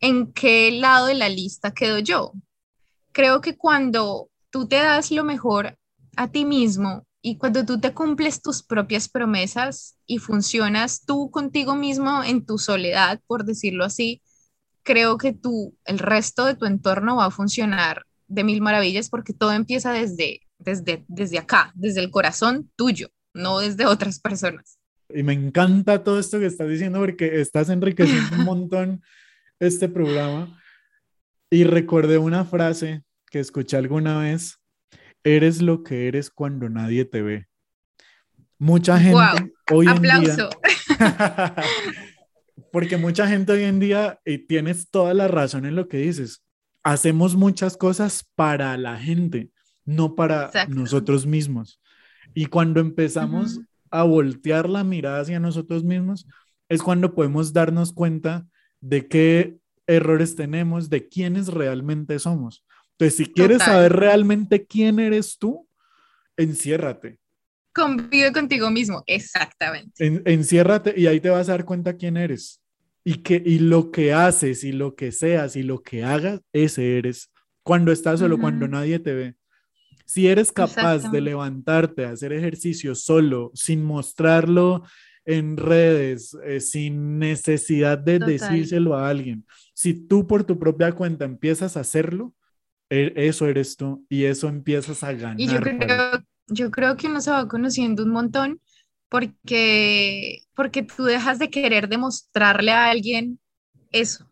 ¿en 0.00 0.32
qué 0.32 0.70
lado 0.72 1.08
de 1.08 1.14
la 1.14 1.28
lista 1.28 1.74
quedo 1.74 1.98
yo? 1.98 2.32
Creo 3.12 3.42
que 3.42 3.58
cuando 3.58 4.30
tú 4.48 4.66
te 4.66 4.76
das 4.76 5.10
lo 5.10 5.24
mejor 5.24 5.78
a 6.16 6.28
ti 6.28 6.46
mismo 6.46 7.06
y 7.20 7.36
cuando 7.36 7.66
tú 7.66 7.78
te 7.78 7.92
cumples 7.92 8.40
tus 8.40 8.62
propias 8.62 9.10
promesas 9.10 9.98
y 10.06 10.16
funcionas 10.16 11.04
tú 11.04 11.30
contigo 11.30 11.74
mismo 11.74 12.24
en 12.24 12.46
tu 12.46 12.56
soledad, 12.56 13.20
por 13.26 13.44
decirlo 13.44 13.84
así, 13.84 14.22
creo 14.84 15.18
que 15.18 15.32
tú, 15.32 15.76
el 15.84 15.98
resto 15.98 16.46
de 16.46 16.54
tu 16.54 16.66
entorno 16.66 17.16
va 17.16 17.26
a 17.26 17.30
funcionar 17.30 18.04
de 18.28 18.44
mil 18.44 18.60
maravillas 18.60 19.08
porque 19.08 19.32
todo 19.32 19.52
empieza 19.52 19.92
desde, 19.92 20.42
desde, 20.58 21.04
desde 21.08 21.38
acá, 21.38 21.72
desde 21.74 22.00
el 22.00 22.10
corazón 22.10 22.70
tuyo, 22.76 23.08
no 23.32 23.58
desde 23.58 23.86
otras 23.86 24.20
personas. 24.20 24.78
Y 25.12 25.22
me 25.22 25.32
encanta 25.32 26.02
todo 26.02 26.18
esto 26.18 26.38
que 26.38 26.46
estás 26.46 26.68
diciendo 26.68 27.00
porque 27.00 27.40
estás 27.40 27.68
enriqueciendo 27.68 28.36
un 28.36 28.44
montón 28.44 29.02
este 29.58 29.88
programa. 29.88 30.60
Y 31.50 31.64
recordé 31.64 32.18
una 32.18 32.44
frase 32.44 33.02
que 33.30 33.40
escuché 33.40 33.76
alguna 33.76 34.18
vez, 34.18 34.58
eres 35.22 35.62
lo 35.62 35.82
que 35.82 36.08
eres 36.08 36.30
cuando 36.30 36.68
nadie 36.68 37.04
te 37.04 37.22
ve. 37.22 37.46
Mucha 38.58 38.98
gente 38.98 39.12
Wow, 39.12 39.52
hoy 39.72 39.86
en 39.86 39.92
aplauso. 39.92 40.48
día, 40.48 40.48
porque 42.74 42.96
mucha 42.96 43.28
gente 43.28 43.52
hoy 43.52 43.62
en 43.62 43.78
día, 43.78 44.18
y 44.24 44.38
tienes 44.38 44.90
toda 44.90 45.14
la 45.14 45.28
razón 45.28 45.64
en 45.64 45.76
lo 45.76 45.86
que 45.86 45.98
dices, 45.98 46.42
hacemos 46.82 47.36
muchas 47.36 47.76
cosas 47.76 48.28
para 48.34 48.76
la 48.76 48.98
gente, 48.98 49.50
no 49.84 50.16
para 50.16 50.46
Exacto. 50.46 50.74
nosotros 50.74 51.24
mismos. 51.24 51.80
Y 52.34 52.46
cuando 52.46 52.80
empezamos 52.80 53.60
a 53.92 54.02
voltear 54.02 54.68
la 54.68 54.82
mirada 54.82 55.20
hacia 55.20 55.38
nosotros 55.38 55.84
mismos, 55.84 56.26
es 56.68 56.82
cuando 56.82 57.14
podemos 57.14 57.52
darnos 57.52 57.92
cuenta 57.92 58.44
de 58.80 59.06
qué 59.06 59.56
errores 59.86 60.34
tenemos, 60.34 60.90
de 60.90 61.08
quiénes 61.08 61.46
realmente 61.46 62.18
somos. 62.18 62.64
Entonces, 62.98 63.16
si 63.18 63.32
quieres 63.32 63.58
Total. 63.58 63.74
saber 63.74 63.92
realmente 63.92 64.66
quién 64.66 64.98
eres 64.98 65.38
tú, 65.38 65.68
enciérrate. 66.36 67.20
Convive 67.72 68.32
contigo 68.32 68.68
mismo, 68.68 69.04
exactamente. 69.06 70.04
En- 70.04 70.22
enciérrate 70.26 70.92
y 70.96 71.06
ahí 71.06 71.20
te 71.20 71.30
vas 71.30 71.48
a 71.48 71.52
dar 71.52 71.64
cuenta 71.64 71.96
quién 71.96 72.16
eres. 72.16 72.60
Y, 73.04 73.16
que, 73.16 73.42
y 73.44 73.58
lo 73.58 73.90
que 73.90 74.12
haces 74.14 74.64
y 74.64 74.72
lo 74.72 74.94
que 74.94 75.12
seas 75.12 75.56
y 75.56 75.62
lo 75.62 75.82
que 75.82 76.02
hagas, 76.04 76.40
ese 76.52 76.98
eres. 76.98 77.30
cuando 77.62 77.92
estás 77.92 78.20
solo, 78.20 78.38
cuando 78.38 78.66
nadie 78.66 78.98
te 78.98 79.14
ve. 79.14 79.34
Si 80.06 80.26
eres 80.26 80.52
capaz 80.52 81.10
de 81.10 81.20
levantarte, 81.20 82.04
hacer 82.04 82.32
ejercicio 82.32 82.94
solo, 82.94 83.50
sin 83.54 83.82
mostrarlo 83.82 84.84
en 85.24 85.56
redes, 85.56 86.36
eh, 86.44 86.60
sin 86.60 87.18
necesidad 87.18 87.98
de 87.98 88.18
Total. 88.18 88.32
decírselo 88.32 88.94
a 88.94 89.08
alguien, 89.08 89.46
si 89.72 89.94
tú 89.94 90.26
por 90.26 90.44
tu 90.44 90.58
propia 90.58 90.92
cuenta 90.92 91.24
empiezas 91.24 91.76
a 91.76 91.80
hacerlo, 91.80 92.34
e- 92.90 93.12
eso 93.16 93.46
eres 93.46 93.76
tú 93.76 94.04
y 94.10 94.24
eso 94.24 94.48
empiezas 94.48 95.02
a 95.02 95.12
ganar. 95.12 95.40
Y 95.40 95.46
yo 95.46 95.60
para 95.60 95.78
creo, 95.78 96.24
yo 96.48 96.70
creo 96.70 96.96
que 96.96 97.06
uno 97.06 97.22
se 97.22 97.30
va 97.30 97.48
conociendo 97.48 98.04
un 98.04 98.10
montón 98.10 98.60
porque, 99.14 100.40
porque 100.56 100.82
tú 100.82 101.04
dejas 101.04 101.38
de 101.38 101.48
querer 101.48 101.88
demostrarle 101.88 102.72
a 102.72 102.90
alguien 102.90 103.38
eso. 103.92 104.28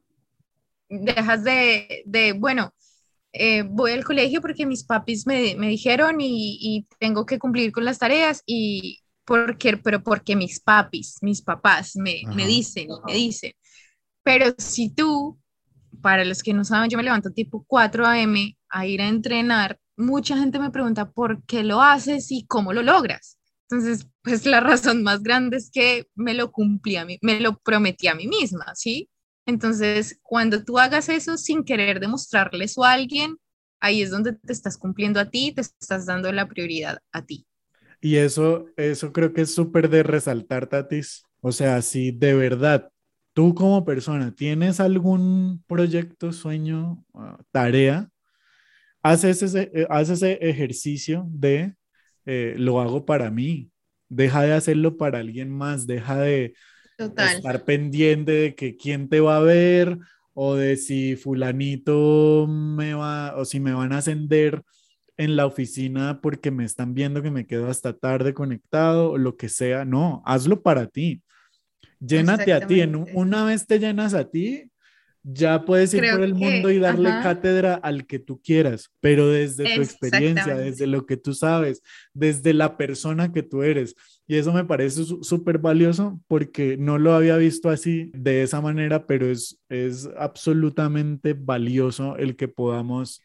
Dejas 0.88 1.44
de, 1.44 2.02
de 2.06 2.32
bueno, 2.32 2.74
eh, 3.32 3.62
voy 3.62 3.92
al 3.92 4.04
colegio 4.04 4.40
porque 4.40 4.66
mis 4.66 4.84
papis 4.84 5.26
me, 5.26 5.54
me 5.56 5.68
dijeron 5.68 6.20
y, 6.20 6.58
y 6.60 6.88
tengo 6.98 7.26
que 7.26 7.38
cumplir 7.38 7.72
con 7.72 7.84
las 7.84 8.00
tareas 8.00 8.42
y 8.46 9.00
porque, 9.24 9.76
pero 9.78 10.02
porque 10.02 10.36
mis 10.36 10.60
papis, 10.60 11.18
mis 11.22 11.42
papás 11.42 11.96
me, 11.96 12.24
me 12.32 12.46
dicen 12.46 12.98
me 13.04 13.14
dicen. 13.14 13.52
Pero 14.24 14.54
si 14.58 14.90
tú, 14.94 15.38
para 16.02 16.24
los 16.24 16.42
que 16.42 16.54
no 16.54 16.64
saben, 16.64 16.90
yo 16.90 16.98
me 16.98 17.04
levanto 17.04 17.30
tipo 17.32 17.64
4 17.68 18.06
a.m. 18.06 18.56
a 18.70 18.86
ir 18.86 19.02
a 19.02 19.08
entrenar, 19.08 19.78
mucha 19.96 20.36
gente 20.38 20.58
me 20.58 20.70
pregunta 20.72 21.10
por 21.12 21.44
qué 21.44 21.64
lo 21.64 21.82
haces 21.82 22.32
y 22.32 22.46
cómo 22.46 22.72
lo 22.72 22.82
logras. 22.82 23.38
Entonces, 23.68 24.08
pues 24.22 24.44
la 24.46 24.60
razón 24.60 25.02
más 25.02 25.22
grande 25.22 25.56
es 25.56 25.70
que 25.70 26.06
me 26.14 26.34
lo 26.34 26.52
cumplí 26.52 26.96
a 26.96 27.04
mí, 27.04 27.18
me 27.22 27.40
lo 27.40 27.58
prometí 27.58 28.08
a 28.08 28.14
mí 28.14 28.26
misma, 28.28 28.74
¿sí? 28.74 29.08
Entonces, 29.46 30.18
cuando 30.22 30.64
tú 30.64 30.78
hagas 30.78 31.08
eso 31.08 31.36
sin 31.36 31.64
querer 31.64 32.00
demostrarle 32.00 32.64
eso 32.64 32.84
a 32.84 32.92
alguien, 32.92 33.36
ahí 33.80 34.02
es 34.02 34.10
donde 34.10 34.34
te 34.34 34.52
estás 34.52 34.78
cumpliendo 34.78 35.18
a 35.18 35.30
ti, 35.30 35.52
te 35.52 35.62
estás 35.62 36.06
dando 36.06 36.30
la 36.32 36.48
prioridad 36.48 36.98
a 37.12 37.24
ti. 37.24 37.46
Y 38.00 38.16
eso, 38.16 38.66
eso 38.76 39.12
creo 39.12 39.32
que 39.32 39.42
es 39.42 39.54
súper 39.54 39.88
de 39.88 40.02
resaltar, 40.02 40.66
Tatis. 40.66 41.24
O 41.40 41.52
sea, 41.52 41.82
si 41.82 42.12
de 42.12 42.34
verdad 42.34 42.90
tú 43.32 43.54
como 43.54 43.84
persona 43.84 44.34
tienes 44.34 44.80
algún 44.80 45.64
proyecto, 45.66 46.32
sueño, 46.32 47.04
ah, 47.14 47.38
tarea, 47.50 48.08
haz 49.02 49.24
ese, 49.24 49.70
eh, 49.74 49.86
haz 49.90 50.10
ese 50.10 50.32
ejercicio 50.40 51.26
de 51.28 51.74
eh, 52.26 52.54
lo 52.56 52.80
hago 52.80 53.04
para 53.04 53.30
mí. 53.30 53.70
Deja 54.08 54.42
de 54.42 54.52
hacerlo 54.52 54.96
para 54.96 55.18
alguien 55.18 55.50
más, 55.50 55.86
deja 55.86 56.18
de 56.20 56.54
Total. 56.96 57.36
estar 57.36 57.64
pendiente 57.64 58.32
de 58.32 58.54
que 58.54 58.76
quién 58.76 59.08
te 59.08 59.20
va 59.20 59.38
a 59.38 59.40
ver 59.40 59.98
o 60.34 60.54
de 60.54 60.76
si 60.76 61.16
fulanito 61.16 62.46
me 62.48 62.94
va 62.94 63.34
o 63.36 63.44
si 63.44 63.60
me 63.60 63.72
van 63.72 63.92
a 63.92 63.98
ascender 63.98 64.62
en 65.16 65.36
la 65.36 65.46
oficina 65.46 66.20
porque 66.20 66.50
me 66.50 66.64
están 66.64 66.94
viendo 66.94 67.22
que 67.22 67.30
me 67.30 67.46
quedo 67.46 67.68
hasta 67.68 67.92
tarde 67.96 68.34
conectado 68.34 69.12
o 69.12 69.18
lo 69.18 69.36
que 69.36 69.48
sea. 69.48 69.84
No, 69.84 70.22
hazlo 70.24 70.62
para 70.62 70.86
ti. 70.86 71.22
Llénate 72.00 72.52
a 72.52 72.66
ti. 72.66 72.80
En 72.80 72.96
una 73.14 73.44
vez 73.44 73.66
te 73.66 73.78
llenas 73.78 74.14
a 74.14 74.28
ti, 74.30 74.71
ya 75.22 75.64
puedes 75.64 75.94
ir 75.94 76.00
Creo 76.00 76.16
por 76.16 76.22
el 76.24 76.34
mundo 76.34 76.70
y 76.70 76.78
darle 76.78 77.08
ajá. 77.10 77.22
cátedra 77.22 77.74
al 77.74 78.06
que 78.06 78.18
tú 78.18 78.40
quieras, 78.42 78.90
pero 79.00 79.28
desde 79.28 79.68
tu 79.68 79.80
experiencia, 79.80 80.56
desde 80.56 80.86
lo 80.86 81.06
que 81.06 81.16
tú 81.16 81.34
sabes, 81.34 81.82
desde 82.12 82.54
la 82.54 82.76
persona 82.76 83.32
que 83.32 83.42
tú 83.42 83.62
eres. 83.62 83.94
Y 84.26 84.36
eso 84.36 84.52
me 84.52 84.64
parece 84.64 85.04
súper 85.22 85.58
valioso 85.58 86.20
porque 86.26 86.76
no 86.76 86.98
lo 86.98 87.12
había 87.14 87.36
visto 87.36 87.70
así 87.70 88.10
de 88.14 88.42
esa 88.42 88.60
manera, 88.60 89.06
pero 89.06 89.26
es, 89.26 89.60
es 89.68 90.08
absolutamente 90.16 91.34
valioso 91.34 92.16
el 92.16 92.36
que 92.36 92.48
podamos 92.48 93.20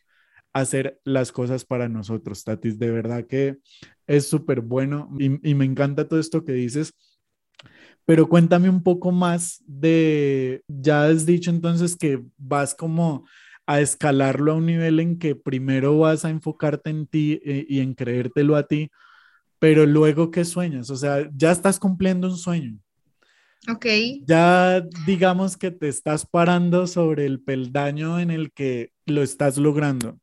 hacer 0.53 0.99
las 1.03 1.31
cosas 1.31 1.65
para 1.65 1.89
nosotros, 1.89 2.43
Tatis. 2.43 2.79
De 2.79 2.91
verdad 2.91 3.25
que 3.27 3.57
es 4.07 4.27
súper 4.27 4.61
bueno 4.61 5.09
y, 5.19 5.49
y 5.49 5.55
me 5.55 5.65
encanta 5.65 6.07
todo 6.07 6.19
esto 6.19 6.43
que 6.43 6.53
dices. 6.53 6.93
Pero 8.07 8.29
cuéntame 8.29 8.69
un 8.69 8.83
poco 8.83 9.11
más 9.11 9.61
de, 9.67 10.63
ya 10.69 11.05
has 11.05 11.25
dicho 11.25 11.51
entonces 11.51 11.97
que 11.97 12.23
vas 12.37 12.73
como 12.73 13.27
a 13.67 13.81
escalarlo 13.81 14.53
a 14.53 14.55
un 14.55 14.67
nivel 14.67 15.01
en 15.01 15.19
que 15.19 15.35
primero 15.35 15.99
vas 15.99 16.25
a 16.25 16.29
enfocarte 16.29 16.89
en 16.89 17.05
ti 17.07 17.41
eh, 17.45 17.65
y 17.67 17.81
en 17.81 17.93
creértelo 17.95 18.55
a 18.55 18.63
ti, 18.63 18.89
pero 19.59 19.85
luego 19.85 20.31
qué 20.31 20.45
sueñas, 20.45 20.89
o 20.89 20.95
sea, 20.97 21.29
ya 21.35 21.51
estás 21.51 21.79
cumpliendo 21.79 22.29
un 22.29 22.37
sueño, 22.37 22.79
Ok. 23.69 23.85
ya 24.25 24.81
digamos 25.05 25.57
que 25.57 25.71
te 25.71 25.89
estás 25.89 26.25
parando 26.25 26.87
sobre 26.87 27.25
el 27.25 27.41
peldaño 27.41 28.19
en 28.19 28.31
el 28.31 28.51
que 28.53 28.91
lo 29.05 29.21
estás 29.23 29.57
logrando. 29.57 30.17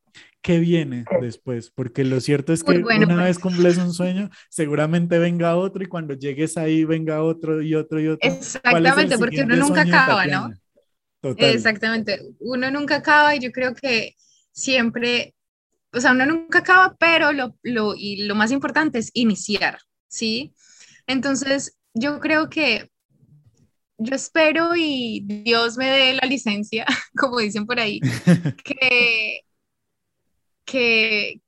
¿Qué 0.44 0.58
viene 0.58 1.06
después? 1.22 1.70
Porque 1.70 2.04
lo 2.04 2.20
cierto 2.20 2.52
es 2.52 2.62
que 2.62 2.80
bueno, 2.80 3.06
una 3.06 3.14
pues. 3.14 3.26
vez 3.28 3.38
cumples 3.38 3.78
un 3.78 3.94
sueño, 3.94 4.28
seguramente 4.50 5.18
venga 5.18 5.56
otro 5.56 5.82
y 5.82 5.86
cuando 5.86 6.12
llegues 6.12 6.58
ahí 6.58 6.84
venga 6.84 7.22
otro 7.22 7.62
y 7.62 7.74
otro 7.74 7.98
y 7.98 8.08
otro. 8.08 8.28
¿Cuál 8.28 8.36
es 8.36 8.54
el 8.54 8.66
Exactamente, 8.66 9.16
porque 9.16 9.42
uno 9.42 9.56
nunca 9.56 9.80
acaba, 9.80 10.26
¿no? 10.26 10.52
Total. 11.22 11.48
Exactamente, 11.48 12.20
uno 12.40 12.70
nunca 12.70 12.96
acaba 12.96 13.34
y 13.34 13.38
yo 13.38 13.52
creo 13.52 13.74
que 13.74 14.16
siempre, 14.52 15.34
o 15.94 16.00
sea, 16.00 16.12
uno 16.12 16.26
nunca 16.26 16.58
acaba, 16.58 16.94
pero 17.00 17.32
lo, 17.32 17.56
lo, 17.62 17.94
y 17.96 18.26
lo 18.26 18.34
más 18.34 18.52
importante 18.52 18.98
es 18.98 19.10
iniciar, 19.14 19.78
¿sí? 20.08 20.52
Entonces, 21.06 21.78
yo 21.94 22.20
creo 22.20 22.50
que 22.50 22.90
yo 23.96 24.14
espero 24.14 24.76
y 24.76 25.22
Dios 25.24 25.78
me 25.78 25.88
dé 25.88 26.12
la 26.12 26.28
licencia, 26.28 26.84
como 27.16 27.38
dicen 27.38 27.64
por 27.64 27.80
ahí, 27.80 27.98
que, 28.62 29.40
que, 30.64 31.40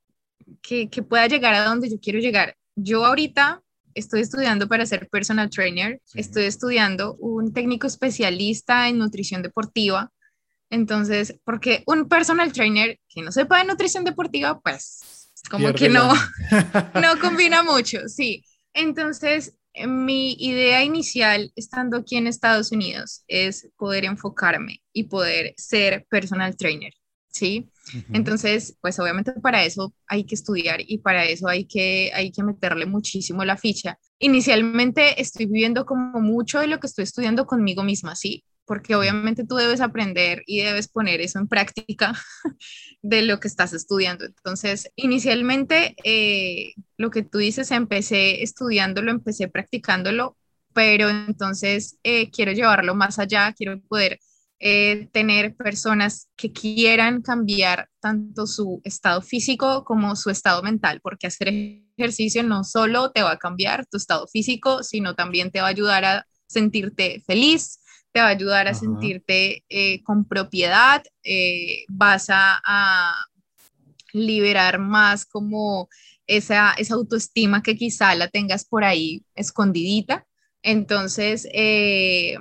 que, 0.62 0.88
que 0.88 1.02
pueda 1.02 1.26
llegar 1.26 1.54
a 1.54 1.64
donde 1.64 1.90
yo 1.90 1.98
quiero 2.00 2.18
llegar. 2.18 2.56
Yo 2.74 3.04
ahorita 3.04 3.62
estoy 3.94 4.20
estudiando 4.20 4.68
para 4.68 4.86
ser 4.86 5.08
personal 5.08 5.50
trainer, 5.50 6.00
estoy 6.14 6.44
estudiando 6.44 7.14
un 7.14 7.52
técnico 7.52 7.86
especialista 7.86 8.88
en 8.88 8.98
nutrición 8.98 9.42
deportiva. 9.42 10.12
Entonces, 10.68 11.38
porque 11.44 11.82
un 11.86 12.08
personal 12.08 12.52
trainer 12.52 12.98
que 13.08 13.22
no 13.22 13.32
sepa 13.32 13.58
de 13.58 13.64
nutrición 13.64 14.04
deportiva, 14.04 14.60
pues 14.60 15.00
como 15.48 15.72
Pierde 15.72 15.78
que 15.78 15.88
no, 15.88 16.12
no 17.00 17.20
combina 17.20 17.62
mucho, 17.62 18.08
sí. 18.08 18.44
Entonces, 18.74 19.56
eh, 19.72 19.86
mi 19.86 20.34
idea 20.38 20.82
inicial 20.82 21.52
estando 21.56 21.98
aquí 21.98 22.16
en 22.16 22.26
Estados 22.26 22.72
Unidos 22.72 23.22
es 23.28 23.68
poder 23.76 24.04
enfocarme 24.04 24.82
y 24.92 25.04
poder 25.04 25.54
ser 25.56 26.06
personal 26.10 26.56
trainer, 26.56 26.92
¿sí? 27.36 27.70
Entonces, 28.12 28.76
pues 28.80 28.98
obviamente 28.98 29.32
para 29.34 29.64
eso 29.64 29.94
hay 30.08 30.24
que 30.24 30.34
estudiar 30.34 30.80
y 30.80 30.98
para 30.98 31.24
eso 31.24 31.48
hay 31.48 31.66
que, 31.66 32.10
hay 32.14 32.32
que 32.32 32.42
meterle 32.42 32.86
muchísimo 32.86 33.44
la 33.44 33.56
ficha. 33.56 33.98
Inicialmente 34.18 35.20
estoy 35.20 35.46
viviendo 35.46 35.86
como 35.86 36.20
mucho 36.20 36.58
de 36.60 36.66
lo 36.66 36.80
que 36.80 36.86
estoy 36.88 37.04
estudiando 37.04 37.46
conmigo 37.46 37.84
misma, 37.84 38.16
¿sí? 38.16 38.44
Porque 38.64 38.96
obviamente 38.96 39.46
tú 39.46 39.54
debes 39.54 39.80
aprender 39.80 40.42
y 40.46 40.62
debes 40.62 40.88
poner 40.88 41.20
eso 41.20 41.38
en 41.38 41.46
práctica 41.46 42.14
de 43.02 43.22
lo 43.22 43.38
que 43.38 43.48
estás 43.48 43.72
estudiando. 43.72 44.24
Entonces, 44.24 44.90
inicialmente, 44.96 45.94
eh, 46.02 46.72
lo 46.96 47.10
que 47.10 47.22
tú 47.22 47.38
dices, 47.38 47.70
empecé 47.70 48.42
estudiándolo, 48.42 49.12
empecé 49.12 49.46
practicándolo, 49.46 50.36
pero 50.72 51.08
entonces 51.08 51.98
eh, 52.02 52.30
quiero 52.30 52.52
llevarlo 52.52 52.94
más 52.94 53.18
allá, 53.18 53.52
quiero 53.52 53.80
poder 53.82 54.18
eh, 54.58 55.08
tener 55.12 55.54
personas 55.54 56.28
que 56.36 56.52
quieran 56.52 57.22
cambiar 57.22 57.88
tanto 58.00 58.46
su 58.46 58.80
estado 58.84 59.20
físico 59.20 59.84
como 59.84 60.16
su 60.16 60.30
estado 60.30 60.62
mental, 60.62 61.00
porque 61.02 61.26
hacer 61.26 61.48
ejercicio 61.96 62.42
no 62.42 62.64
solo 62.64 63.10
te 63.10 63.22
va 63.22 63.32
a 63.32 63.38
cambiar 63.38 63.86
tu 63.86 63.96
estado 63.96 64.26
físico, 64.26 64.82
sino 64.82 65.14
también 65.14 65.50
te 65.50 65.60
va 65.60 65.66
a 65.66 65.70
ayudar 65.70 66.04
a 66.04 66.26
sentirte 66.46 67.22
feliz, 67.26 67.80
te 68.12 68.20
va 68.20 68.26
a 68.28 68.30
ayudar 68.30 68.66
a 68.66 68.70
Ajá. 68.70 68.80
sentirte 68.80 69.64
eh, 69.68 70.02
con 70.02 70.26
propiedad, 70.26 71.02
eh, 71.22 71.84
vas 71.88 72.30
a, 72.30 72.60
a 72.64 73.14
liberar 74.12 74.78
más 74.78 75.26
como 75.26 75.88
esa, 76.26 76.72
esa 76.72 76.94
autoestima 76.94 77.62
que 77.62 77.76
quizá 77.76 78.14
la 78.14 78.28
tengas 78.28 78.64
por 78.64 78.84
ahí 78.84 79.22
escondidita. 79.34 80.26
Entonces, 80.62 81.46
eh, 81.52 82.36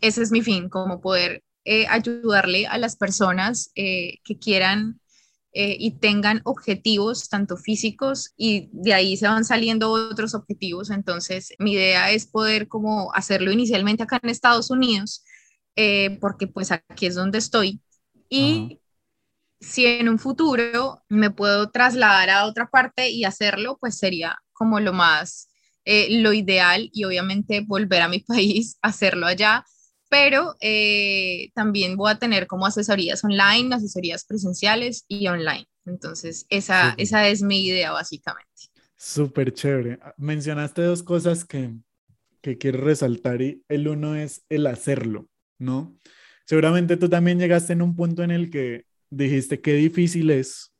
ese 0.00 0.22
es 0.22 0.32
mi 0.32 0.42
fin, 0.42 0.68
como 0.68 1.00
poder 1.00 1.42
eh, 1.64 1.86
ayudarle 1.88 2.66
a 2.66 2.78
las 2.78 2.96
personas 2.96 3.70
eh, 3.74 4.18
que 4.24 4.38
quieran 4.38 5.00
eh, 5.52 5.76
y 5.80 5.98
tengan 5.98 6.42
objetivos, 6.44 7.28
tanto 7.28 7.56
físicos, 7.56 8.32
y 8.36 8.70
de 8.72 8.94
ahí 8.94 9.16
se 9.16 9.26
van 9.26 9.44
saliendo 9.44 9.90
otros 9.90 10.34
objetivos. 10.34 10.90
Entonces, 10.90 11.54
mi 11.58 11.72
idea 11.72 12.12
es 12.12 12.26
poder 12.26 12.68
como 12.68 13.12
hacerlo 13.14 13.50
inicialmente 13.50 14.04
acá 14.04 14.20
en 14.22 14.30
Estados 14.30 14.70
Unidos, 14.70 15.24
eh, 15.74 16.18
porque 16.20 16.46
pues 16.46 16.70
aquí 16.70 17.06
es 17.06 17.16
donde 17.16 17.38
estoy. 17.38 17.80
Y 18.28 18.80
si 19.60 19.86
en 19.86 20.08
un 20.08 20.18
futuro 20.20 21.02
me 21.08 21.30
puedo 21.30 21.70
trasladar 21.70 22.30
a 22.30 22.46
otra 22.46 22.70
parte 22.70 23.10
y 23.10 23.24
hacerlo, 23.24 23.76
pues 23.80 23.98
sería 23.98 24.38
como 24.52 24.78
lo 24.80 24.92
más, 24.92 25.48
eh, 25.84 26.20
lo 26.20 26.32
ideal 26.32 26.90
y 26.92 27.04
obviamente 27.04 27.60
volver 27.66 28.02
a 28.02 28.08
mi 28.08 28.20
país, 28.26 28.78
hacerlo 28.82 29.26
allá. 29.26 29.64
Pero 30.10 30.56
eh, 30.60 31.50
también 31.54 31.96
voy 31.96 32.10
a 32.10 32.18
tener 32.18 32.48
como 32.48 32.66
asesorías 32.66 33.24
online, 33.24 33.74
asesorías 33.74 34.24
presenciales 34.24 35.04
y 35.08 35.28
online. 35.28 35.66
Entonces, 35.86 36.46
esa, 36.50 36.94
esa 36.98 37.28
es 37.28 37.42
mi 37.42 37.64
idea 37.64 37.92
básicamente. 37.92 38.50
Súper 38.96 39.54
chévere. 39.54 40.00
Mencionaste 40.18 40.82
dos 40.82 41.04
cosas 41.04 41.44
que, 41.44 41.74
que 42.42 42.58
quiero 42.58 42.80
resaltar 42.80 43.40
y 43.40 43.62
el 43.68 43.86
uno 43.86 44.16
es 44.16 44.44
el 44.48 44.66
hacerlo, 44.66 45.28
¿no? 45.58 45.96
Seguramente 46.44 46.96
tú 46.96 47.08
también 47.08 47.38
llegaste 47.38 47.72
en 47.72 47.82
un 47.82 47.94
punto 47.94 48.24
en 48.24 48.32
el 48.32 48.50
que 48.50 48.86
dijiste 49.10 49.60
qué 49.60 49.74
difícil 49.74 50.30
es. 50.30 50.74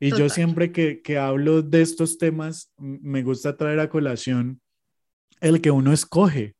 Y 0.00 0.10
yo 0.16 0.28
siempre 0.28 0.72
que, 0.72 1.02
que 1.02 1.18
hablo 1.18 1.62
de 1.62 1.82
estos 1.82 2.18
temas, 2.18 2.72
me 2.78 3.22
gusta 3.22 3.56
traer 3.56 3.80
a 3.80 3.88
colación 3.88 4.60
el 5.40 5.60
que 5.60 5.70
uno 5.70 5.92
escoge. 5.92 6.53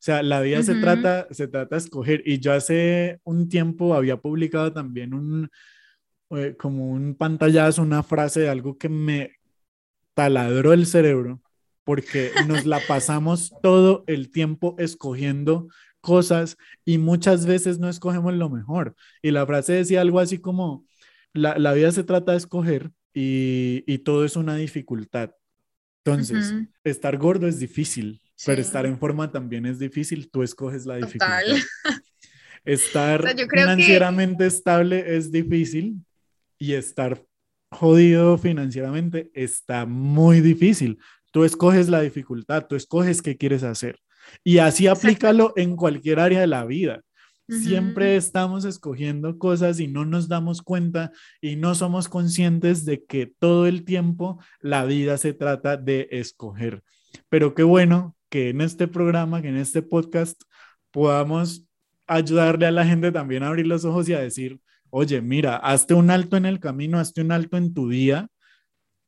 O 0.00 0.02
sea, 0.02 0.22
la 0.22 0.40
vida 0.40 0.62
se, 0.62 0.76
trata, 0.76 1.26
se 1.30 1.46
trata 1.46 1.76
de 1.76 1.80
escoger. 1.80 2.22
Y 2.24 2.40
yo 2.40 2.54
hace 2.54 3.20
un 3.22 3.50
tiempo 3.50 3.94
había 3.94 4.16
publicado 4.16 4.72
también 4.72 5.12
un, 5.12 5.50
eh, 6.30 6.56
como 6.58 6.90
un 6.90 7.14
pantallazo, 7.14 7.82
una 7.82 8.02
frase 8.02 8.40
de 8.40 8.48
algo 8.48 8.78
que 8.78 8.88
me 8.88 9.32
taladró 10.14 10.72
el 10.72 10.86
cerebro, 10.86 11.42
porque 11.84 12.30
nos 12.48 12.64
la 12.64 12.80
pasamos 12.88 13.52
todo 13.62 14.04
el 14.06 14.30
tiempo 14.30 14.74
escogiendo 14.78 15.68
cosas 16.00 16.56
y 16.86 16.96
muchas 16.96 17.44
veces 17.44 17.78
no 17.78 17.90
escogemos 17.90 18.32
lo 18.32 18.48
mejor. 18.48 18.96
Y 19.20 19.32
la 19.32 19.46
frase 19.46 19.74
decía 19.74 20.00
algo 20.00 20.18
así 20.18 20.38
como, 20.38 20.86
la, 21.34 21.58
la 21.58 21.74
vida 21.74 21.92
se 21.92 22.04
trata 22.04 22.32
de 22.32 22.38
escoger 22.38 22.90
y, 23.12 23.84
y, 23.86 23.98
todo 23.98 24.24
es 24.24 24.36
una 24.36 24.56
dificultad. 24.56 25.32
Entonces, 26.04 26.54
estar 26.84 27.18
gordo 27.18 27.46
es 27.46 27.58
difícil, 27.58 28.22
pero 28.46 28.60
estar 28.60 28.86
en 28.86 28.98
forma 28.98 29.30
también 29.30 29.66
es 29.66 29.78
difícil, 29.78 30.30
tú 30.30 30.42
escoges 30.42 30.86
la 30.86 30.96
dificultad. 30.96 31.40
Estar 32.64 33.24
financieramente 33.48 34.44
estable 34.44 35.16
es 35.16 35.32
difícil 35.32 36.04
y 36.58 36.74
estar 36.74 37.24
jodido 37.70 38.36
financieramente 38.36 39.30
está 39.32 39.86
muy 39.86 40.42
difícil. 40.42 40.98
Tú 41.32 41.44
escoges 41.44 41.88
la 41.88 42.02
dificultad, 42.02 42.66
tú 42.66 42.76
escoges 42.76 43.22
qué 43.22 43.38
quieres 43.38 43.62
hacer. 43.62 43.98
Y 44.44 44.58
así 44.58 44.88
aplícalo 44.88 45.54
en 45.56 45.74
cualquier 45.74 46.20
área 46.20 46.40
de 46.40 46.46
la 46.46 46.66
vida. 46.66 47.00
Siempre 47.48 48.14
estamos 48.14 48.64
escogiendo 48.64 49.36
cosas 49.38 49.80
y 49.80 49.88
no 49.88 50.04
nos 50.04 50.28
damos 50.28 50.62
cuenta 50.62 51.10
y 51.40 51.56
no 51.56 51.74
somos 51.74 52.08
conscientes 52.08 52.84
de 52.84 53.04
que 53.04 53.26
todo 53.26 53.66
el 53.66 53.84
tiempo 53.84 54.40
la 54.60 54.84
vida 54.84 55.16
se 55.16 55.32
trata 55.32 55.76
de 55.76 56.08
escoger. 56.12 56.84
Pero 57.28 57.54
qué 57.54 57.64
bueno 57.64 58.14
que 58.30 58.48
en 58.48 58.62
este 58.62 58.88
programa, 58.88 59.42
que 59.42 59.48
en 59.48 59.58
este 59.58 59.82
podcast 59.82 60.40
podamos 60.90 61.66
ayudarle 62.06 62.66
a 62.66 62.70
la 62.70 62.86
gente 62.86 63.12
también 63.12 63.42
a 63.42 63.48
abrir 63.48 63.66
los 63.66 63.84
ojos 63.84 64.08
y 64.08 64.14
a 64.14 64.20
decir, 64.20 64.58
oye, 64.88 65.20
mira, 65.20 65.56
hazte 65.56 65.94
un 65.94 66.10
alto 66.10 66.36
en 66.36 66.46
el 66.46 66.58
camino, 66.58 66.98
hazte 66.98 67.20
un 67.20 67.32
alto 67.32 67.56
en 67.58 67.74
tu 67.74 67.88
día 67.88 68.28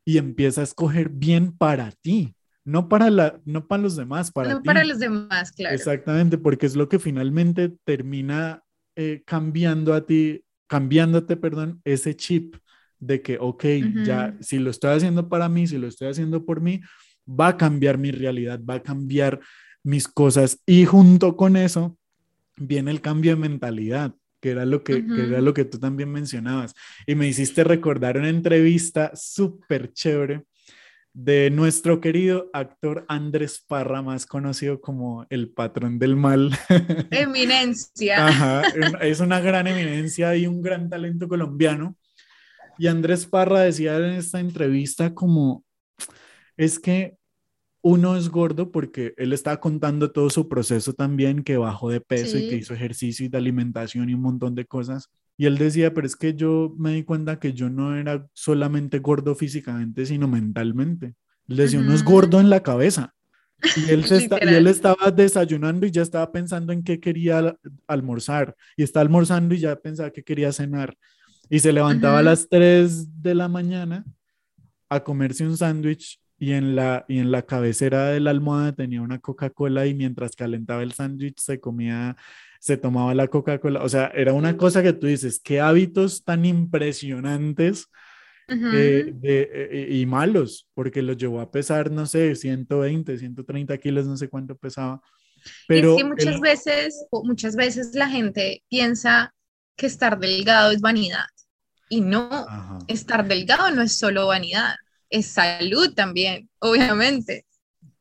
y 0.04 0.18
empieza 0.18 0.60
a 0.60 0.64
escoger 0.64 1.08
bien 1.08 1.56
para 1.56 1.90
ti 1.90 2.36
no 2.64 2.88
para, 2.88 3.10
la, 3.10 3.40
no 3.44 3.66
para 3.66 3.82
los 3.82 3.96
demás, 3.96 4.30
para 4.30 4.50
no 4.50 4.62
para 4.62 4.84
los 4.84 4.98
demás, 4.98 5.52
claro. 5.52 5.74
Exactamente, 5.74 6.38
porque 6.38 6.66
es 6.66 6.76
lo 6.76 6.88
que 6.88 6.98
finalmente 6.98 7.72
termina 7.84 8.62
eh, 8.96 9.22
cambiando 9.26 9.94
a 9.94 10.06
ti, 10.06 10.44
cambiándote, 10.68 11.36
perdón, 11.36 11.80
ese 11.84 12.14
chip 12.14 12.56
de 12.98 13.20
que, 13.20 13.36
ok, 13.40 13.64
ya, 14.04 14.36
si 14.40 14.60
lo 14.60 14.70
estoy 14.70 14.94
haciendo 14.94 15.28
para 15.28 15.48
mí, 15.48 15.66
si 15.66 15.76
lo 15.76 15.88
estoy 15.88 16.08
haciendo 16.08 16.44
por 16.44 16.60
mí, 16.60 16.80
va 17.28 17.48
a 17.48 17.56
cambiar 17.56 17.98
mi 17.98 18.10
realidad, 18.10 18.60
va 18.68 18.74
a 18.74 18.82
cambiar 18.82 19.40
mis 19.82 20.08
cosas 20.08 20.60
y 20.66 20.84
junto 20.84 21.36
con 21.36 21.56
eso 21.56 21.96
viene 22.56 22.90
el 22.90 23.00
cambio 23.00 23.32
de 23.32 23.40
mentalidad 23.40 24.14
que 24.40 24.50
era 24.50 24.66
lo 24.66 24.82
que, 24.82 25.06
que, 25.06 25.22
era 25.22 25.40
lo 25.40 25.54
que 25.54 25.64
tú 25.64 25.78
también 25.78 26.10
mencionabas. 26.10 26.74
Y 27.06 27.14
me 27.14 27.28
hiciste 27.28 27.62
recordar 27.62 28.18
una 28.18 28.28
entrevista 28.28 29.12
súper 29.14 29.92
chévere 29.92 30.42
de 31.14 31.50
nuestro 31.50 32.00
querido 32.00 32.50
actor 32.52 33.04
Andrés 33.08 33.64
Parra, 33.66 34.02
más 34.02 34.26
conocido 34.26 34.80
como 34.80 35.26
el 35.30 35.50
patrón 35.50 35.98
del 35.98 36.16
mal. 36.16 36.50
Eminencia. 37.10 38.26
Ajá, 38.26 38.62
es 39.02 39.20
una 39.20 39.40
gran 39.40 39.68
eminencia 39.68 40.34
y 40.34 40.46
un 40.46 40.60
gran 40.60 40.88
talento 40.88 41.28
colombiano. 41.28 41.96
Y 42.78 42.86
Andrés 42.88 43.26
Parra 43.26 43.60
decía 43.60 43.96
en 43.96 44.14
esta 44.14 44.40
entrevista 44.40 45.14
como, 45.14 45.64
es 46.56 46.78
que 46.78 47.16
uno 47.82 48.16
es 48.16 48.28
gordo 48.28 48.70
porque 48.70 49.12
él 49.16 49.32
estaba 49.32 49.58
contando 49.58 50.12
todo 50.12 50.30
su 50.30 50.48
proceso 50.48 50.92
también, 50.92 51.42
que 51.42 51.56
bajó 51.56 51.90
de 51.90 52.00
peso 52.00 52.38
y 52.38 52.48
que 52.48 52.56
hizo 52.56 52.74
ejercicio 52.74 53.26
y 53.26 53.28
de 53.28 53.38
alimentación 53.38 54.08
y 54.08 54.14
un 54.14 54.22
montón 54.22 54.54
de 54.54 54.64
cosas. 54.64 55.10
Y 55.36 55.46
él 55.46 55.58
decía, 55.58 55.92
pero 55.92 56.06
es 56.06 56.14
que 56.14 56.34
yo 56.34 56.72
me 56.78 56.94
di 56.94 57.02
cuenta 57.02 57.40
que 57.40 57.52
yo 57.52 57.68
no 57.68 57.96
era 57.96 58.24
solamente 58.32 59.00
gordo 59.00 59.34
físicamente, 59.34 60.06
sino 60.06 60.28
mentalmente. 60.28 61.14
Él 61.48 61.56
decía, 61.56 61.80
uno 61.80 61.92
es 61.92 62.04
gordo 62.04 62.38
en 62.38 62.50
la 62.50 62.62
cabeza. 62.62 63.14
Y 63.76 63.90
él, 63.90 64.04
y 64.42 64.54
él 64.54 64.68
estaba 64.68 65.10
desayunando 65.10 65.84
y 65.84 65.90
ya 65.90 66.02
estaba 66.02 66.30
pensando 66.30 66.72
en 66.72 66.84
qué 66.84 67.00
quería 67.00 67.56
almorzar. 67.88 68.54
Y 68.76 68.84
está 68.84 69.00
almorzando 69.00 69.56
y 69.56 69.58
ya 69.58 69.74
pensaba 69.74 70.10
que 70.10 70.22
quería 70.22 70.52
cenar. 70.52 70.96
Y 71.50 71.58
se 71.58 71.72
levantaba 71.72 72.20
a 72.20 72.22
las 72.22 72.48
3 72.48 73.20
de 73.20 73.34
la 73.34 73.48
mañana 73.48 74.04
a 74.88 75.02
comerse 75.02 75.44
un 75.44 75.56
sándwich 75.56 76.21
y 76.42 76.54
en 76.54 76.74
la, 76.74 77.04
y 77.06 77.20
en 77.20 77.30
la 77.30 77.42
cabecera 77.42 78.06
de 78.08 78.18
la 78.18 78.30
almohada 78.30 78.72
tenía 78.72 79.00
una 79.00 79.20
Coca-Cola 79.20 79.86
y 79.86 79.94
mientras 79.94 80.34
calentaba 80.34 80.82
el 80.82 80.92
sándwich 80.92 81.38
se 81.38 81.60
comía 81.60 82.16
se 82.58 82.76
tomaba 82.76 83.14
la 83.14 83.28
Coca-Cola, 83.28 83.80
o 83.84 83.88
sea, 83.88 84.08
era 84.08 84.32
una 84.32 84.56
cosa 84.56 84.82
que 84.82 84.92
tú 84.92 85.06
dices, 85.06 85.40
qué 85.40 85.60
hábitos 85.60 86.24
tan 86.24 86.44
impresionantes 86.44 87.86
eh, 88.48 89.12
de, 89.14 89.50
eh, 89.52 89.86
y 89.90 90.04
malos, 90.04 90.68
porque 90.74 91.00
lo 91.00 91.12
llevó 91.12 91.40
a 91.40 91.52
pesar, 91.52 91.92
no 91.92 92.06
sé, 92.06 92.34
120, 92.34 93.18
130 93.18 93.78
kilos, 93.78 94.06
no 94.06 94.16
sé 94.16 94.28
cuánto 94.28 94.56
pesaba. 94.56 95.00
Pero 95.68 95.92
es 95.92 96.02
que 96.02 96.08
muchas 96.08 96.40
veces, 96.40 97.06
muchas 97.22 97.54
veces 97.54 97.94
la 97.94 98.08
gente 98.08 98.64
piensa 98.68 99.32
que 99.76 99.86
estar 99.86 100.18
delgado 100.18 100.72
es 100.72 100.80
vanidad. 100.80 101.26
Y 101.88 102.00
no, 102.00 102.46
estar 102.88 103.28
delgado 103.28 103.70
no 103.70 103.82
es 103.82 103.96
solo 103.96 104.26
vanidad, 104.26 104.74
es 105.12 105.26
salud 105.26 105.94
también, 105.94 106.48
obviamente. 106.58 107.46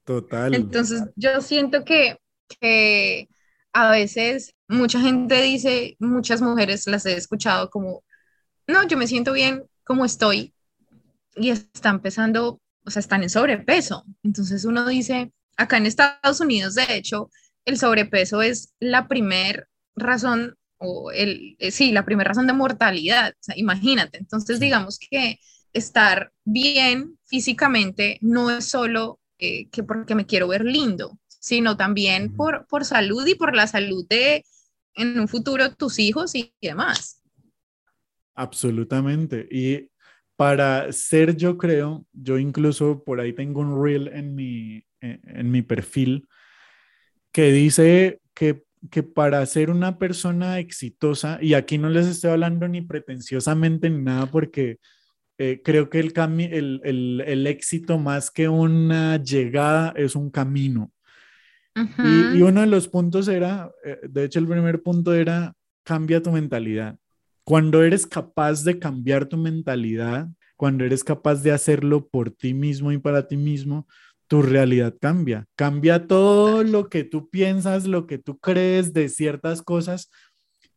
Total. 0.05 0.55
Entonces, 0.55 1.03
yo 1.16 1.41
siento 1.41 1.84
que, 1.84 2.18
que 2.59 3.30
a 3.74 3.91
veces 3.91 4.55
mucha 4.68 4.99
gente 4.99 5.41
dice, 5.41 5.95
muchas 5.99 6.41
mujeres 6.41 6.88
las 6.88 7.05
he 7.05 7.14
escuchado 7.14 7.70
como, 7.70 8.03
no, 8.66 8.88
yo 8.88 8.97
me 8.97 9.07
siento 9.07 9.34
bien 9.34 9.64
como 9.84 10.05
estoy 10.05 10.53
y 11.36 11.49
está 11.49 11.89
empezando, 11.89 12.62
o 12.86 12.89
sea, 12.89 13.01
están 13.01 13.24
en 13.24 13.30
sobrepeso. 13.30 14.05
Entonces 14.24 14.64
uno 14.66 14.88
dice, 14.88 15.32
acá 15.57 15.78
en 15.78 15.86
Estados 15.86 16.39
Unidos, 16.39 16.76
de 16.76 16.95
hecho, 16.95 17.30
el 17.66 17.78
sobrepeso 17.78 18.41
es 18.41 18.74
la 18.80 19.07
primer 19.07 19.68
razón 19.95 20.55
o 20.78 21.12
el, 21.12 21.55
eh, 21.59 21.72
sí, 21.72 21.91
la 21.91 22.05
primera 22.05 22.30
razón 22.30 22.47
de 22.47 22.53
mortalidad. 22.53 23.32
O 23.34 23.43
sea, 23.43 23.57
imagínate. 23.57 24.18
Entonces, 24.18 24.59
digamos 24.59 24.97
que 24.97 25.39
estar 25.74 26.32
bien 26.43 27.17
físicamente 27.26 28.17
no 28.22 28.51
es 28.51 28.65
solo 28.65 29.19
eh, 29.39 29.69
que 29.69 29.84
porque 29.84 30.15
me 30.15 30.26
quiero 30.26 30.47
ver 30.47 30.65
lindo, 30.65 31.17
sino 31.28 31.78
también 31.78 32.36
por, 32.36 32.67
por 32.67 32.86
salud 32.86 33.26
y 33.26 33.36
por 33.36 33.55
la 33.55 33.67
salud 33.67 34.05
de 34.07 34.45
en 34.93 35.19
un 35.19 35.28
futuro 35.28 35.74
tus 35.74 35.99
hijos 35.99 36.36
y, 36.36 36.53
demás. 36.61 37.22
Absolutamente. 38.36 39.47
Y 39.49 39.89
para 40.36 40.91
ser, 40.91 41.36
yo 41.36 41.57
creo, 41.57 42.05
yo 42.11 42.38
incluso 42.38 43.03
por 43.03 43.19
ahí 43.19 43.34
tengo 43.34 43.61
un 43.61 43.84
reel 43.84 44.07
en 44.09 44.36
mi, 44.36 44.84
en, 44.99 45.51
mi 45.51 45.61
perfil 45.61 46.28
que 47.32 47.51
dice 47.51 48.22
que, 48.34 48.63
que 48.89 49.03
para 49.03 49.45
ser 49.45 49.69
una 49.69 49.97
persona 49.97 50.59
exitosa, 50.59 51.39
y 51.41 51.53
aquí 51.53 51.78
no 51.78 51.89
les 51.89 52.07
estoy 52.07 52.32
hablando 52.32 52.67
ni 52.67 52.82
pretenciosamente 52.82 53.89
ni 53.89 54.03
nada 54.03 54.26
porque 54.26 54.80
eh, 55.42 55.62
creo 55.64 55.89
que 55.89 56.00
el, 56.00 56.14
el, 56.16 56.82
el, 56.84 57.24
el, 57.26 57.48
éxito 57.48 57.98
más 57.98 58.30
que 58.30 58.48
una 58.48 59.18
llegada 59.18 59.94
es 59.96 60.16
un 60.16 60.30
camino 60.30 60.92
y, 61.76 62.42
uno 62.42 62.62
de 62.62 62.68
los 62.68 62.88
puntos 62.88 63.28
era, 63.28 63.72
eh, 63.84 64.00
de 64.04 64.26
hecho 64.26 64.39
el 64.39 64.48
primer 64.48 64.82
punto 64.84 65.14
era, 65.14 65.54
cambia 65.84 66.22
tu 66.22 66.32
mentalidad. 66.32 66.98
Cuando 67.44 67.84
eres 67.84 68.06
capaz 68.06 68.64
de 68.64 68.78
cambiar 68.78 69.26
tu 69.26 69.38
mentalidad, 69.38 70.28
cuando 70.58 70.84
eres 70.84 71.04
capaz 71.04 71.42
de 71.42 71.52
hacerlo 71.52 72.08
por 72.08 72.30
ti 72.32 72.54
mismo 72.54 72.92
y 72.92 72.98
para 72.98 73.28
ti 73.28 73.38
mismo, 73.38 73.88
tu 74.28 74.42
realidad 74.42 74.96
cambia. 75.00 75.48
Cambia 75.56 76.08
todo 76.08 76.64
lo 76.64 76.89
que 76.89 77.04
tú 77.04 77.30
piensas, 77.30 77.88
lo 77.88 78.06
que 78.06 78.18
tú 78.18 78.38
crees 78.38 78.94
de 78.94 79.10
ciertas 79.10 79.62
cosas. 79.62 80.12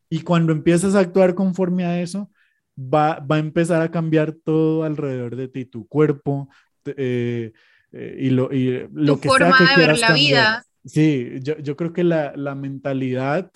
Y 0.09 0.21
cuando 0.21 0.53
empiezas 0.53 0.95
a 0.95 0.99
actuar 0.99 1.35
conforme 1.35 1.85
a 1.85 2.01
eso, 2.01 2.29
va, 2.77 3.19
va 3.19 3.37
a 3.37 3.39
empezar 3.39 3.81
a 3.81 3.91
cambiar 3.91 4.33
todo 4.33 4.83
alrededor 4.83 5.35
de 5.35 5.47
ti, 5.47 5.65
tu 5.65 5.87
cuerpo 5.87 6.49
eh, 6.85 7.53
eh, 7.91 8.17
y 8.19 8.29
lo, 8.29 8.53
y 8.53 8.87
lo 8.93 9.17
tu 9.17 9.29
forma 9.29 9.57
de 9.57 9.85
ver 9.85 9.97
la 9.97 10.13
vida 10.13 10.65
Sí, 10.85 11.39
yo, 11.41 11.57
yo 11.57 11.75
creo 11.75 11.93
que 11.93 12.03
la, 12.03 12.33
la 12.35 12.53
mentalidad 12.53 13.51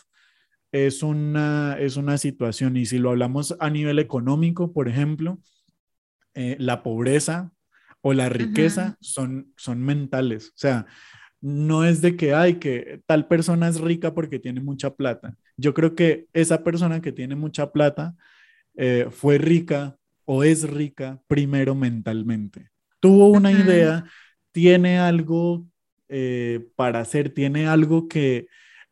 es 0.72 1.04
una, 1.04 1.78
es 1.80 1.96
una 1.96 2.18
situación 2.18 2.76
y 2.76 2.86
si 2.86 2.98
lo 2.98 3.12
hablamos 3.12 3.56
a 3.60 3.70
nivel 3.70 4.00
económico, 4.00 4.74
por 4.74 4.88
ejemplo, 4.88 5.40
eh, 6.34 6.56
la 6.60 6.82
pobreza 6.82 7.52
o 8.02 8.14
la 8.14 8.30
riqueza 8.30 8.98
son, 9.00 9.54
son 9.58 9.82
mentales. 9.82 10.50
O 10.50 10.58
sea, 10.58 10.88
no 11.42 11.86
es 11.86 12.02
de 12.02 12.16
que, 12.16 12.34
hay 12.34 12.56
que 12.56 13.02
tal 13.06 13.28
persona 13.28 13.68
es 13.68 13.80
rica 13.80 14.14
porque 14.14 14.40
tiene 14.40 14.62
mucha 14.62 14.96
plata. 14.96 15.36
Yo 15.56 15.74
creo 15.74 15.96
que 15.96 16.28
esa 16.34 16.64
persona 16.64 17.02
que 17.02 17.12
tiene 17.12 17.36
mucha 17.36 17.72
plata 17.72 18.16
eh, 18.82 19.08
fue 19.12 19.38
rica 19.38 19.98
o 20.24 20.46
es 20.46 20.64
rica 20.64 21.22
primero 21.28 21.76
mentalmente. 21.76 22.70
Tuvo 23.02 23.28
una 23.28 23.52
idea, 23.52 24.06
tiene 24.54 25.00
algo 25.00 25.68
eh, 26.08 26.66
para 26.78 27.02
hacer, 27.02 27.34
tiene 27.34 27.68
algo 27.68 28.08
que 28.08 28.48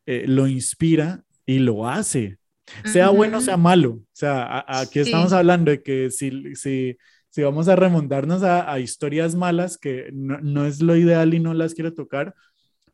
eh, 0.06 0.26
lo 0.28 0.48
inspira 0.48 1.24
y 1.46 1.60
lo 1.60 1.88
hace, 1.88 2.38
sea 2.84 3.12
bueno, 3.12 3.40
sea 3.40 3.56
malo. 3.56 3.92
O 3.92 4.08
sea, 4.12 4.66
aquí 4.68 5.00
estamos 5.00 5.32
hablando 5.32 5.72
de 5.72 5.82
que 5.82 6.12
si, 6.12 6.54
si, 6.56 6.98
si 7.30 7.42
vamos 7.42 7.70
a 7.70 7.78
remontarnos 7.78 8.44
a, 8.44 8.78
historias 8.82 9.36
malas, 9.36 9.78
que 9.78 10.10
no, 10.12 10.66
es 10.66 10.82
lo 10.82 10.98
ideal 10.98 11.34
y 11.34 11.40
no 11.40 11.54
las 11.54 11.74
quiero 11.74 11.94
tocar, 11.94 12.36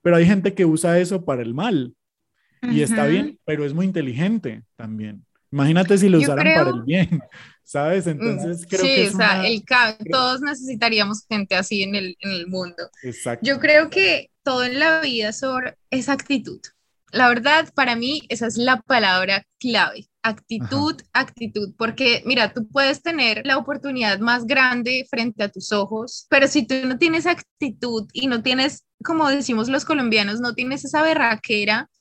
pero 0.04 0.18
hay 0.18 0.28
gente 0.28 0.54
que 0.54 0.66
usa 0.66 1.00
eso 1.00 1.26
para 1.26 1.42
el 1.42 1.56
mal. 1.56 1.96
Y 2.62 2.82
está 2.82 3.08
bien, 3.08 3.40
pero 3.46 3.66
es 3.66 3.74
muy 3.74 3.88
inteligente 3.88 4.62
también. 4.76 5.26
Imagínate 5.54 6.00
si 6.00 6.10
lo 6.10 6.18
usaran 6.18 6.44
para 6.56 6.70
el 6.72 6.82
bien, 6.82 7.22
¿sabes? 7.64 8.08
Entonces 8.08 8.66
creo 8.68 8.82
que. 8.82 9.08
Sí, 9.08 9.14
o 9.14 9.18
sea, 9.18 9.48
el 9.48 9.64
todos 10.10 10.42
necesitaríamos 10.42 11.28
gente 11.30 11.56
así 11.56 11.84
en 11.84 11.94
el, 11.94 12.18
en 12.22 12.32
el 12.32 12.48
mundo. 12.48 12.90
Exacto. 13.04 13.46
Yo 13.46 13.60
creo 13.60 13.92
que 13.92 14.32
todo 14.42 14.64
en 14.64 14.80
la 14.80 15.02
vida 15.02 15.32
sobre 15.32 15.78
esa 15.92 16.14
actitud. 16.14 16.60
La 17.12 17.30
verdad, 17.30 17.72
para 17.76 17.96
mí, 17.96 18.24
esa 18.30 18.48
es 18.48 18.58
la 18.58 18.82
palabra 18.82 19.46
clave. 19.60 20.08
Actitud, 20.24 21.00
actitud, 21.14 21.76
porque 21.78 22.24
mira, 22.26 22.52
tú 22.52 22.68
puedes 22.68 23.04
tener 23.04 23.46
la 23.46 23.58
oportunidad 23.58 24.18
más 24.18 24.48
grande 24.48 25.06
frente 25.08 25.44
a 25.44 25.50
tus 25.50 25.72
ojos, 25.72 26.26
pero 26.30 26.48
si 26.48 26.66
tú 26.66 26.74
no 26.86 26.98
tienes 26.98 27.28
actitud 27.28 28.08
y 28.12 28.26
no 28.26 28.42
tienes, 28.42 28.86
como 29.04 29.30
decimos 29.30 29.70
los 29.70 29.86
colombianos, 29.86 30.40
no 30.40 30.56
tienes 30.56 30.84
esa 30.84 31.04
berraquera 31.04 31.92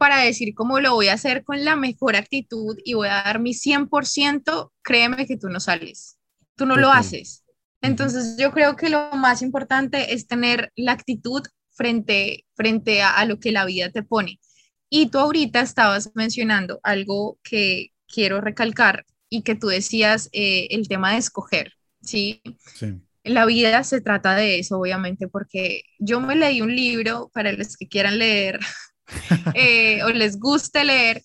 para 0.00 0.16
decir 0.16 0.54
cómo 0.54 0.80
lo 0.80 0.94
voy 0.94 1.08
a 1.08 1.12
hacer 1.12 1.44
con 1.44 1.62
la 1.62 1.76
mejor 1.76 2.16
actitud 2.16 2.74
y 2.86 2.94
voy 2.94 3.08
a 3.08 3.22
dar 3.22 3.38
mi 3.38 3.52
100%, 3.52 4.72
créeme 4.82 5.26
que 5.26 5.36
tú 5.36 5.50
no 5.50 5.60
sales, 5.60 6.16
tú 6.56 6.64
no 6.64 6.76
lo 6.76 6.90
haces. 6.90 7.44
Entonces 7.82 8.38
yo 8.38 8.50
creo 8.50 8.76
que 8.76 8.88
lo 8.88 9.10
más 9.12 9.42
importante 9.42 10.14
es 10.14 10.26
tener 10.26 10.72
la 10.74 10.92
actitud 10.92 11.42
frente, 11.72 12.46
frente 12.54 13.02
a 13.02 13.22
lo 13.26 13.38
que 13.40 13.52
la 13.52 13.66
vida 13.66 13.90
te 13.90 14.02
pone. 14.02 14.40
Y 14.88 15.10
tú 15.10 15.18
ahorita 15.18 15.60
estabas 15.60 16.12
mencionando 16.14 16.80
algo 16.82 17.38
que 17.42 17.88
quiero 18.08 18.40
recalcar 18.40 19.04
y 19.28 19.42
que 19.42 19.54
tú 19.54 19.66
decías 19.66 20.30
eh, 20.32 20.68
el 20.70 20.88
tema 20.88 21.12
de 21.12 21.18
escoger, 21.18 21.74
¿sí? 22.00 22.40
Sí. 22.74 23.02
La 23.22 23.44
vida 23.44 23.84
se 23.84 24.00
trata 24.00 24.34
de 24.34 24.60
eso, 24.60 24.78
obviamente, 24.78 25.28
porque 25.28 25.82
yo 25.98 26.22
me 26.22 26.36
leí 26.36 26.62
un 26.62 26.74
libro 26.74 27.30
para 27.34 27.52
los 27.52 27.76
que 27.76 27.86
quieran 27.86 28.18
leer 28.18 28.60
eh, 29.54 30.02
o 30.04 30.10
les 30.10 30.38
guste 30.38 30.84
leer. 30.84 31.22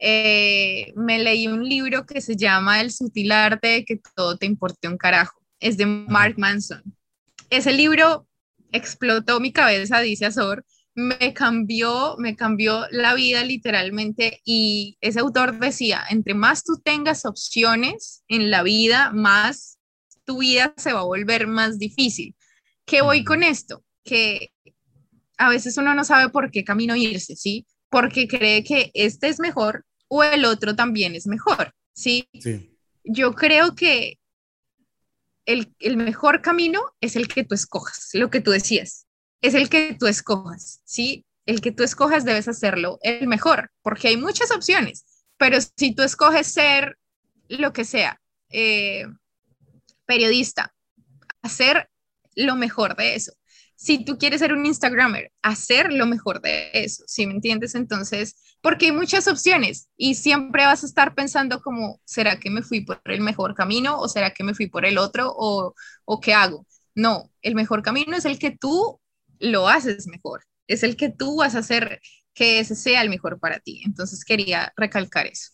Eh, 0.00 0.92
me 0.94 1.18
leí 1.18 1.48
un 1.48 1.68
libro 1.68 2.06
que 2.06 2.20
se 2.20 2.36
llama 2.36 2.80
El 2.80 2.92
sutil 2.92 3.32
arte 3.32 3.68
de 3.68 3.84
que 3.84 4.00
todo 4.14 4.36
te 4.36 4.46
importe 4.46 4.88
un 4.88 4.96
carajo. 4.96 5.40
Es 5.60 5.76
de 5.76 5.86
Mark 5.86 6.34
Manson. 6.38 6.82
Ese 7.50 7.72
libro 7.72 8.26
explotó 8.70 9.40
mi 9.40 9.52
cabeza, 9.52 10.00
dice 10.00 10.26
Azor, 10.26 10.64
me 10.94 11.32
cambió, 11.32 12.16
me 12.18 12.34
cambió 12.34 12.86
la 12.90 13.14
vida 13.14 13.44
literalmente 13.44 14.40
y 14.44 14.98
ese 15.00 15.20
autor 15.20 15.58
decía, 15.58 16.02
entre 16.10 16.34
más 16.34 16.64
tú 16.64 16.80
tengas 16.82 17.24
opciones 17.24 18.24
en 18.26 18.50
la 18.50 18.64
vida, 18.64 19.12
más 19.12 19.78
tu 20.24 20.38
vida 20.38 20.74
se 20.76 20.92
va 20.92 21.00
a 21.00 21.04
volver 21.04 21.46
más 21.46 21.78
difícil. 21.78 22.34
¿Qué 22.84 23.00
voy 23.00 23.22
con 23.22 23.44
esto? 23.44 23.84
Que 24.02 24.50
a 25.38 25.48
veces 25.48 25.76
uno 25.78 25.94
no 25.94 26.04
sabe 26.04 26.30
por 26.30 26.50
qué 26.50 26.64
camino 26.64 26.94
irse, 26.96 27.36
¿sí? 27.36 27.66
Porque 27.88 28.28
cree 28.28 28.62
que 28.64 28.90
este 28.94 29.28
es 29.28 29.40
mejor 29.40 29.86
o 30.08 30.22
el 30.22 30.44
otro 30.44 30.76
también 30.76 31.14
es 31.14 31.26
mejor, 31.26 31.72
¿sí? 31.94 32.28
sí. 32.40 32.76
Yo 33.04 33.32
creo 33.34 33.74
que 33.74 34.18
el, 35.46 35.74
el 35.78 35.96
mejor 35.96 36.42
camino 36.42 36.80
es 37.00 37.16
el 37.16 37.28
que 37.28 37.44
tú 37.44 37.54
escojas, 37.54 38.10
lo 38.12 38.30
que 38.30 38.40
tú 38.40 38.50
decías 38.50 39.08
es 39.40 39.54
el 39.54 39.68
que 39.68 39.96
tú 39.98 40.06
escojas, 40.06 40.80
¿sí? 40.84 41.24
El 41.46 41.60
que 41.60 41.72
tú 41.72 41.82
escojas 41.82 42.24
debes 42.24 42.48
hacerlo 42.48 42.98
el 43.02 43.26
mejor, 43.26 43.70
porque 43.82 44.08
hay 44.08 44.16
muchas 44.16 44.50
opciones, 44.50 45.04
pero 45.36 45.58
si 45.76 45.94
tú 45.94 46.02
escoges 46.02 46.46
ser 46.46 46.98
lo 47.48 47.72
que 47.72 47.84
sea, 47.84 48.20
eh, 48.50 49.06
periodista, 50.06 50.74
hacer 51.42 51.88
lo 52.34 52.56
mejor 52.56 52.96
de 52.96 53.14
eso. 53.14 53.32
Si 53.80 54.04
tú 54.04 54.18
quieres 54.18 54.40
ser 54.40 54.52
un 54.52 54.66
Instagramer, 54.66 55.30
hacer 55.40 55.92
lo 55.92 56.04
mejor 56.04 56.40
de 56.40 56.68
eso, 56.72 57.04
¿sí 57.06 57.28
me 57.28 57.34
entiendes? 57.34 57.76
Entonces, 57.76 58.34
porque 58.60 58.86
hay 58.86 58.92
muchas 58.92 59.28
opciones 59.28 59.88
y 59.96 60.16
siempre 60.16 60.64
vas 60.64 60.82
a 60.82 60.86
estar 60.86 61.14
pensando 61.14 61.60
como, 61.60 62.00
¿será 62.04 62.40
que 62.40 62.50
me 62.50 62.62
fui 62.62 62.80
por 62.80 63.00
el 63.04 63.20
mejor 63.20 63.54
camino 63.54 63.96
o 64.00 64.08
será 64.08 64.32
que 64.32 64.42
me 64.42 64.54
fui 64.54 64.66
por 64.66 64.84
el 64.84 64.98
otro 64.98 65.32
o, 65.32 65.74
o 66.04 66.20
qué 66.20 66.34
hago? 66.34 66.66
No, 66.96 67.30
el 67.40 67.54
mejor 67.54 67.82
camino 67.82 68.16
es 68.16 68.24
el 68.24 68.40
que 68.40 68.50
tú 68.50 69.00
lo 69.38 69.68
haces 69.68 70.08
mejor. 70.08 70.42
Es 70.66 70.82
el 70.82 70.96
que 70.96 71.10
tú 71.10 71.36
vas 71.36 71.54
a 71.54 71.60
hacer 71.60 72.00
que 72.34 72.58
ese 72.58 72.74
sea 72.74 73.02
el 73.02 73.10
mejor 73.10 73.38
para 73.38 73.60
ti. 73.60 73.82
Entonces 73.84 74.24
quería 74.24 74.72
recalcar 74.76 75.26
eso. 75.26 75.52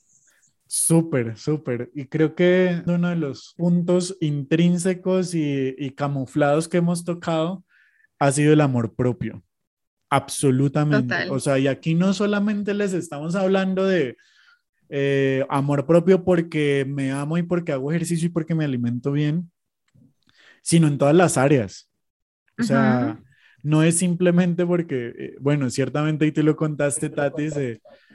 Súper, 0.67 1.37
súper. 1.37 1.91
Y 1.95 2.07
creo 2.07 2.35
que 2.35 2.83
uno 2.87 3.11
de 3.11 3.17
los 3.17 3.53
puntos 3.57 4.17
intrínsecos 4.21 5.35
y, 5.35 5.91
camuflados 5.97 6.69
que 6.69 6.79
hemos 6.79 7.05
tocado 7.05 7.65
ha 8.19 8.33
sido 8.33 8.53
el 8.53 8.61
amor 8.61 8.95
propio. 8.95 9.43
Absolutamente. 10.11 11.29
O 11.31 11.41
sea, 11.41 11.59
y 11.59 11.67
aquí 11.67 11.95
no 11.95 12.13
solamente 12.15 12.75
les 12.75 12.93
estamos 12.93 13.35
hablando 13.35 13.85
de 13.85 14.17
eh, 14.89 15.45
amor 15.49 15.87
propio 15.87 16.25
porque 16.25 16.85
me 16.87 17.11
amo 17.11 17.39
y 17.39 17.43
porque 17.43 17.73
hago 17.73 17.91
ejercicio 17.91 18.27
y 18.27 18.31
porque 18.31 18.55
me 18.55 18.65
alimento 18.65 19.13
bien, 19.13 19.51
sino 20.63 20.87
en 20.87 20.99
todas 20.99 21.15
las 21.15 21.37
áreas. 21.37 21.91
O 22.59 22.63
sea, 22.63 23.19
no 23.63 23.83
es 23.83 23.97
simplemente 23.99 24.65
porque, 24.65 25.15
eh, 25.19 25.37
bueno, 25.41 25.71
ciertamente 25.71 26.27
y 26.27 26.33
tú 26.33 26.43
lo 26.43 26.55
contaste, 26.55 27.11
Tati, 27.11 27.49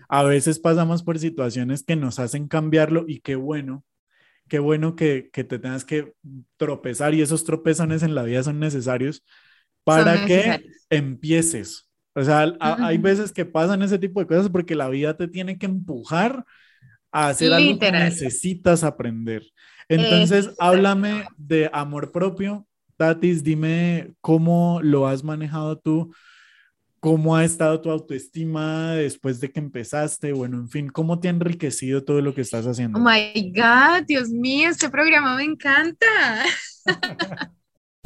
a 0.07 0.23
veces 0.23 0.59
pasamos 0.59 1.03
por 1.03 1.19
situaciones 1.19 1.83
que 1.83 1.95
nos 1.95 2.19
hacen 2.19 2.47
cambiarlo 2.47 3.05
y 3.07 3.19
qué 3.19 3.35
bueno, 3.35 3.83
qué 4.47 4.59
bueno 4.59 4.95
que, 4.95 5.29
te 5.33 5.43
tengas 5.43 5.85
que 5.85 6.13
tropezar 6.57 7.13
y 7.13 7.21
esos 7.21 7.43
tropezones 7.43 8.03
en 8.03 8.15
la 8.15 8.23
vida 8.23 8.43
son 8.43 8.59
necesarios 8.59 9.23
para 9.95 10.25
que 10.25 10.65
empieces. 10.89 11.87
O 12.15 12.23
sea, 12.23 12.53
hay 12.59 12.97
veces 12.97 13.31
que 13.31 13.45
pasan 13.45 13.81
ese 13.81 13.99
tipo 13.99 14.19
de 14.19 14.27
cosas 14.27 14.49
porque 14.49 14.75
la 14.75 14.89
vida 14.89 15.15
te 15.15 15.27
tiene 15.27 15.57
que 15.57 15.65
empujar 15.65 16.45
a 17.11 17.29
hacer 17.29 17.53
algo 17.53 17.79
que 17.79 17.91
necesitas 17.91 18.83
aprender. 18.83 19.43
Entonces, 19.87 20.51
háblame 20.59 21.25
de 21.37 21.69
amor 21.73 22.11
propio, 22.11 22.67
Tatis, 22.97 23.43
dime 23.43 24.11
cómo 24.21 24.79
lo 24.83 25.07
has 25.07 25.23
manejado 25.23 25.79
tú, 25.79 26.13
cómo 26.99 27.35
ha 27.35 27.45
estado 27.45 27.79
tu 27.81 27.89
autoestima 27.89 28.93
después 28.93 29.39
de 29.39 29.49
que 29.51 29.59
empezaste, 29.59 30.33
bueno, 30.33 30.57
en 30.57 30.69
fin, 30.69 30.89
cómo 30.89 31.19
te 31.19 31.29
ha 31.29 31.31
enriquecido 31.31 32.03
todo 32.03 32.21
lo 32.21 32.35
que 32.35 32.41
estás 32.41 32.67
haciendo. 32.67 32.99
Oh 32.99 33.01
my 33.01 33.53
God, 33.55 34.05
Dios 34.05 34.29
mío, 34.29 34.69
este 34.69 34.89
programa 34.89 35.37
me 35.37 35.45
encanta. 35.45 36.05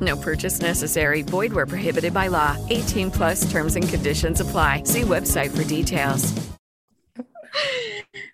No 0.00 0.16
purchase 0.16 0.60
necessary. 0.60 1.22
Void 1.22 1.52
where 1.52 1.66
prohibited 1.66 2.12
by 2.12 2.28
law. 2.28 2.56
18 2.68 3.10
plus 3.10 3.50
terms 3.50 3.76
and 3.76 3.88
conditions 3.88 4.40
apply. 4.40 4.82
See 4.84 5.02
website 5.02 5.50
for 5.56 5.64
details. 5.64 6.32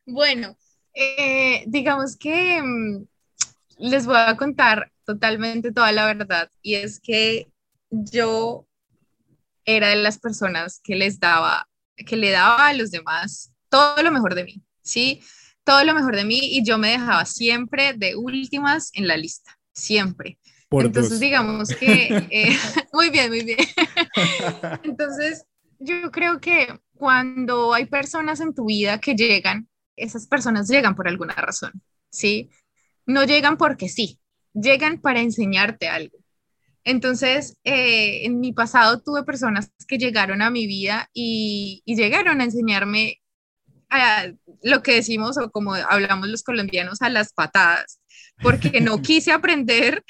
Bueno. 0.06 0.56
Eh, 0.96 1.64
digamos 1.66 2.16
que 2.16 2.62
mm, 2.62 3.06
les 3.78 4.06
voy 4.06 4.16
a 4.16 4.36
contar 4.36 4.92
totalmente 5.04 5.72
toda 5.72 5.90
la 5.90 6.06
verdad 6.06 6.48
y 6.62 6.74
es 6.74 7.00
que 7.00 7.48
yo 7.90 8.64
era 9.64 9.88
de 9.88 9.96
las 9.96 10.20
personas 10.20 10.80
que 10.84 10.94
les 10.94 11.18
daba, 11.18 11.68
que 11.96 12.16
le 12.16 12.30
daba 12.30 12.68
a 12.68 12.74
los 12.74 12.92
demás 12.92 13.52
todo 13.68 14.04
lo 14.04 14.12
mejor 14.12 14.36
de 14.36 14.44
mí, 14.44 14.62
¿sí? 14.82 15.20
todo 15.64 15.82
lo 15.84 15.94
mejor 15.94 16.14
de 16.14 16.24
mí 16.24 16.38
y 16.40 16.64
yo 16.64 16.78
me 16.78 16.90
dejaba 16.90 17.24
siempre 17.24 17.94
de 17.94 18.14
últimas 18.14 18.90
en 18.94 19.08
la 19.08 19.16
lista, 19.16 19.58
siempre. 19.72 20.38
Entonces, 20.80 21.20
digamos 21.20 21.68
que, 21.70 22.26
eh, 22.30 22.56
muy 22.92 23.10
bien, 23.10 23.30
muy 23.30 23.44
bien. 23.44 23.58
Entonces, 24.82 25.44
yo 25.78 26.10
creo 26.10 26.40
que 26.40 26.68
cuando 26.96 27.74
hay 27.74 27.86
personas 27.86 28.40
en 28.40 28.54
tu 28.54 28.66
vida 28.66 29.00
que 29.00 29.14
llegan, 29.14 29.68
esas 29.96 30.26
personas 30.26 30.68
llegan 30.68 30.94
por 30.94 31.08
alguna 31.08 31.34
razón, 31.34 31.72
¿sí? 32.10 32.50
No 33.06 33.24
llegan 33.24 33.56
porque 33.56 33.88
sí, 33.88 34.20
llegan 34.52 35.00
para 35.00 35.20
enseñarte 35.20 35.88
algo. 35.88 36.18
Entonces, 36.84 37.56
eh, 37.64 38.26
en 38.26 38.40
mi 38.40 38.52
pasado 38.52 39.00
tuve 39.00 39.24
personas 39.24 39.70
que 39.88 39.98
llegaron 39.98 40.42
a 40.42 40.50
mi 40.50 40.66
vida 40.66 41.08
y, 41.14 41.82
y 41.84 41.96
llegaron 41.96 42.40
a 42.40 42.44
enseñarme 42.44 43.20
a 43.90 44.32
lo 44.62 44.82
que 44.82 44.94
decimos 44.94 45.38
o 45.38 45.50
como 45.50 45.74
hablamos 45.74 46.28
los 46.28 46.42
colombianos 46.42 47.00
a 47.00 47.08
las 47.08 47.32
patadas, 47.32 48.00
porque 48.42 48.80
no 48.80 49.00
quise 49.02 49.32
aprender 49.32 50.04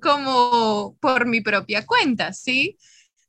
como 0.00 0.96
por 1.00 1.26
mi 1.26 1.40
propia 1.40 1.86
cuenta, 1.86 2.32
¿sí? 2.32 2.76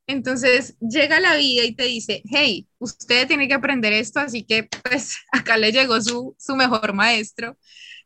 Entonces 0.06 0.76
llega 0.80 1.20
la 1.20 1.36
vida 1.36 1.64
y 1.64 1.74
te 1.74 1.84
dice, 1.84 2.22
hey, 2.30 2.68
usted 2.78 3.26
tiene 3.28 3.48
que 3.48 3.54
aprender 3.54 3.92
esto, 3.92 4.20
así 4.20 4.44
que 4.44 4.64
pues 4.64 5.16
acá 5.32 5.56
le 5.56 5.72
llegó 5.72 6.00
su, 6.00 6.36
su 6.38 6.56
mejor 6.56 6.94
maestro. 6.94 7.58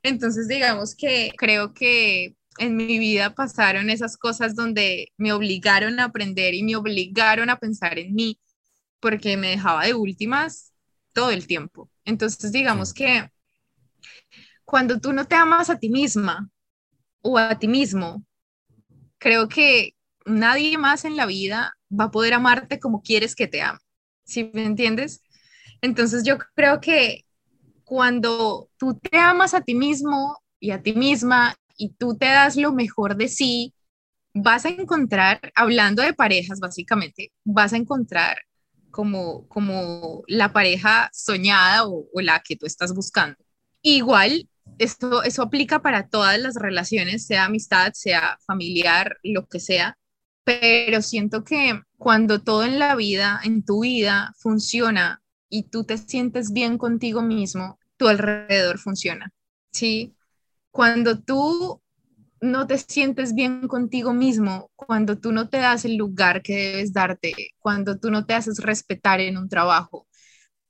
Entonces 0.02 0.48
digamos 0.48 0.94
que 0.96 1.30
creo 1.36 1.74
que 1.74 2.36
en 2.58 2.76
mi 2.76 2.98
vida 2.98 3.34
pasaron 3.34 3.90
esas 3.90 4.16
cosas 4.16 4.54
donde 4.56 5.12
me 5.18 5.32
obligaron 5.32 6.00
a 6.00 6.04
aprender 6.04 6.54
y 6.54 6.62
me 6.62 6.76
obligaron 6.76 7.50
a 7.50 7.58
pensar 7.58 7.98
en 7.98 8.14
mí, 8.14 8.38
porque 9.00 9.36
me 9.36 9.50
dejaba 9.50 9.86
de 9.86 9.94
últimas 9.94 10.72
todo 11.12 11.30
el 11.30 11.46
tiempo. 11.46 11.90
Entonces 12.04 12.52
digamos 12.52 12.94
que 12.94 13.30
cuando 14.64 15.00
tú 15.00 15.12
no 15.12 15.26
te 15.26 15.34
amas 15.34 15.70
a 15.70 15.78
ti 15.78 15.88
misma 15.90 16.50
o 17.22 17.38
a 17.38 17.58
ti 17.58 17.68
mismo, 17.68 18.24
creo 19.20 19.48
que 19.48 19.94
nadie 20.26 20.78
más 20.78 21.04
en 21.04 21.16
la 21.16 21.26
vida 21.26 21.74
va 21.92 22.06
a 22.06 22.12
poder 22.12 22.34
amarte 22.34 22.80
como 22.80 23.02
quieres 23.02 23.36
que 23.36 23.46
te 23.48 23.62
ame. 23.62 23.78
¿Sí 24.24 24.50
me 24.54 24.64
entiendes? 24.64 25.22
Entonces 25.82 26.24
yo 26.24 26.38
creo 26.56 26.80
que 26.80 27.24
cuando 27.84 28.70
tú 28.78 28.98
te 28.98 29.18
amas 29.18 29.54
a 29.54 29.62
ti 29.62 29.74
mismo 29.74 30.38
y 30.60 30.72
a 30.72 30.82
ti 30.82 30.94
misma 30.94 31.56
y 31.76 31.90
tú 31.94 32.16
te 32.16 32.26
das 32.26 32.56
lo 32.56 32.72
mejor 32.72 33.16
de 33.16 33.28
sí, 33.28 33.74
vas 34.34 34.64
a 34.66 34.70
encontrar, 34.70 35.40
hablando 35.54 36.02
de 36.02 36.14
parejas 36.14 36.60
básicamente, 36.60 37.32
vas 37.44 37.72
a 37.72 37.76
encontrar 37.78 38.38
como, 38.90 39.46
como 39.48 40.22
la 40.28 40.52
pareja 40.52 41.10
soñada 41.12 41.86
o, 41.86 42.06
o 42.12 42.20
la 42.20 42.40
que 42.40 42.56
tú 42.56 42.66
estás 42.66 42.94
buscando. 42.94 43.36
Igual, 43.82 44.48
esto, 44.81 45.22
eso 45.22 45.43
aplica 45.43 45.83
para 45.83 46.09
todas 46.09 46.39
las 46.39 46.57
relaciones, 46.57 47.26
sea 47.26 47.47
amistad, 47.47 47.93
sea 47.95 48.39
familiar, 48.47 49.18
lo 49.22 49.47
que 49.47 49.61
sea 49.61 49.97
pero 50.45 51.03
siento 51.03 51.45
que 51.45 51.81
cuando 51.97 52.43
todo 52.43 52.64
en 52.64 52.78
la 52.78 52.97
vida, 52.97 53.41
en 53.45 53.64
tu 53.64 53.83
vida, 53.83 54.35
funciona 54.39 55.22
y 55.49 55.64
tú 55.64 55.85
te 55.85 55.99
sientes 55.99 56.53
bien 56.53 56.78
contigo 56.78 57.22
mismo, 57.22 57.78
tu 57.97 58.09
alrededor 58.09 58.78
funciona, 58.78 59.33
¿sí? 59.72 60.16
Cuando 60.70 61.20
tú 61.20 61.83
no 62.41 62.66
te 62.66 62.78
sientes 62.78 63.35
bien 63.35 63.68
contigo 63.68 64.14
mismo, 64.14 64.70
cuando 64.74 65.18
tú 65.18 65.33
no 65.33 65.49
te 65.49 65.59
das 65.59 65.85
el 65.85 65.97
lugar 65.97 66.43
que 66.43 66.57
debes 66.57 66.93
darte, 66.93 67.35
cuando 67.59 67.99
tú 67.99 68.11
no 68.11 68.24
te 68.24 68.35
haces 68.35 68.59
respetar 68.59 69.20
en 69.20 69.37
un 69.37 69.49
trabajo, 69.49 70.07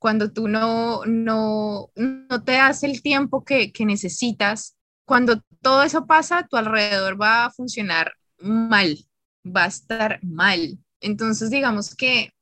cuando 0.01 0.33
tú 0.33 0.47
no, 0.47 1.05
no, 1.05 1.91
no 1.95 2.43
te 2.43 2.53
das 2.53 2.81
el 2.81 3.03
tiempo 3.03 3.45
que, 3.45 3.71
que 3.71 3.85
necesitas, 3.85 4.75
cuando 5.05 5.43
todo 5.61 5.83
eso 5.83 6.07
pasa, 6.07 6.47
tu 6.49 6.57
alrededor 6.57 7.21
va 7.21 7.45
a 7.45 7.51
funcionar 7.51 8.11
mal, 8.39 8.97
va 9.45 9.65
a 9.65 9.67
estar 9.67 10.19
mal. 10.23 10.79
Entonces, 11.01 11.51
digamos 11.51 11.93
que 11.93 12.33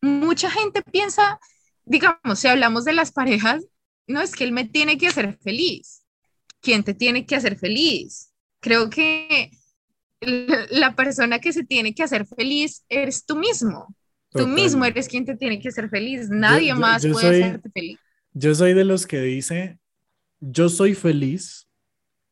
mucha 0.00 0.50
gente 0.50 0.80
piensa, 0.80 1.38
digamos, 1.84 2.38
si 2.38 2.48
hablamos 2.48 2.86
de 2.86 2.94
las 2.94 3.12
parejas, 3.12 3.66
no 4.06 4.22
es 4.22 4.32
que 4.32 4.44
él 4.44 4.52
me 4.52 4.64
tiene 4.64 4.96
que 4.96 5.08
hacer 5.08 5.36
feliz. 5.42 6.06
¿Quién 6.62 6.84
te 6.84 6.94
tiene 6.94 7.26
que 7.26 7.36
hacer 7.36 7.58
feliz? 7.58 8.32
Creo 8.60 8.88
que 8.88 9.50
la 10.20 10.94
persona 10.96 11.38
que 11.38 11.52
se 11.52 11.64
tiene 11.64 11.94
que 11.94 12.02
hacer 12.02 12.26
feliz 12.26 12.82
eres 12.88 13.26
tú 13.26 13.36
mismo. 13.36 13.94
Tú 14.34 14.48
mismo 14.48 14.84
eres 14.84 15.08
quien 15.08 15.24
te 15.24 15.36
tiene 15.36 15.60
que 15.60 15.68
hacer 15.68 15.88
feliz. 15.88 16.28
Nadie 16.28 16.74
más 16.74 17.06
puede 17.06 17.44
hacerte 17.44 17.70
feliz. 17.70 17.98
Yo 18.32 18.54
soy 18.54 18.74
de 18.74 18.84
los 18.84 19.06
que 19.06 19.20
dice, 19.20 19.78
yo 20.40 20.68
soy 20.68 20.94
feliz 20.94 21.68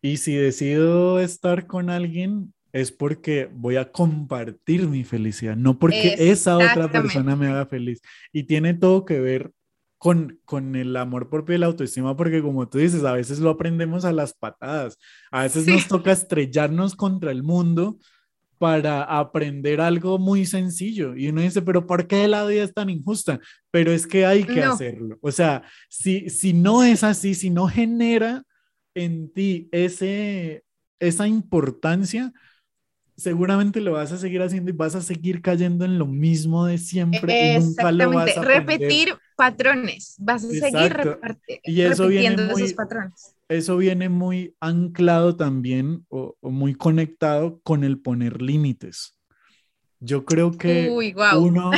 y 0.01 0.17
si 0.17 0.35
decido 0.35 1.21
estar 1.21 1.67
con 1.67 1.91
alguien, 1.91 2.53
es 2.73 2.91
porque 2.91 3.49
voy 3.53 3.77
a 3.77 3.93
compartir 3.93 4.89
mi 4.89 5.05
felicidad, 5.05 5.57
no 5.57 5.79
porque 5.79 6.17
esa 6.19 6.57
otra 6.57 6.91
persona 6.91 7.37
me 7.37 7.47
haga 7.47 7.67
feliz. 7.67 8.01
Y 8.33 8.45
tiene 8.45 8.75
todo 8.75 9.05
que 9.05 9.21
ver 9.21 9.53
con, 9.99 10.41
con 10.45 10.75
el 10.75 10.97
amor 10.97 11.31
propio 11.31 11.55
y 11.55 11.59
la 11.59 11.67
autoestima, 11.67 12.17
porque 12.17 12.43
como 12.43 12.69
tú 12.69 12.79
dices, 12.79 13.05
a 13.05 13.13
veces 13.13 13.39
lo 13.39 13.51
aprendemos 13.51 14.05
a 14.05 14.13
las 14.13 14.35
patadas, 14.35 14.99
a 15.31 15.43
veces 15.43 15.67
nos 15.69 15.87
toca 15.87 16.11
estrellarnos 16.11 16.97
contra 16.97 17.31
el 17.31 17.45
mundo 17.45 17.99
para 18.63 19.03
aprender 19.03 19.81
algo 19.81 20.21
muy 20.21 20.47
sencillo. 20.47 21.17
Y 21.17 21.31
uno 21.31 21.41
dice, 21.41 21.63
pero 21.63 21.85
¿por 21.85 22.07
qué 22.07 22.29
la 22.29 22.47
vida 22.47 22.63
es 22.63 22.73
tan 22.73 22.91
injusta? 22.91 23.41
Pero 23.73 23.91
es 23.91 24.07
que 24.07 24.25
hay 24.25 24.45
que 24.45 24.63
hacerlo. 24.63 25.19
O 25.21 25.33
sea, 25.33 25.65
si, 25.89 26.31
si 26.31 26.53
no 26.53 26.85
es 26.85 27.03
así, 27.03 27.35
si 27.35 27.51
no 27.51 27.67
genera 27.67 28.45
en 28.95 29.33
ti 29.33 29.69
ese, 29.73 30.63
esa 31.01 31.27
importancia, 31.27 32.33
seguramente 33.17 33.81
lo 33.81 33.95
vas 33.95 34.13
a 34.13 34.19
seguir 34.19 34.41
haciendo 34.43 34.71
y 34.71 34.75
vas 34.75 34.95
a 34.95 35.03
seguir 35.03 35.43
cayendo 35.43 35.85
en 35.85 35.99
lo 35.99 36.07
mismo 36.07 36.65
de 36.65 36.79
siempre 36.79 37.57
y 37.57 37.59
nunca 37.59 37.91
lo 37.91 38.13
vas 38.13 38.37
a 38.37 38.43
repetir 38.43 39.13
patrones, 39.43 40.15
vas 40.21 40.45
a 40.45 40.49
seguir 40.49 41.19
y 41.65 41.81
eso 41.81 42.05
repitiendo 42.05 42.43
viene 42.43 42.53
muy, 42.53 42.63
esos 42.63 42.75
patrones. 42.75 43.35
Eso 43.49 43.77
viene 43.77 44.09
muy 44.09 44.55
anclado 44.61 45.35
también 45.35 46.07
o, 46.09 46.37
muy 46.43 46.75
conectado 46.75 47.61
con 47.65 47.83
el 47.83 47.99
poner 47.99 48.41
límites. 48.41 49.19
Yo 49.99 50.25
creo 50.25 50.53
que 50.53 50.89
uno, 51.37 51.71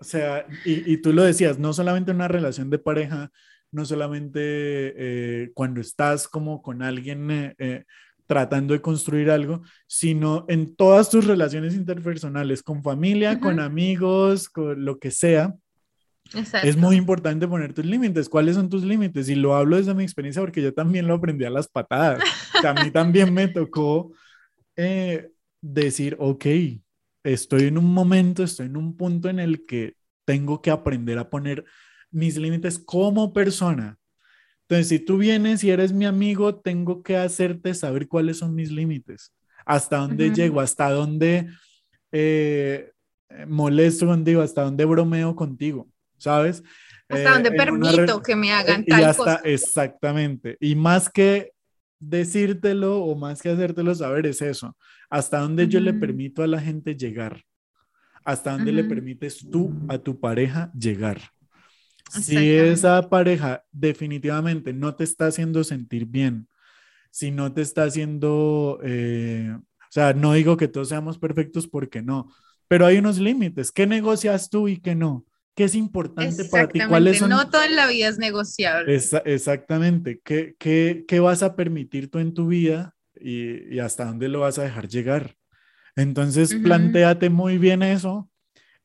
o 0.00 0.04
sea, 0.04 0.46
y, 0.66 0.92
y, 0.92 0.98
tú 0.98 1.14
lo 1.14 1.22
decías, 1.22 1.58
no 1.58 1.72
solamente 1.72 2.10
una 2.12 2.28
relación 2.28 2.68
de 2.68 2.78
pareja, 2.78 3.30
no 3.70 3.86
solamente 3.86 4.40
eh, 4.42 5.50
cuando 5.54 5.80
estás 5.80 6.28
como 6.28 6.60
con 6.60 6.82
alguien 6.82 7.30
eh, 7.30 7.54
eh 7.58 7.84
tratando 8.26 8.74
de 8.74 8.82
construir 8.82 9.30
algo, 9.30 9.62
sino 9.86 10.44
en 10.48 10.76
todas 10.76 11.08
tus 11.08 11.24
relaciones 11.24 11.72
interpersonales, 11.74 12.62
con 12.62 12.82
familia, 12.82 13.40
con 13.40 13.58
amigos, 13.58 14.50
con 14.50 14.84
lo 14.84 14.98
que 14.98 15.10
sea. 15.10 15.56
Es 16.62 16.76
muy 16.76 16.96
importante 16.96 17.48
poner 17.48 17.72
tus 17.72 17.84
límites. 17.84 18.28
¿Cuáles 18.28 18.56
son 18.56 18.68
tus 18.68 18.84
límites? 18.84 19.28
Y 19.28 19.34
lo 19.34 19.54
hablo 19.54 19.76
desde 19.76 19.94
mi 19.94 20.02
experiencia 20.02 20.42
porque 20.42 20.62
yo 20.62 20.74
también 20.74 21.06
lo 21.06 21.14
aprendí 21.14 21.44
a 21.44 21.50
las 21.50 21.68
patadas. 21.68 22.22
a 22.64 22.74
mí 22.74 22.90
también 22.90 23.32
me 23.32 23.48
tocó 23.48 24.12
eh, 24.76 25.30
decir, 25.60 26.16
ok, 26.18 26.46
estoy 27.24 27.64
en 27.64 27.78
un 27.78 27.92
momento, 27.92 28.42
estoy 28.42 28.66
en 28.66 28.76
un 28.76 28.96
punto 28.96 29.28
en 29.28 29.40
el 29.40 29.66
que 29.66 29.94
tengo 30.24 30.60
que 30.60 30.70
aprender 30.70 31.18
a 31.18 31.30
poner 31.30 31.64
mis 32.10 32.36
límites 32.36 32.78
como 32.78 33.32
persona, 33.32 33.98
entonces, 34.68 34.88
si 34.88 34.98
tú 34.98 35.16
vienes 35.16 35.64
y 35.64 35.70
eres 35.70 35.94
mi 35.94 36.04
amigo, 36.04 36.56
tengo 36.56 37.02
que 37.02 37.16
hacerte 37.16 37.72
saber 37.72 38.06
cuáles 38.06 38.36
son 38.36 38.54
mis 38.54 38.70
límites, 38.70 39.32
hasta 39.64 39.96
dónde 39.96 40.30
llego, 40.30 40.60
hasta 40.60 40.90
dónde 40.90 41.48
eh, 42.12 42.92
molesto 43.46 44.04
contigo, 44.04 44.42
hasta 44.42 44.64
dónde 44.64 44.84
bromeo 44.84 45.34
contigo, 45.34 45.88
¿sabes? 46.18 46.62
Hasta 47.08 47.40
eh, 47.40 47.50
permito 47.52 48.22
que 48.22 48.36
me 48.36 48.52
hagan 48.52 48.84
tal 48.84 49.04
hasta, 49.04 49.36
Exactamente. 49.44 50.56
Y 50.60 50.74
más 50.74 51.08
que 51.08 51.52
decírtelo 51.98 53.02
o 53.02 53.16
más 53.16 53.40
que 53.40 53.50
hacértelo 53.50 53.94
saber 53.94 54.26
es 54.26 54.42
eso, 54.42 54.76
hasta 55.10 55.40
dónde 55.40 55.66
yo 55.68 55.80
le 55.80 55.94
permito 55.94 56.42
a 56.42 56.46
la 56.46 56.60
gente 56.60 56.94
llegar, 56.94 57.42
hasta 58.24 58.52
dónde 58.52 58.72
le 58.72 58.84
permites 58.84 59.48
tú 59.50 59.72
a 59.88 59.98
tu 59.98 60.20
pareja 60.20 60.70
llegar. 60.78 61.20
Si 62.10 62.36
esa 62.54 63.08
pareja 63.08 63.64
definitivamente 63.70 64.72
no 64.72 64.94
te 64.94 65.04
está 65.04 65.26
haciendo 65.26 65.64
sentir 65.64 66.06
bien, 66.06 66.48
si 67.10 67.30
no 67.30 67.52
te 67.52 67.62
está 67.62 67.84
haciendo, 67.84 68.80
eh, 68.82 69.50
o 69.54 69.90
sea, 69.90 70.12
no 70.12 70.32
digo 70.34 70.56
que 70.56 70.68
todos 70.68 70.88
seamos 70.88 71.18
perfectos 71.18 71.66
porque 71.66 72.00
no, 72.00 72.32
pero 72.66 72.86
hay 72.86 72.98
unos 72.98 73.18
límites. 73.18 73.72
¿Qué 73.72 73.86
negocias 73.86 74.50
tú 74.50 74.68
y 74.68 74.78
qué 74.78 74.94
no? 74.94 75.26
¿Qué 75.58 75.64
es 75.64 75.74
importante 75.74 76.44
para 76.44 76.68
ti? 76.68 76.78
¿Cuáles 76.88 77.18
son? 77.18 77.30
No 77.30 77.50
toda 77.50 77.68
la 77.68 77.88
vida 77.88 78.06
es 78.06 78.16
negociable. 78.16 78.94
exactamente. 79.24 80.20
¿Qué, 80.22 80.54
¿Qué, 80.56 81.04
qué, 81.08 81.18
vas 81.18 81.42
a 81.42 81.56
permitir 81.56 82.12
tú 82.12 82.20
en 82.20 82.32
tu 82.32 82.46
vida 82.46 82.94
y, 83.20 83.74
y 83.74 83.80
hasta 83.80 84.04
dónde 84.04 84.28
lo 84.28 84.38
vas 84.38 84.60
a 84.60 84.62
dejar 84.62 84.86
llegar? 84.86 85.34
Entonces, 85.96 86.54
planteate 86.54 87.28
muy 87.28 87.58
bien 87.58 87.82
eso 87.82 88.30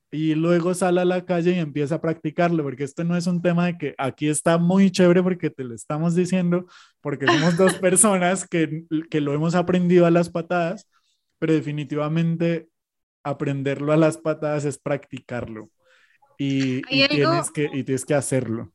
y 0.09 0.33
luego 0.33 0.73
sale 0.73 1.01
a 1.01 1.05
la 1.05 1.23
calle 1.25 1.51
y 1.51 1.59
empieza 1.59 1.93
a 1.93 2.01
practicarlo, 2.01 2.63
porque 2.63 2.85
esto 2.85 3.03
no 3.03 3.15
es 3.15 3.27
un 3.27 3.43
tema 3.43 3.67
de 3.67 3.77
que 3.77 3.95
aquí 3.99 4.27
está 4.27 4.57
muy 4.57 4.89
chévere 4.89 5.21
porque 5.21 5.51
te 5.51 5.63
lo 5.63 5.75
estamos 5.75 6.15
diciendo, 6.15 6.65
porque 7.01 7.27
somos 7.27 7.55
dos 7.55 7.73
personas 7.87 8.47
que, 8.47 8.85
que 9.11 9.21
lo 9.21 9.35
hemos 9.35 9.53
aprendido 9.53 10.07
a 10.07 10.11
las 10.11 10.31
patadas, 10.31 10.89
pero 11.37 11.53
definitivamente 11.53 12.67
aprenderlo 13.23 13.93
a 13.93 13.97
las 13.97 14.17
patadas 14.17 14.65
es 14.65 14.79
practicarlo 14.79 15.69
y, 16.37 16.77
y 16.89 17.07
tienes, 17.07 17.51
que, 17.51 17.69
y 17.71 17.83
tienes 17.83 18.05
que 18.05 18.13
hacerlo. 18.13 18.73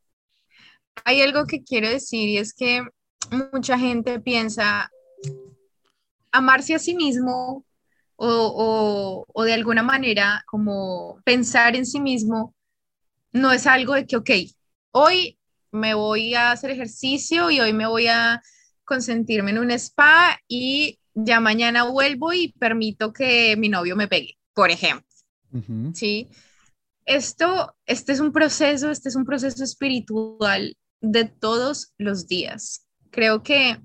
Hay 1.04 1.20
algo 1.20 1.46
que 1.46 1.62
quiero 1.62 1.88
decir 1.88 2.28
y 2.28 2.38
es 2.38 2.54
que 2.54 2.82
mucha 3.52 3.78
gente 3.78 4.20
piensa 4.20 4.90
amarse 6.32 6.74
a 6.74 6.78
sí 6.78 6.94
mismo 6.94 7.64
o, 8.16 9.24
o, 9.32 9.44
de 9.44 9.54
alguna 9.54 9.82
manera 9.82 10.42
como 10.46 11.20
pensar 11.24 11.76
en 11.76 11.86
sí 11.86 12.00
mismo 12.00 12.54
no 13.32 13.52
es 13.52 13.66
algo 13.66 13.94
de 13.94 14.06
que, 14.06 14.16
ok, 14.16 14.30
hoy 14.90 15.38
me 15.70 15.94
voy 15.94 16.34
a 16.34 16.50
hacer 16.50 16.70
ejercicio 16.70 17.50
y 17.50 17.60
hoy 17.60 17.72
me 17.72 17.86
voy 17.86 18.08
a 18.08 18.42
consentirme 18.84 19.50
en 19.52 19.58
un 19.58 19.70
spa 19.70 20.40
y 20.48 20.98
ya 21.14 21.38
mañana 21.40 21.84
vuelvo 21.84 22.32
y 22.32 22.52
permito 22.58 23.12
que 23.12 23.56
mi 23.56 23.68
novio 23.68 23.94
me 23.94 24.08
pegue, 24.08 24.38
por 24.54 24.70
ejemplo. 24.70 25.06
¿Sí? 25.94 26.28
Esto, 27.08 27.74
este 27.86 28.12
es 28.12 28.20
un 28.20 28.32
proceso, 28.32 28.90
este 28.90 29.08
es 29.08 29.16
un 29.16 29.24
proceso 29.24 29.64
espiritual 29.64 30.76
de 31.00 31.24
todos 31.24 31.94
los 31.96 32.26
días. 32.26 32.86
Creo 33.10 33.42
que 33.42 33.80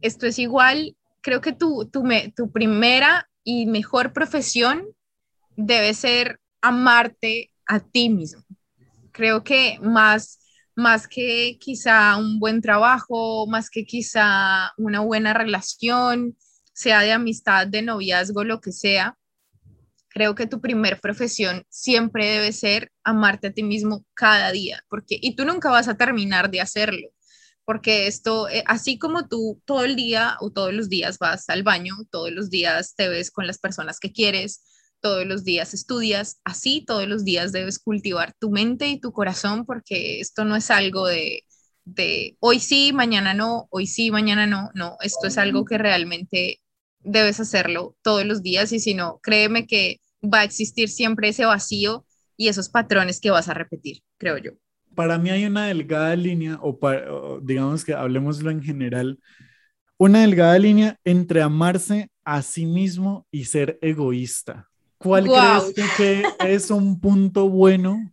esto 0.00 0.26
es 0.26 0.40
igual, 0.40 0.96
creo 1.20 1.40
que 1.40 1.52
tu, 1.52 1.88
tu, 1.88 2.02
tu 2.34 2.50
primera 2.50 3.30
y 3.44 3.66
mejor 3.66 4.12
profesión 4.12 4.88
debe 5.54 5.94
ser 5.94 6.40
amarte 6.60 7.52
a 7.64 7.78
ti 7.78 8.10
mismo. 8.10 8.42
Creo 9.12 9.44
que 9.44 9.78
más, 9.80 10.40
más 10.74 11.06
que 11.06 11.58
quizá 11.60 12.16
un 12.16 12.40
buen 12.40 12.60
trabajo, 12.60 13.46
más 13.46 13.70
que 13.70 13.84
quizá 13.84 14.72
una 14.76 14.98
buena 14.98 15.32
relación, 15.32 16.36
sea 16.72 17.02
de 17.02 17.12
amistad, 17.12 17.68
de 17.68 17.82
noviazgo, 17.82 18.42
lo 18.42 18.60
que 18.60 18.72
sea, 18.72 19.16
creo 20.18 20.34
que 20.34 20.46
tu 20.48 20.60
primer 20.60 21.00
profesión 21.00 21.62
siempre 21.68 22.26
debe 22.26 22.52
ser 22.52 22.90
amarte 23.04 23.48
a 23.48 23.52
ti 23.52 23.62
mismo 23.62 24.04
cada 24.14 24.50
día, 24.50 24.82
porque 24.88 25.16
y 25.20 25.36
tú 25.36 25.44
nunca 25.44 25.70
vas 25.70 25.86
a 25.88 25.96
terminar 25.96 26.50
de 26.50 26.60
hacerlo 26.60 27.08
porque 27.64 28.06
esto, 28.06 28.48
eh, 28.48 28.64
así 28.66 28.98
como 28.98 29.28
tú 29.28 29.60
todo 29.66 29.84
el 29.84 29.94
día 29.94 30.38
o 30.40 30.50
todos 30.50 30.72
los 30.72 30.88
días 30.88 31.18
vas 31.18 31.50
al 31.50 31.62
baño, 31.62 31.96
todos 32.10 32.32
los 32.32 32.48
días 32.48 32.94
te 32.96 33.08
ves 33.08 33.30
con 33.30 33.46
las 33.46 33.58
personas 33.58 34.00
que 34.00 34.10
quieres, 34.10 34.62
todos 35.00 35.26
los 35.26 35.44
días 35.44 35.74
estudias, 35.74 36.40
así 36.44 36.82
todos 36.86 37.06
los 37.06 37.24
días 37.24 37.52
debes 37.52 37.78
cultivar 37.78 38.32
tu 38.40 38.50
mente 38.50 38.88
y 38.88 38.98
tu 38.98 39.12
corazón, 39.12 39.66
porque 39.66 40.18
esto 40.20 40.46
no 40.46 40.56
es 40.56 40.70
algo 40.70 41.06
de, 41.06 41.44
de 41.84 42.38
hoy 42.40 42.58
sí, 42.58 42.92
mañana 42.94 43.34
no, 43.34 43.68
hoy 43.70 43.86
sí, 43.86 44.10
mañana 44.10 44.46
no, 44.46 44.70
no, 44.74 44.96
esto 45.02 45.26
es 45.26 45.38
algo 45.38 45.66
que 45.66 45.78
realmente 45.78 46.62
debes 47.00 47.38
hacerlo 47.38 47.96
todos 48.02 48.24
los 48.24 48.42
días 48.42 48.72
y 48.72 48.80
si 48.80 48.94
no, 48.94 49.20
créeme 49.22 49.66
que 49.66 50.00
va 50.22 50.40
a 50.40 50.44
existir 50.44 50.88
siempre 50.88 51.28
ese 51.28 51.44
vacío 51.44 52.04
y 52.36 52.48
esos 52.48 52.68
patrones 52.68 53.20
que 53.20 53.30
vas 53.30 53.48
a 53.48 53.54
repetir, 53.54 54.02
creo 54.18 54.38
yo 54.38 54.52
para 54.98 55.16
mí 55.16 55.30
hay 55.30 55.44
una 55.44 55.66
delgada 55.66 56.16
línea, 56.16 56.58
o, 56.60 57.38
digamos 57.40 57.84
que 57.84 57.94
hablemoslo 57.94 58.50
en 58.50 58.60
general, 58.60 59.20
una 59.96 60.22
delgada 60.22 60.58
línea 60.58 60.98
entre 61.04 61.40
amarse 61.40 62.10
a 62.24 62.42
sí 62.42 62.66
mismo 62.66 63.24
y 63.30 63.44
ser 63.44 63.78
egoísta. 63.80 64.68
¿Cuál 64.98 65.26
crees 65.26 65.92
que 65.96 66.24
es 66.40 66.72
un 66.72 66.98
punto 66.98 67.48
bueno 67.48 68.12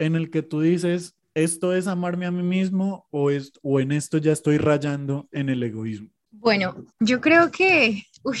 en 0.00 0.16
el 0.16 0.28
que 0.32 0.42
tú 0.42 0.60
dices, 0.60 1.14
esto 1.34 1.72
es 1.72 1.86
amarme 1.86 2.26
a 2.26 2.32
mí 2.32 2.42
mismo 2.42 3.06
o, 3.12 3.30
es, 3.30 3.52
o 3.62 3.78
en 3.78 3.92
esto 3.92 4.18
ya 4.18 4.32
estoy 4.32 4.58
rayando 4.58 5.28
en 5.30 5.50
el 5.50 5.62
egoísmo? 5.62 6.08
Bueno, 6.32 6.84
yo 6.98 7.20
creo 7.20 7.52
que, 7.52 8.02
uy, 8.24 8.38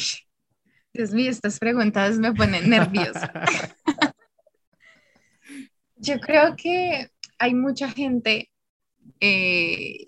Dios 0.92 1.12
mío, 1.12 1.30
estas 1.30 1.58
preguntas 1.58 2.18
me 2.18 2.32
ponen 2.32 2.68
nerviosa. 2.68 3.30
yo 5.96 6.18
creo 6.20 6.56
que 6.56 7.10
hay 7.38 7.54
mucha 7.54 7.90
gente 7.90 8.50
eh, 9.20 10.06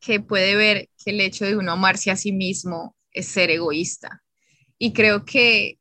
que 0.00 0.20
puede 0.20 0.54
ver 0.56 0.88
que 1.02 1.10
el 1.10 1.20
hecho 1.20 1.44
de 1.44 1.56
uno 1.56 1.72
amarse 1.72 2.10
a 2.10 2.16
sí 2.16 2.32
mismo 2.32 2.96
es 3.10 3.26
ser 3.26 3.50
egoísta. 3.50 4.22
Y 4.78 4.92
creo 4.92 5.24
que 5.24 5.78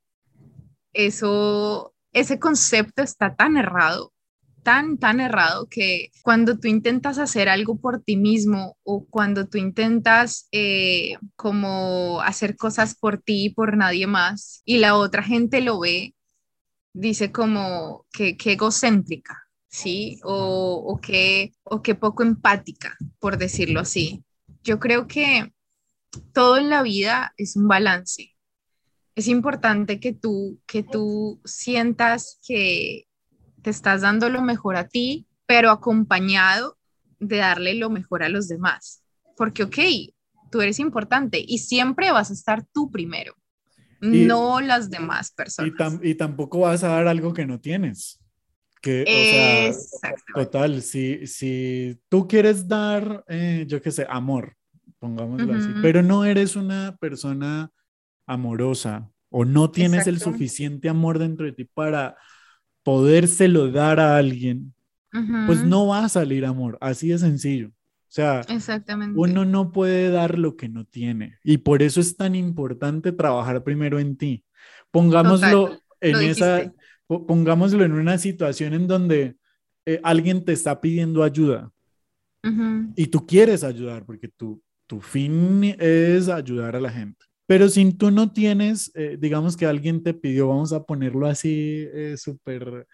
eso, 0.93 1.93
ese 2.13 2.39
concepto 2.39 3.03
está 3.03 3.36
tan 3.36 3.57
errado, 3.57 4.13
tan, 4.66 4.97
tan 4.97 5.20
errado 5.20 5.68
que 5.70 6.09
cuando 6.24 6.57
tú 6.57 6.68
intentas 6.68 7.20
hacer 7.20 7.49
algo 7.49 7.78
por 7.78 8.01
ti 8.01 8.18
mismo 8.18 8.78
o 8.84 9.05
cuando 9.05 9.47
tú 9.47 9.59
intentas 9.59 10.47
eh, 10.51 11.13
como 11.36 12.20
hacer 12.22 12.57
cosas 12.57 12.95
por 12.95 13.20
ti 13.22 13.45
y 13.45 13.49
por 13.51 13.78
nadie 13.78 14.07
más 14.07 14.63
y 14.66 14.80
la 14.80 14.97
otra 14.97 15.22
gente 15.22 15.61
lo 15.61 15.80
ve, 15.80 16.16
dice 16.93 17.32
como 17.32 18.05
que, 18.11 18.36
que 18.36 18.53
egocéntrica 18.53 19.45
¿sí? 19.76 20.20
O, 20.24 20.84
o, 20.88 20.99
que, 20.99 21.53
o 21.63 21.82
que 21.82 21.95
poco 21.95 22.24
empática, 22.24 22.97
por 23.20 23.38
decirlo 23.38 23.82
así. 23.82 24.24
Yo 24.63 24.80
creo 24.80 25.05
que 25.05 25.53
todo 26.34 26.57
en 26.57 26.70
la 26.70 26.82
vida 26.82 27.34
es 27.38 27.55
un 27.55 27.68
balance. 27.68 28.32
Es 29.16 29.28
importante 29.28 29.99
que 29.99 30.13
tú, 30.13 30.59
que 30.66 30.82
tú 30.82 31.41
sientas 31.43 32.39
que 32.47 33.07
te 33.66 33.72
estás 33.72 34.01
dando 34.01 34.30
lo 34.30 34.43
mejor 34.43 34.76
a 34.76 34.88
ti, 34.88 35.26
pero 35.47 35.72
acompañado 35.72 36.78
de 37.20 37.38
darle 37.38 37.74
lo 37.74 37.89
mejor 37.89 38.22
a 38.22 38.30
los 38.30 38.47
demás. 38.47 39.03
Porque, 39.36 39.63
ok, 39.63 39.80
tú 40.51 40.61
eres 40.61 40.78
importante 40.80 41.43
y 41.43 41.57
siempre 41.57 42.11
vas 42.11 42.30
a 42.30 42.34
estar 42.34 42.63
tú 42.72 42.91
primero, 42.91 43.34
no 44.01 44.61
las 44.61 44.91
demás 44.91 45.32
personas. 45.32 45.74
Y, 46.03 46.11
y 46.11 46.13
tampoco 46.13 46.59
vas 46.59 46.84
a 46.84 46.89
dar 46.89 47.07
algo 47.07 47.34
que 47.34 47.47
no 47.47 47.59
tienes. 47.59 48.20
Que, 48.84 49.01
o 49.01 49.74
sea, 49.99 50.13
total, 50.36 50.84
si, 50.84 51.26
si 51.26 51.99
tú 52.07 52.28
quieres 52.28 52.68
dar, 52.68 53.24
eh, 53.28 53.66
yo 53.68 53.82
qué 53.82 53.89
sé, 53.89 54.05
amor, 54.07 54.55
pongámoslo 54.99 55.55
así, 55.55 55.70
pero 55.82 56.03
no 56.03 56.24
eres 56.24 56.55
una 56.55 56.95
persona 56.97 57.72
amorosa 58.28 59.09
o 59.32 59.43
no 59.43 59.72
tienes 59.72 60.05
el 60.05 60.20
suficiente 60.20 60.88
amor 60.88 61.18
dentro 61.18 61.47
de 61.47 61.53
ti 61.53 61.66
para 61.66 62.16
podérselo 62.86 63.71
dar 63.71 63.99
a 63.99 64.15
alguien, 64.15 64.71
pues 65.47 65.63
no 65.63 65.88
va 65.88 66.05
a 66.05 66.09
salir 66.09 66.45
amor, 66.45 66.77
así 66.79 67.07
de 67.07 67.17
sencillo. 67.17 67.69
O 67.69 68.13
sea, 68.15 68.41
uno 69.15 69.43
no 69.43 69.71
puede 69.71 70.09
dar 70.11 70.38
lo 70.38 70.55
que 70.55 70.69
no 70.69 70.86
tiene 70.86 71.39
y 71.43 71.57
por 71.57 71.81
eso 71.81 71.99
es 71.99 72.15
tan 72.15 72.36
importante 72.36 73.11
trabajar 73.11 73.63
primero 73.63 73.99
en 73.99 74.15
ti. 74.15 74.45
Pongámoslo 74.91 75.79
en 75.99 76.15
esa 76.21 76.71
pongámoslo 77.07 77.83
en 77.83 77.93
una 77.93 78.17
situación 78.17 78.73
en 78.73 78.88
donde 78.88 79.36
eh, 79.86 79.99
alguien 80.03 80.45
te 80.45 80.53
está 80.53 80.79
pidiendo 80.79 81.23
ayuda 81.23 81.71
y 82.95 83.07
tú 83.07 83.25
quieres 83.25 83.63
ayudar 83.63 84.05
porque 84.05 84.27
tu, 84.27 84.61
tu 84.86 85.01
fin 85.01 85.75
es 85.79 86.29
ayudar 86.29 86.75
a 86.75 86.79
la 86.79 86.91
gente. 86.91 87.24
Pero 87.47 87.69
si 87.69 87.91
tú 87.93 88.11
no 88.11 88.31
tienes, 88.31 88.91
eh, 88.95 89.17
digamos 89.19 89.55
que 89.55 89.65
alguien 89.65 90.01
te 90.01 90.13
pidió, 90.13 90.47
vamos 90.47 90.73
a 90.73 90.83
ponerlo 90.83 91.27
así 91.27 91.87
eh, 91.93 92.15
súper 92.17 92.87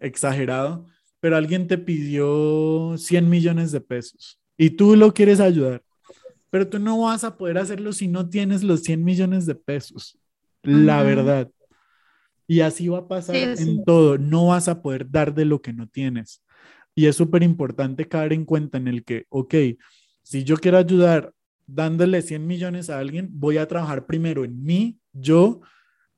exagerado, 0.00 0.86
pero 1.20 1.36
alguien 1.36 1.68
te 1.68 1.78
pidió 1.78 2.96
100 2.98 3.30
millones 3.30 3.70
de 3.70 3.80
pesos 3.80 4.40
y 4.58 4.70
tú 4.70 4.96
lo 4.96 5.14
quieres 5.14 5.38
ayudar, 5.38 5.84
pero 6.50 6.68
tú 6.68 6.80
no 6.80 7.02
vas 7.02 7.22
a 7.22 7.36
poder 7.36 7.58
hacerlo 7.58 7.92
si 7.92 8.08
no 8.08 8.28
tienes 8.28 8.64
los 8.64 8.82
100 8.82 9.04
millones 9.04 9.46
de 9.46 9.54
pesos. 9.54 10.18
La 10.62 11.02
verdad. 11.02 11.50
Y 12.46 12.60
así 12.60 12.88
va 12.88 12.98
a 12.98 13.08
pasar 13.08 13.36
en 13.36 13.84
todo. 13.84 14.18
No 14.18 14.48
vas 14.48 14.68
a 14.68 14.82
poder 14.82 15.10
dar 15.10 15.34
de 15.34 15.44
lo 15.44 15.62
que 15.62 15.72
no 15.72 15.88
tienes. 15.88 16.42
Y 16.94 17.06
es 17.06 17.16
súper 17.16 17.42
importante 17.42 18.06
caer 18.06 18.32
en 18.32 18.44
cuenta 18.44 18.78
en 18.78 18.88
el 18.88 19.04
que, 19.04 19.24
ok, 19.30 19.54
si 20.22 20.44
yo 20.44 20.56
quiero 20.56 20.78
ayudar 20.78 21.32
dándole 21.66 22.22
100 22.22 22.46
millones 22.46 22.90
a 22.90 22.98
alguien, 22.98 23.28
voy 23.32 23.58
a 23.58 23.68
trabajar 23.68 24.06
primero 24.06 24.44
en 24.44 24.62
mí, 24.62 24.98
yo, 25.12 25.60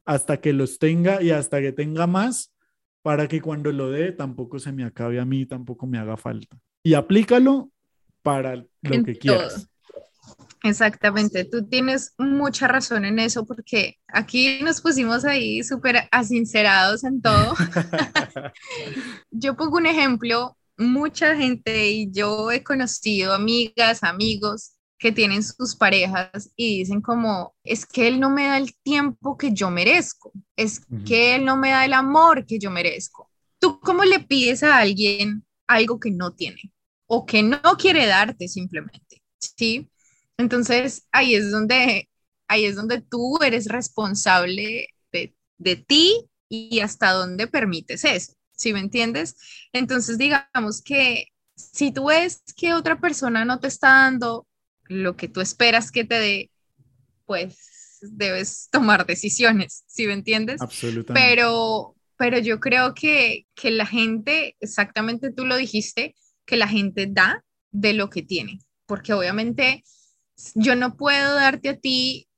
hasta 0.05 0.41
que 0.41 0.53
los 0.53 0.79
tenga 0.79 1.23
y 1.23 1.31
hasta 1.31 1.61
que 1.61 1.73
tenga 1.73 2.07
más, 2.07 2.55
para 3.03 3.29
que 3.29 3.41
cuando 3.41 3.71
lo 3.71 3.91
dé 3.91 4.13
tampoco 4.13 4.59
se 4.59 4.73
me 4.73 4.85
acabe 4.85 5.21
a 5.21 5.25
mí, 5.25 5.47
tampoco 5.47 5.87
me 5.87 5.99
haga 5.99 6.17
falta. 6.17 6.59
Y 6.83 6.95
aplícalo 6.95 7.71
para 8.23 8.57
lo 8.57 9.05
que 9.05 9.19
quieras. 9.19 9.69
Exactamente, 10.63 11.45
tú 11.45 11.67
tienes 11.67 12.15
mucha 12.17 12.67
razón 12.67 13.05
en 13.05 13.19
eso 13.19 13.45
porque 13.45 13.99
aquí 14.09 14.61
nos 14.63 14.81
pusimos 14.81 15.27
ahí 15.27 15.63
súper 15.63 16.09
asincerados 16.11 17.05
en 17.05 17.21
todo. 17.21 17.55
yo 19.31 19.57
pongo 19.57 19.77
un 19.77 19.85
ejemplo, 19.85 20.57
mucha 20.79 21.37
gente 21.37 21.91
y 21.91 22.11
yo 22.11 22.51
he 22.51 22.65
conocido 22.65 23.35
amigas, 23.35 24.03
amigos 24.03 24.74
que 24.99 25.13
tienen 25.13 25.43
sus 25.43 25.77
parejas 25.77 26.51
y 26.57 26.79
dicen 26.79 27.01
como, 27.01 27.55
es 27.65 27.87
que 27.87 28.09
él 28.09 28.21
no 28.21 28.31
me 28.31 28.47
da 28.47 28.57
el 28.59 28.75
tiempo 28.83 29.37
que 29.37 29.53
yo 29.53 29.71
merezco, 29.71 30.33
es 30.57 30.81
que 31.05 31.35
él 31.35 31.45
no 31.45 31.57
me 31.57 31.71
da 31.71 31.85
el 31.85 31.93
amor 31.93 32.47
que 32.47 32.59
yo 32.59 32.71
merezco. 32.71 33.31
¿Tú 33.59 33.81
cómo 33.81 34.05
le 34.05 34.21
pides 34.21 34.63
a 34.63 34.79
alguien 34.79 35.45
algo 35.67 35.99
que 35.99 36.11
no 36.11 36.33
tiene 36.33 36.73
o 37.07 37.27
que 37.27 37.43
no 37.43 37.61
quiere 37.79 38.07
darte 38.07 38.49
simplemente? 38.49 39.23
¿Sí? 39.39 39.91
Entonces 40.39 41.07
ahí 41.13 41.35
es 41.35 41.51
donde, 41.51 42.09
ahí 42.49 42.65
es 42.65 42.77
donde 42.77 43.01
tú 43.01 43.39
eres 43.43 43.67
responsable 43.67 44.89
de, 45.13 45.35
de 45.59 45.77
ti 45.77 46.29
y 46.49 46.81
hasta 46.81 47.13
dónde 47.13 47.47
permites 47.47 48.05
eso. 48.05 48.33
¿Sí 48.57 48.73
me 48.73 48.81
entiendes? 48.81 49.37
Entonces 49.73 50.19
digamos 50.19 50.83
que 50.83 51.27
si 51.57 51.93
tú 51.93 52.07
ves 52.07 52.43
que 52.57 52.75
otra 52.75 53.01
persona 53.01 53.45
no 53.45 53.61
te 53.61 53.69
está 53.69 53.89
dando 53.89 54.47
lo 54.89 55.17
que 55.17 55.29
tú 55.29 55.41
esperas 55.41 55.91
que 55.91 56.05
te 56.05 56.19
dé, 56.19 56.51
pues 57.25 58.01
debes 58.01 58.69
tomar 58.71 59.07
decisiones, 59.07 59.85
¿sí 59.87 60.07
me 60.07 60.13
entiendes? 60.13 60.61
Absolutamente. 60.61 61.13
Pero, 61.15 61.97
pero 62.17 62.39
yo 62.39 62.61
creo 62.61 62.95
que, 62.95 63.47
que 63.55 63.71
la 63.71 63.87
gente, 63.87 64.57
exactamente 64.61 65.33
tú 65.33 65.47
lo 65.47 65.57
dijiste, 65.57 66.15
que 66.45 66.57
la 66.57 66.69
gente 66.69 67.07
da 67.09 67.45
de 67.71 67.95
lo 67.95 68.11
que 68.11 68.23
tiene, 68.23 68.61
porque 68.87 69.15
obviamente 69.15 69.83
yo 70.55 70.77
no 70.77 70.97
puedo 70.97 71.35
darte 71.35 71.71
a 71.71 71.79
ti 71.79 72.29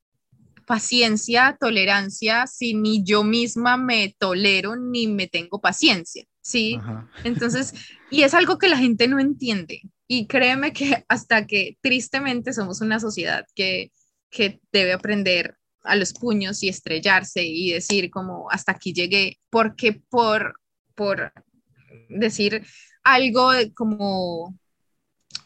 paciencia, 0.67 1.57
tolerancia, 1.59 2.47
si 2.47 2.75
ni 2.75 3.05
yo 3.05 3.23
misma 3.23 3.77
me 3.77 4.15
tolero 4.19 4.77
ni 4.77 5.07
me 5.07 5.29
tengo 5.29 5.61
paciencia, 5.61 6.25
¿sí? 6.41 6.79
Entonces, 7.25 7.73
y 8.11 8.23
es 8.23 8.35
algo 8.35 8.59
que 8.59 8.69
la 8.69 8.77
gente 8.77 9.07
no 9.07 9.21
entiende. 9.21 9.83
Y 10.09 10.27
créeme 10.27 10.73
que 10.73 11.05
hasta 11.09 11.47
que 11.47 11.79
tristemente 11.81 12.53
somos 12.53 12.81
una 12.81 13.01
sociedad 13.01 13.45
que, 13.55 13.93
que 14.31 14.61
debe 14.73 14.93
aprender 14.93 15.57
a 15.83 15.97
los 15.97 16.13
puños 16.13 16.63
y 16.63 16.69
estrellarse 16.69 17.45
y 17.45 17.73
decir 17.73 18.11
como 18.11 18.51
hasta 18.51 18.73
aquí 18.73 18.93
llegué, 18.93 19.39
porque 19.51 20.01
por, 20.09 20.61
por 20.95 21.33
decir 22.09 22.67
algo 23.03 23.51
como 23.75 24.59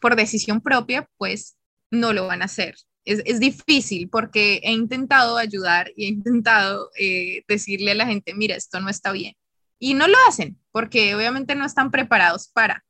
por 0.01 0.17
decisión 0.17 0.61
propia, 0.61 1.09
pues 1.19 1.57
no 1.91 2.13
lo 2.13 2.27
van 2.27 2.43
a 2.43 2.47
hacer. 2.47 2.75
Es, 3.05 3.23
es 3.25 3.41
difícil 3.41 4.09
porque 4.09 4.61
he 4.63 4.73
intentado 4.73 5.37
ayudar 5.37 5.91
y 5.97 6.05
he 6.05 6.09
intentado 6.09 6.91
eh, 6.99 7.45
decirle 7.49 7.93
a 7.93 7.97
la 7.97 8.07
gente, 8.07 8.35
mira, 8.35 8.57
esto 8.57 8.81
no 8.81 8.89
está 8.89 9.13
bien. 9.13 9.35
Y 9.79 9.95
no 9.95 10.09
lo 10.09 10.17
hacen 10.29 10.59
porque 10.73 11.15
obviamente 11.15 11.55
no 11.55 11.65
están 11.65 11.91
preparados 11.91 12.49
para, 12.49 12.85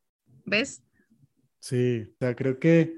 ¿ves? 0.45 0.83
Sí, 1.61 2.07
o 2.09 2.17
sea, 2.19 2.35
creo 2.35 2.59
que 2.59 2.97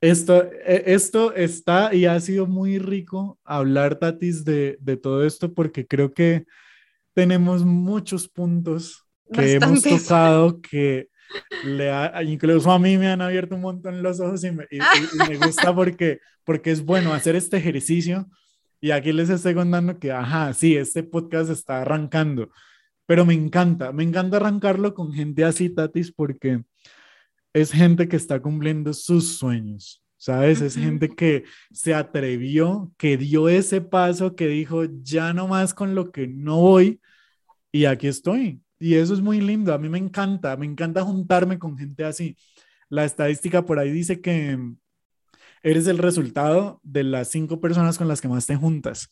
esto, 0.00 0.50
e, 0.66 0.82
esto 0.86 1.34
está 1.34 1.94
y 1.94 2.06
ha 2.06 2.18
sido 2.20 2.46
muy 2.46 2.78
rico 2.78 3.38
hablar, 3.44 3.96
Tatis, 3.98 4.44
de, 4.44 4.76
de 4.80 4.96
todo 4.96 5.24
esto, 5.24 5.54
porque 5.54 5.86
creo 5.86 6.12
que 6.12 6.44
tenemos 7.14 7.64
muchos 7.64 8.28
puntos 8.28 9.06
que 9.32 9.54
hemos 9.54 9.82
tocado 9.82 10.60
que 10.60 11.08
le 11.64 11.90
ha, 11.90 12.22
incluso 12.22 12.70
a 12.70 12.78
mí 12.78 12.98
me 12.98 13.08
han 13.08 13.22
abierto 13.22 13.54
un 13.54 13.62
montón 13.62 14.02
los 14.02 14.20
ojos 14.20 14.44
y 14.44 14.50
me, 14.50 14.66
y, 14.70 14.78
me, 15.28 15.36
gusta 15.36 15.72
porque, 15.74 16.20
porque 16.44 16.70
es 16.70 16.84
bueno 16.84 17.12
hacer 17.12 17.36
este 17.36 17.56
ejercicio. 17.56 18.28
Y 18.80 18.90
aquí 18.90 19.12
les 19.12 19.30
estoy 19.30 19.54
contando 19.54 19.98
que, 19.98 20.10
ajá, 20.10 20.52
sí, 20.52 20.76
este 20.76 21.04
podcast 21.04 21.50
está 21.50 21.82
arrancando, 21.82 22.50
pero 23.06 23.24
me 23.24 23.34
encanta, 23.34 23.92
me 23.92 24.02
encanta 24.02 24.38
arrancarlo 24.38 24.92
con 24.92 25.12
gente 25.12 25.44
así, 25.44 25.70
Tatis, 25.70 26.10
porque 26.12 26.64
es 27.52 27.72
gente 27.72 28.08
que 28.08 28.16
está 28.16 28.40
cumpliendo 28.40 28.92
sus 28.92 29.36
sueños, 29.36 30.02
¿sabes? 30.16 30.60
Es 30.60 30.76
gente 30.76 31.08
que 31.08 31.44
se 31.70 31.94
atrevió, 31.94 32.92
que 32.96 33.16
dio 33.16 33.48
ese 33.48 33.80
paso, 33.80 34.34
que 34.34 34.48
dijo, 34.48 34.84
ya 35.02 35.32
no 35.32 35.48
más 35.48 35.74
con 35.74 35.94
lo 35.94 36.10
que 36.12 36.26
no 36.26 36.60
voy 36.60 37.00
y 37.70 37.84
aquí 37.86 38.06
estoy. 38.06 38.62
Y 38.78 38.94
eso 38.94 39.14
es 39.14 39.20
muy 39.20 39.40
lindo, 39.40 39.72
a 39.72 39.78
mí 39.78 39.88
me 39.88 39.98
encanta, 39.98 40.56
me 40.56 40.66
encanta 40.66 41.02
juntarme 41.02 41.58
con 41.58 41.78
gente 41.78 42.04
así. 42.04 42.36
La 42.88 43.04
estadística 43.04 43.64
por 43.64 43.78
ahí 43.78 43.90
dice 43.90 44.20
que 44.20 44.58
eres 45.62 45.86
el 45.86 45.98
resultado 45.98 46.80
de 46.82 47.04
las 47.04 47.28
cinco 47.28 47.60
personas 47.60 47.98
con 47.98 48.08
las 48.08 48.20
que 48.20 48.28
más 48.28 48.46
te 48.46 48.56
juntas. 48.56 49.10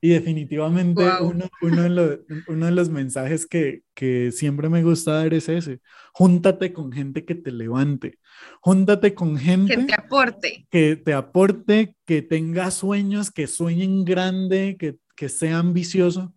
Y 0.00 0.10
definitivamente 0.10 1.02
uno, 1.20 1.48
uno, 1.62 1.82
de 1.82 1.88
los, 1.88 2.18
uno, 2.48 2.66
de 2.66 2.72
los, 2.72 2.90
mensajes 2.90 3.46
que, 3.46 3.82
que, 3.94 4.30
siempre 4.30 4.68
me 4.68 4.82
gusta 4.82 5.12
dar 5.12 5.32
es 5.32 5.48
ese. 5.48 5.80
Júntate 6.12 6.72
con 6.72 6.92
gente 6.92 7.24
que 7.24 7.34
te 7.34 7.50
levante. 7.50 8.18
Júntate 8.60 9.14
con 9.14 9.38
gente 9.38 9.76
que 9.76 9.82
te 9.84 9.94
aporte. 9.94 10.66
Que 10.70 10.96
te 10.96 11.12
aporte, 11.14 11.96
que 12.04 12.22
tenga 12.22 12.70
sueños, 12.70 13.30
que 13.30 13.46
sueñen 13.46 14.04
grande, 14.04 14.76
que, 14.78 14.96
que 15.16 15.28
sea 15.28 15.58
ambicioso. 15.58 16.34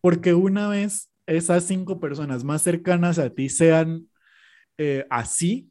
Porque 0.00 0.34
una 0.34 0.68
vez 0.68 1.10
esas 1.26 1.64
cinco 1.64 2.00
personas 2.00 2.44
más 2.44 2.62
cercanas 2.62 3.18
a 3.18 3.30
ti 3.30 3.48
sean 3.48 4.08
eh, 4.78 5.06
así, 5.10 5.70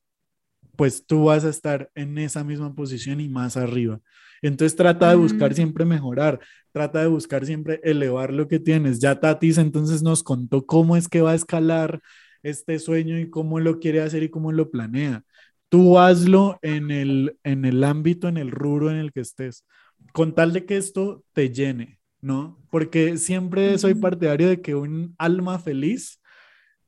pues 0.76 1.06
tú 1.06 1.26
vas 1.26 1.46
a 1.46 1.50
estar 1.50 1.92
en 1.96 2.18
esa 2.18 2.44
misma 2.44 2.74
posición 2.74 3.20
y 3.20 3.30
más 3.30 3.58
arriba. 3.58 4.00
Entonces 4.44 4.76
trata 4.76 5.10
de 5.10 5.16
buscar 5.16 5.52
mm. 5.52 5.56
siempre 5.56 5.86
mejorar, 5.86 6.40
trata 6.72 7.02
de 7.02 7.08
buscar 7.08 7.46
siempre 7.46 7.80
elevar 7.84 8.34
lo 8.34 8.48
que 8.48 8.60
tienes. 8.60 9.00
Ya 9.00 9.20
Tatis 9.20 9.58
entonces 9.58 10.04
nos 10.04 10.22
contó 10.22 10.66
cómo 10.66 10.98
es 10.98 11.08
que 11.08 11.22
va 11.22 11.32
a 11.32 11.36
escalar 11.36 12.02
este 12.44 12.78
sueño 12.78 13.18
y 13.18 13.30
cómo 13.30 13.60
lo 13.60 13.80
quiere 13.80 14.02
hacer 14.02 14.22
y 14.22 14.30
cómo 14.30 14.52
lo 14.52 14.70
planea. 14.70 15.24
Tú 15.70 15.98
hazlo 15.98 16.60
en 16.62 16.92
el, 16.92 17.38
en 17.44 17.66
el 17.66 17.84
ámbito, 17.84 18.28
en 18.28 18.38
el 18.38 18.52
rubro 18.52 18.92
en 18.92 18.98
el 18.98 19.14
que 19.14 19.22
estés, 19.22 19.66
con 20.12 20.36
tal 20.36 20.52
de 20.54 20.66
que 20.66 20.78
esto 20.78 21.24
te 21.34 21.50
llene, 21.50 22.00
¿no? 22.22 22.62
Porque 22.70 23.18
siempre 23.18 23.78
soy 23.78 23.96
partidario 23.96 24.50
de 24.50 24.62
que 24.62 24.76
un 24.76 25.16
alma 25.18 25.58
feliz 25.58 26.22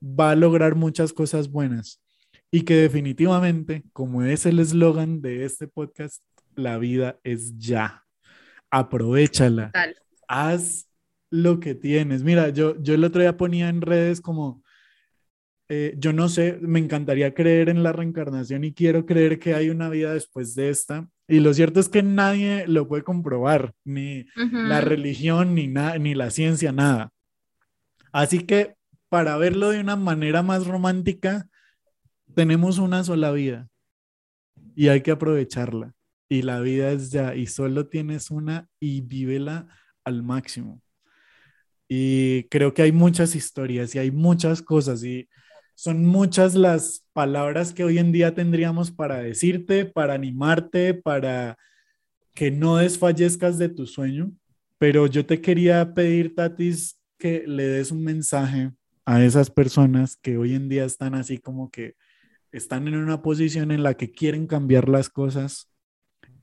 va 0.03 0.31
a 0.31 0.35
lograr 0.35 0.75
muchas 0.75 1.13
cosas 1.13 1.49
buenas 1.49 2.01
y 2.51 2.61
que 2.61 2.75
definitivamente, 2.75 3.83
como 3.93 4.23
es 4.23 4.45
el 4.45 4.59
eslogan 4.59 5.21
de 5.21 5.45
este 5.45 5.67
podcast, 5.67 6.21
la 6.55 6.77
vida 6.77 7.19
es 7.23 7.57
ya. 7.57 8.03
Aprovechala. 8.69 9.71
Haz 10.27 10.89
lo 11.29 11.59
que 11.59 11.75
tienes. 11.75 12.23
Mira, 12.23 12.49
yo, 12.49 12.81
yo 12.81 12.93
el 12.93 13.03
otro 13.03 13.21
día 13.21 13.37
ponía 13.37 13.69
en 13.69 13.81
redes 13.81 14.21
como, 14.21 14.63
eh, 15.69 15.95
yo 15.97 16.13
no 16.13 16.29
sé, 16.29 16.57
me 16.61 16.79
encantaría 16.79 17.33
creer 17.33 17.69
en 17.69 17.83
la 17.83 17.91
reencarnación 17.91 18.63
y 18.63 18.73
quiero 18.73 19.05
creer 19.05 19.39
que 19.39 19.53
hay 19.53 19.69
una 19.69 19.89
vida 19.89 20.13
después 20.13 20.55
de 20.55 20.69
esta. 20.69 21.07
Y 21.27 21.39
lo 21.39 21.53
cierto 21.53 21.79
es 21.79 21.89
que 21.89 22.03
nadie 22.03 22.67
lo 22.67 22.87
puede 22.87 23.03
comprobar, 23.03 23.73
ni 23.83 24.27
la 24.35 24.79
religión, 24.81 25.55
ni, 25.55 25.67
ni 25.67 26.13
la 26.13 26.29
ciencia, 26.29 26.71
nada. 26.71 27.11
Así 28.11 28.41
que 28.41 28.75
para 29.09 29.35
verlo 29.37 29.69
de 29.69 29.79
una 29.79 29.95
manera 29.95 30.43
más 30.43 30.67
romántica, 30.67 31.47
tenemos 32.35 32.77
una 32.77 33.03
sola 33.03 33.31
vida 33.31 33.67
y 34.75 34.89
hay 34.89 35.01
que 35.01 35.11
aprovecharla 35.11 35.94
y 36.29 36.41
la 36.41 36.59
vida 36.59 36.91
es 36.91 37.11
ya 37.11 37.35
y 37.35 37.47
solo 37.47 37.87
tienes 37.87 38.31
una 38.31 38.67
y 38.79 39.01
vívela 39.01 39.67
al 40.03 40.23
máximo. 40.23 40.81
Y 41.87 42.43
creo 42.45 42.73
que 42.73 42.81
hay 42.81 42.91
muchas 42.91 43.35
historias 43.35 43.93
y 43.93 43.99
hay 43.99 44.11
muchas 44.11 44.61
cosas 44.61 45.03
y 45.03 45.29
son 45.75 46.05
muchas 46.05 46.55
las 46.55 47.05
palabras 47.13 47.73
que 47.73 47.83
hoy 47.83 47.99
en 47.99 48.11
día 48.11 48.33
tendríamos 48.33 48.91
para 48.91 49.19
decirte, 49.19 49.85
para 49.85 50.13
animarte, 50.13 50.93
para 50.93 51.57
que 52.33 52.49
no 52.49 52.77
desfallezcas 52.77 53.57
de 53.57 53.69
tu 53.69 53.85
sueño. 53.85 54.31
Pero 54.77 55.07
yo 55.07 55.25
te 55.25 55.41
quería 55.41 55.93
pedir, 55.93 56.33
Tatis, 56.33 56.99
que 57.17 57.43
le 57.45 57.65
des 57.65 57.91
un 57.91 58.03
mensaje 58.03 58.71
a 59.05 59.23
esas 59.23 59.51
personas 59.51 60.17
que 60.17 60.37
hoy 60.37 60.55
en 60.55 60.69
día 60.69 60.85
están 60.85 61.13
así 61.13 61.37
como 61.37 61.69
que 61.69 61.95
están 62.51 62.87
en 62.87 62.95
una 62.95 63.21
posición 63.21 63.71
en 63.71 63.83
la 63.83 63.95
que 63.95 64.11
quieren 64.11 64.47
cambiar 64.47 64.89
las 64.89 65.09
cosas 65.09 65.69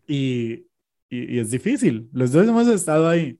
y, 0.06 0.66
y, 1.08 1.38
es 1.38 1.50
difícil. 1.50 2.08
Los 2.12 2.32
dos 2.32 2.46
hemos 2.46 2.68
estado 2.68 3.08
ahí. 3.08 3.38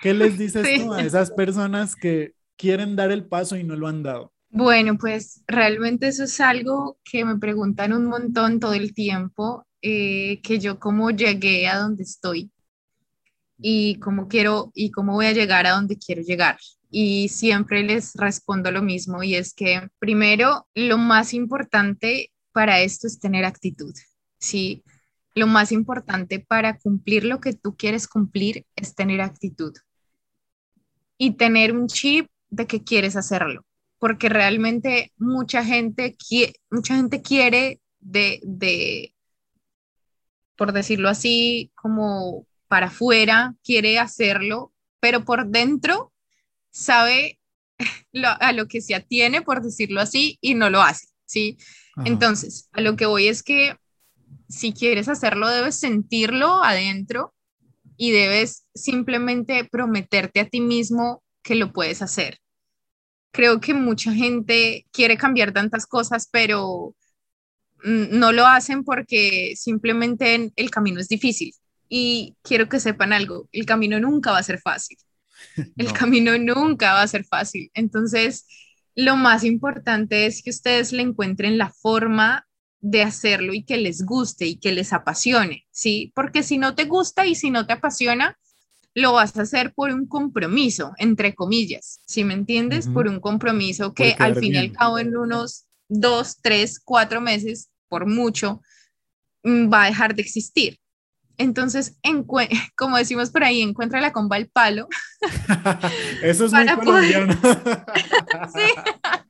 ¿Qué 0.00 0.14
les 0.14 0.38
dices 0.38 0.66
tú 0.84 0.92
a 0.92 1.02
esas 1.02 1.30
personas 1.30 1.94
que 1.96 2.34
quieren 2.56 2.96
dar 2.96 3.10
el 3.10 3.26
paso 3.26 3.56
y 3.56 3.64
no 3.64 3.76
lo 3.76 3.88
han 3.88 4.02
dado? 4.02 4.32
Bueno, 4.50 4.98
pues 4.98 5.42
realmente 5.46 6.08
eso 6.08 6.24
es 6.24 6.38
algo 6.40 6.98
que 7.04 7.24
me 7.24 7.38
preguntan 7.38 7.94
un 7.94 8.04
montón 8.04 8.60
todo 8.60 8.74
el 8.74 8.92
tiempo, 8.92 9.66
eh, 9.80 10.40
que 10.42 10.58
yo 10.58 10.78
cómo 10.78 11.10
llegué 11.10 11.66
a 11.68 11.78
donde 11.78 12.02
estoy 12.02 12.50
y 13.56 13.94
cómo 14.00 14.28
quiero 14.28 14.70
y 14.74 14.90
cómo 14.90 15.14
voy 15.14 15.26
a 15.26 15.32
llegar 15.32 15.66
a 15.66 15.70
donde 15.70 15.96
quiero 15.96 16.20
llegar. 16.22 16.58
Y 16.90 17.30
siempre 17.30 17.82
les 17.82 18.14
respondo 18.14 18.70
lo 18.70 18.82
mismo 18.82 19.22
y 19.22 19.36
es 19.36 19.54
que 19.54 19.88
primero 19.98 20.68
lo 20.74 20.98
más 20.98 21.32
importante 21.32 22.30
para 22.52 22.80
esto 22.80 23.06
es 23.06 23.18
tener 23.18 23.46
actitud. 23.46 23.94
Sí, 24.38 24.84
lo 25.34 25.46
más 25.46 25.72
importante 25.72 26.40
para 26.40 26.78
cumplir 26.78 27.24
lo 27.24 27.40
que 27.40 27.54
tú 27.54 27.76
quieres 27.76 28.06
cumplir 28.06 28.66
es 28.76 28.94
tener 28.94 29.20
actitud 29.20 29.72
y 31.16 31.36
tener 31.36 31.74
un 31.74 31.86
chip 31.86 32.28
de 32.50 32.66
que 32.66 32.82
quieres 32.84 33.16
hacerlo, 33.16 33.64
porque 33.98 34.28
realmente 34.28 35.12
mucha 35.16 35.64
gente, 35.64 36.16
mucha 36.70 36.96
gente 36.96 37.22
quiere 37.22 37.80
de, 38.00 38.40
de, 38.42 39.14
por 40.56 40.72
decirlo 40.72 41.08
así, 41.08 41.70
como 41.74 42.46
para 42.68 42.86
afuera, 42.86 43.54
quiere 43.62 43.98
hacerlo, 43.98 44.72
pero 45.00 45.24
por 45.24 45.46
dentro 45.46 46.12
sabe 46.70 47.38
a 48.40 48.52
lo 48.52 48.66
que 48.66 48.80
se 48.80 48.94
atiene, 48.94 49.42
por 49.42 49.62
decirlo 49.62 50.00
así, 50.00 50.38
y 50.40 50.54
no 50.54 50.70
lo 50.70 50.82
hace, 50.82 51.06
¿sí? 51.24 51.56
Entonces, 52.04 52.68
a 52.72 52.80
lo 52.80 52.96
que 52.96 53.06
voy 53.06 53.28
es 53.28 53.42
que 53.42 53.76
si 54.48 54.72
quieres 54.72 55.08
hacerlo, 55.08 55.48
debes 55.48 55.76
sentirlo 55.78 56.62
adentro 56.62 57.34
y 57.96 58.10
debes 58.10 58.66
simplemente 58.74 59.64
prometerte 59.70 60.40
a 60.40 60.48
ti 60.48 60.60
mismo 60.60 61.22
que 61.42 61.54
lo 61.54 61.72
puedes 61.72 62.02
hacer. 62.02 62.38
Creo 63.32 63.60
que 63.60 63.74
mucha 63.74 64.12
gente 64.12 64.86
quiere 64.92 65.16
cambiar 65.16 65.52
tantas 65.52 65.86
cosas, 65.86 66.28
pero 66.30 66.94
no 67.84 68.32
lo 68.32 68.46
hacen 68.46 68.84
porque 68.84 69.54
simplemente 69.56 70.52
el 70.54 70.70
camino 70.70 71.00
es 71.00 71.08
difícil. 71.08 71.54
Y 71.88 72.36
quiero 72.42 72.68
que 72.68 72.80
sepan 72.80 73.12
algo, 73.12 73.48
el 73.52 73.66
camino 73.66 74.00
nunca 74.00 74.32
va 74.32 74.38
a 74.38 74.42
ser 74.42 74.60
fácil. 74.60 74.96
El 75.76 75.92
camino 75.92 76.38
nunca 76.38 76.92
va 76.92 77.02
a 77.02 77.08
ser 77.08 77.24
fácil. 77.24 77.70
Entonces, 77.74 78.46
lo 78.94 79.16
más 79.16 79.42
importante 79.42 80.26
es 80.26 80.42
que 80.42 80.50
ustedes 80.50 80.92
le 80.92 81.02
encuentren 81.02 81.58
la 81.58 81.72
forma 81.72 82.46
de 82.82 83.02
hacerlo 83.02 83.54
y 83.54 83.62
que 83.62 83.78
les 83.78 84.04
guste 84.04 84.44
y 84.44 84.56
que 84.56 84.72
les 84.72 84.92
apasione, 84.92 85.64
¿sí? 85.70 86.12
Porque 86.14 86.42
si 86.42 86.58
no 86.58 86.74
te 86.74 86.84
gusta 86.84 87.24
y 87.24 87.36
si 87.36 87.50
no 87.50 87.64
te 87.64 87.72
apasiona, 87.72 88.36
lo 88.94 89.12
vas 89.12 89.36
a 89.38 89.42
hacer 89.42 89.72
por 89.72 89.90
un 89.90 90.06
compromiso, 90.06 90.92
entre 90.98 91.34
comillas, 91.34 92.00
¿sí 92.04 92.24
me 92.24 92.34
entiendes? 92.34 92.88
Por 92.88 93.08
un 93.08 93.20
compromiso 93.20 93.94
que 93.94 94.14
al 94.18 94.36
fin 94.36 94.54
y 94.54 94.58
al 94.58 94.72
cabo 94.72 94.98
en 94.98 95.16
unos 95.16 95.64
dos, 95.88 96.38
tres, 96.42 96.80
cuatro 96.84 97.20
meses, 97.20 97.70
por 97.88 98.06
mucho, 98.06 98.60
mm, 99.44 99.72
va 99.72 99.84
a 99.84 99.86
dejar 99.86 100.14
de 100.14 100.22
existir. 100.22 100.78
Entonces, 101.38 101.96
como 102.76 102.96
decimos 102.96 103.30
por 103.30 103.44
ahí, 103.44 103.62
encuentra 103.62 104.00
la 104.00 104.12
comba 104.12 104.36
al 104.36 104.48
palo. 104.48 104.88
Eso 106.22 106.46
es 106.46 106.52
muy 106.52 106.66
colombiano. 106.84 107.32
sí. 108.52 109.21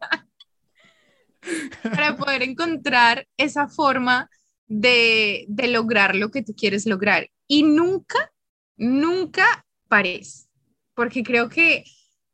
Para 1.83 2.17
poder 2.17 2.43
encontrar 2.43 3.27
esa 3.37 3.69
forma 3.69 4.29
de, 4.67 5.45
de, 5.49 5.69
lograr 5.69 6.17
lo 6.17 6.31
que 6.31 6.43
tú 6.43 6.55
quieres 6.55 6.87
lograr. 6.87 7.29
Y 7.47 7.63
nunca, 7.65 8.33
nunca 8.77 9.67
pares, 9.89 10.49
porque 10.95 11.23
creo 11.23 11.49
que 11.49 11.85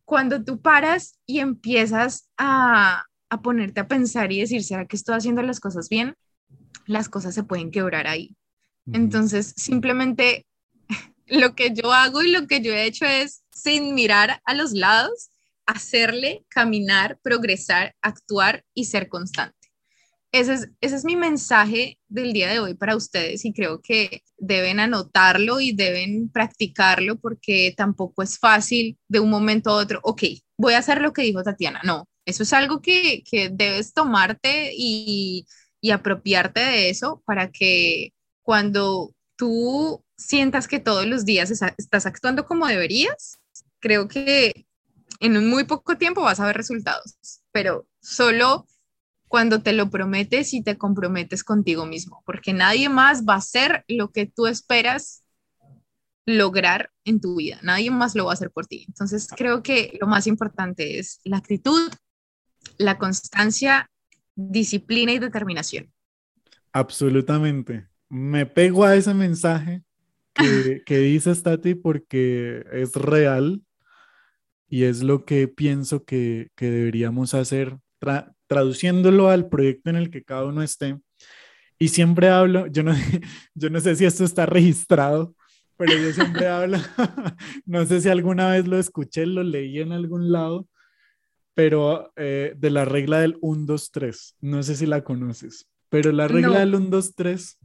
cuando 0.05 0.45
tú 0.45 0.61
paras 0.61 1.19
y 1.27 1.41
empiezas 1.41 2.29
a, 2.37 3.05
a 3.29 3.43
ponerte 3.43 3.81
a 3.81 3.89
pensar 3.89 4.33
y 4.33 4.41
decir, 4.41 4.63
¿será 4.63 4.87
que 4.87 4.97
estoy 4.97 5.17
haciendo 5.17 5.43
las 5.43 5.61
cosas 5.61 5.89
bien? 5.89 6.15
Las 6.87 7.09
cosas 7.09 7.35
se 7.35 7.45
pueden 7.45 7.71
quebrar 7.71 8.07
ahí. 8.07 8.37
Entonces, 8.93 9.53
simplemente 9.57 10.47
lo 11.27 11.55
que 11.55 11.75
yo 11.75 11.93
hago 11.93 12.23
y 12.23 12.31
lo 12.31 12.47
que 12.47 12.63
yo 12.63 12.73
he 12.73 12.87
hecho 12.87 13.05
es, 13.05 13.43
sin 13.51 13.95
mirar 13.95 14.41
a 14.45 14.55
los 14.55 14.73
lados, 14.73 15.31
hacerle, 15.69 16.45
caminar, 16.49 17.21
progresar, 17.23 17.95
actuar 18.03 18.65
y 18.75 18.87
ser 18.87 19.09
constante. 19.09 19.55
Ese 20.33 20.55
es, 20.55 20.69
ese 20.83 20.97
es 20.97 21.05
mi 21.05 21.17
mensaje 21.17 21.99
del 22.09 22.33
día 22.35 22.51
de 22.51 22.61
hoy 22.61 22.75
para 22.75 22.97
ustedes 22.97 23.45
y 23.47 23.53
creo 23.55 23.81
que 23.81 24.23
deben 24.37 24.81
anotarlo 24.81 25.61
y 25.61 25.73
deben 25.73 26.31
practicarlo 26.31 27.19
porque 27.19 27.73
tampoco 27.77 28.23
es 28.23 28.39
fácil 28.39 28.99
de 29.09 29.21
un 29.21 29.31
momento 29.31 29.71
a 29.71 29.77
otro, 29.77 30.01
ok, 30.03 30.23
voy 30.59 30.75
a 30.75 30.79
hacer 30.79 31.01
lo 31.01 31.13
que 31.15 31.23
dijo 31.23 31.43
Tatiana. 31.43 31.81
No, 31.85 32.07
eso 32.27 32.43
es 32.43 32.53
algo 32.53 32.83
que, 32.83 33.23
que 33.31 33.49
debes 33.51 33.95
tomarte 33.95 34.73
y, 34.77 35.47
y 35.81 35.91
apropiarte 35.93 36.61
de 36.61 36.91
eso 36.91 37.23
para 37.27 37.51
que 37.51 38.13
cuando 38.43 39.15
tú 39.37 40.05
sientas 40.17 40.69
que 40.69 40.81
todos 40.81 41.07
los 41.07 41.25
días 41.25 41.51
estás 41.51 42.07
actuando 42.07 42.45
como 42.47 42.67
deberías, 42.67 43.39
creo 43.81 44.09
que 44.09 44.68
en 45.21 45.37
un 45.37 45.49
muy 45.49 45.65
poco 45.65 45.97
tiempo 45.97 46.23
vas 46.23 46.41
a 46.41 46.47
ver 46.47 46.57
resultados, 46.57 47.17
pero 47.53 47.87
solo 48.01 48.67
cuando 49.27 49.63
te 49.63 49.73
lo 49.73 49.91
prometes 49.91 50.55
y 50.55 50.63
te 50.63 50.79
comprometes 50.79 51.45
contigo 51.45 51.87
mismo, 51.87 52.23
porque 52.25 52.53
nadie 52.53 52.89
más 52.89 53.25
va 53.27 53.35
a 53.35 53.39
hacer 53.39 53.85
lo 53.89 54.11
que 54.11 54.27
tú 54.27 54.47
esperas 54.47 55.25
lograr 56.25 56.91
en 57.05 57.21
tu 57.21 57.37
vida, 57.37 57.59
nadie 57.63 57.91
más 57.91 58.15
lo 58.15 58.27
va 58.27 58.33
a 58.33 58.35
hacer 58.35 58.51
por 58.51 58.67
ti. 58.67 58.85
Entonces 58.89 59.29
creo 59.37 59.63
que 59.63 59.97
lo 60.01 60.07
más 60.07 60.27
importante 60.27 60.99
es 60.99 61.21
la 61.25 61.39
actitud, 61.39 61.91
la 62.77 62.99
constancia, 62.99 63.91
disciplina 64.35 65.13
y 65.13 65.19
determinación. 65.19 65.93
Absolutamente 66.73 67.89
me 68.09 68.47
pego 68.47 68.85
a 68.85 68.97
ese 68.97 69.15
mensaje 69.15 69.83
que, 70.35 70.83
que 70.87 70.99
dices, 70.99 71.43
Tati, 71.43 71.75
porque 71.75 72.65
es 72.73 72.95
real 72.95 73.63
y 74.69 74.85
es 74.85 75.03
lo 75.03 75.25
que 75.25 75.49
pienso 75.49 76.05
que, 76.05 76.49
que 76.55 76.71
deberíamos 76.71 77.35
hacer, 77.35 77.79
traduciéndolo 78.47 79.29
al 79.29 79.49
proyecto 79.49 79.91
en 79.91 79.97
el 79.97 80.11
que 80.11 80.25
cada 80.25 80.45
uno 80.45 80.63
esté. 80.63 80.99
Y 81.79 81.89
siempre 81.89 82.29
hablo, 82.29 82.67
yo 82.67 82.83
no, 82.83 82.93
yo 83.55 83.71
no 83.71 83.81
sé 83.81 83.97
si 83.97 84.05
esto 84.05 84.25
está 84.25 84.47
registrado, 84.47 85.35
pero 85.77 85.97
yo 85.97 86.13
siempre 86.13 86.47
hablo, 86.49 86.79
no 87.67 87.87
sé 87.87 88.01
si 88.01 88.09
alguna 88.09 88.51
vez 88.51 88.67
lo 88.67 88.79
escuché, 88.79 89.27
lo 89.27 89.43
leí 89.43 89.81
en 89.81 89.93
algún 89.93 90.33
lado, 90.33 90.69
pero 91.55 92.13
eh, 92.17 92.55
de 92.57 92.71
la 92.71 92.85
regla 92.85 93.21
del 93.21 93.39
1, 93.41 93.67
2, 93.67 93.91
3, 93.91 94.37
no 94.41 94.63
sé 94.63 94.77
si 94.77 94.87
la 94.87 95.03
conoces, 95.03 95.69
pero 95.89 96.13
la 96.13 96.29
regla 96.29 96.61
del 96.61 96.75
1, 96.75 96.87
2, 96.91 97.15
3 97.15 97.59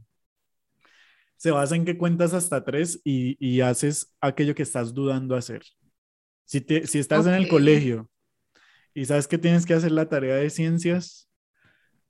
se 1.36 1.50
basa 1.50 1.76
en 1.76 1.84
que 1.84 1.98
cuentas 1.98 2.32
hasta 2.32 2.64
tres 2.64 3.02
y, 3.04 3.60
haces 3.60 4.14
aquello 4.22 4.54
que 4.54 4.62
estás 4.62 4.94
dudando 4.94 5.36
hacer. 5.36 5.62
Si, 6.44 6.64
si 6.86 6.98
estás 6.98 7.26
en 7.26 7.34
el 7.34 7.48
colegio 7.48 8.08
y 8.94 9.04
sabes 9.04 9.26
que 9.26 9.38
tienes 9.38 9.66
que 9.66 9.74
hacer 9.74 9.92
la 9.92 10.08
tarea 10.08 10.36
de 10.36 10.50
ciencias 10.50 11.28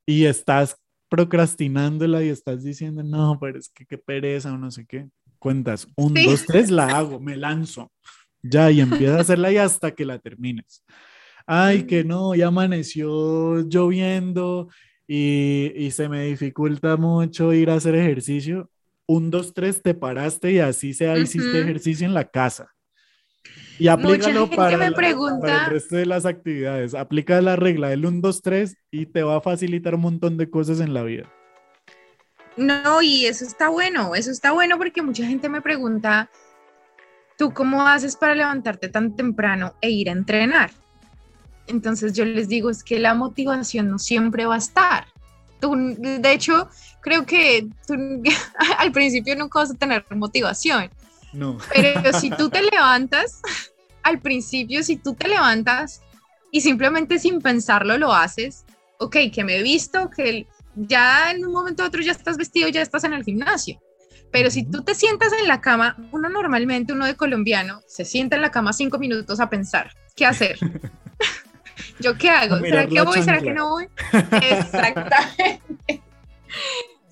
y 0.07 0.25
estás 0.25 0.77
procrastinándola 1.09 2.23
y 2.23 2.29
estás 2.29 2.65
diciendo, 2.65 3.03
no, 3.03 3.39
pero 3.41 3.59
es 3.59 3.69
que 3.69 3.87
qué 3.87 3.99
pereza 3.99 4.53
o 4.53 4.59
no 4.59 4.71
sé 4.71 4.85
qué, 4.87 5.09
cuentas, 5.39 5.87
un, 5.97 6.15
dos, 6.15 6.45
tres, 6.47 6.71
la 6.71 6.87
hago, 6.97 7.21
me 7.21 7.37
lanzo, 7.37 7.93
ya, 8.43 8.71
y 8.71 8.81
empiezas 8.81 9.19
a 9.19 9.21
hacerla 9.21 9.53
y 9.53 9.59
hasta 9.59 9.95
que 9.95 10.05
la 10.05 10.19
termines. 10.19 10.85
Ay, 11.47 11.85
que 11.87 12.05
no, 12.05 12.35
ya 12.35 12.49
amaneció 12.49 13.61
lloviendo 13.69 14.69
y, 15.07 15.73
y 15.77 15.91
se 15.91 16.09
me 16.09 16.25
dificulta 16.25 16.97
mucho 16.97 17.53
ir 17.53 17.71
a 17.71 17.75
hacer 17.75 17.95
ejercicio 17.95 18.71
un, 19.07 19.31
dos, 19.31 19.53
tres, 19.53 19.83
te 19.83 19.95
paraste 19.95 20.53
y 20.53 20.59
así 20.59 20.95
sea, 20.95 21.19
hiciste 21.19 21.61
ejercicio 21.61 22.07
en 22.07 22.15
la 22.15 22.25
casa. 22.25 22.74
Y 23.79 23.89
aplícalo 23.89 24.49
para, 24.49 24.87
el 24.87 24.95
resto 25.69 25.97
de 25.97 26.07
las 26.07 26.27
actividades. 26.27 26.95
Aplica 26.95 27.41
la 27.41 27.57
regla 27.57 27.89
del 27.89 28.07
1, 28.07 28.21
2, 28.21 28.43
3 28.43 28.77
y 28.91 29.07
te 29.07 29.23
va 29.23 29.37
a 29.37 29.41
facilitar 29.41 29.95
un 29.97 30.03
montón 30.03 30.37
de 30.37 30.49
cosas 30.49 30.81
en 30.81 30.95
la 30.95 31.03
vida. 31.03 31.25
No, 32.57 33.03
y 33.03 33.27
eso 33.27 33.45
está 33.45 33.69
bueno, 33.69 34.15
eso 34.15 34.31
está 34.31 34.53
bueno 34.53 34.79
porque 34.79 35.03
mucha 35.03 35.27
gente 35.27 35.49
me 35.49 35.61
pregunta, 35.61 36.31
¿tú 37.37 37.53
cómo 37.53 37.85
haces 37.85 38.15
para 38.15 38.37
levantarte 38.37 38.89
tan 38.89 39.17
temprano 39.17 39.75
e 39.81 39.91
ir 39.91 40.09
a 40.09 40.13
entrenar? 40.13 40.71
Entonces 41.67 42.13
yo 42.13 42.25
les 42.25 42.47
digo, 42.47 42.71
es 42.71 42.85
que 42.85 43.01
la 43.01 43.15
motivación 43.15 43.89
no 43.89 43.99
siempre 43.99 44.47
va 44.47 44.55
a 44.55 44.59
estar 44.59 45.07
de 45.73 46.33
hecho, 46.33 46.69
creo 47.01 47.25
que 47.25 47.67
al 48.79 48.93
principio 48.93 49.37
nunca 49.37 49.61
vas 49.61 49.71
a 49.71 49.75
tener 49.75 50.05
motivación. 50.11 50.91
No. 51.35 51.59
Pero 51.73 52.19
si 52.19 52.31
tú 52.31 52.49
te 52.49 52.63
levantas, 52.63 53.41
al 54.03 54.21
principio, 54.21 54.83
si 54.83 54.97
tú 54.97 55.15
te 55.15 55.29
levantas 55.29 56.03
y 56.51 56.61
simplemente 56.61 57.19
sin 57.19 57.41
pensarlo 57.41 57.99
lo 57.99 58.13
haces, 58.13 58.65
ok, 58.99 59.17
que 59.33 59.45
me 59.45 59.59
he 59.59 59.63
visto, 59.63 60.11
que 60.11 60.47
ya 60.75 61.31
en 61.31 61.45
un 61.45 61.53
momento 61.53 61.83
u 61.83 61.87
otro 61.87 62.03
ya 62.03 62.13
estás 62.13 62.37
vestido, 62.37 62.69
ya 62.69 62.83
estás 62.83 63.05
en 63.05 63.13
el 63.13 63.25
gimnasio. 63.25 63.81
Pero 64.31 64.51
si 64.51 64.65
tú 64.65 64.83
te 64.83 64.95
sientas 64.95 65.33
en 65.33 65.47
la 65.47 65.61
cama, 65.61 65.97
uno 66.11 66.29
normalmente, 66.29 66.93
uno 66.93 67.07
de 67.07 67.17
colombiano, 67.17 67.81
se 67.87 68.05
sienta 68.05 68.37
en 68.37 68.43
la 68.43 68.51
cama 68.51 68.73
cinco 68.73 68.99
minutos 68.99 69.39
a 69.39 69.49
pensar, 69.49 69.93
¿qué 70.17 70.27
hacer? 70.27 70.59
¿Yo 72.01 72.17
qué 72.17 72.31
hago? 72.31 72.59
¿Será 72.59 72.87
que 72.87 73.03
voy? 73.03 73.23
¿Será 73.23 73.41
que 73.41 73.53
no 73.53 73.71
voy? 73.71 73.89
Exactamente. 74.51 76.03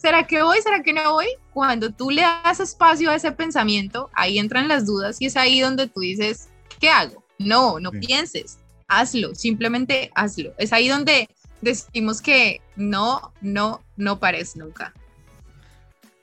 ¿Será 0.03 0.27
que 0.27 0.43
voy? 0.43 0.61
¿Será 0.61 0.83
que 0.83 0.93
no 0.93 1.13
voy? 1.13 1.29
Cuando 1.53 1.93
tú 1.93 2.11
le 2.11 2.23
das 2.23 2.59
espacio 2.59 3.09
a 3.09 3.15
ese 3.15 3.31
pensamiento, 3.31 4.11
ahí 4.15 4.41
entran 4.41 4.67
las 4.67 4.85
dudas 4.85 5.19
y 5.21 5.27
es 5.27 5.37
ahí 5.37 5.61
donde 5.61 5.87
tú 5.87 6.01
dices, 6.01 6.49
¿qué 6.81 6.89
hago? 6.89 7.23
No, 7.39 7.79
no 7.79 7.93
pienses, 7.93 8.59
hazlo, 8.89 9.33
simplemente 9.37 10.11
hazlo. 10.17 10.55
Es 10.59 10.73
ahí 10.73 10.89
donde 10.89 11.29
decimos 11.61 12.21
que 12.21 12.61
no, 12.75 13.33
no, 13.41 13.81
no 13.97 14.19
pares 14.19 14.57
nunca. 14.57 14.93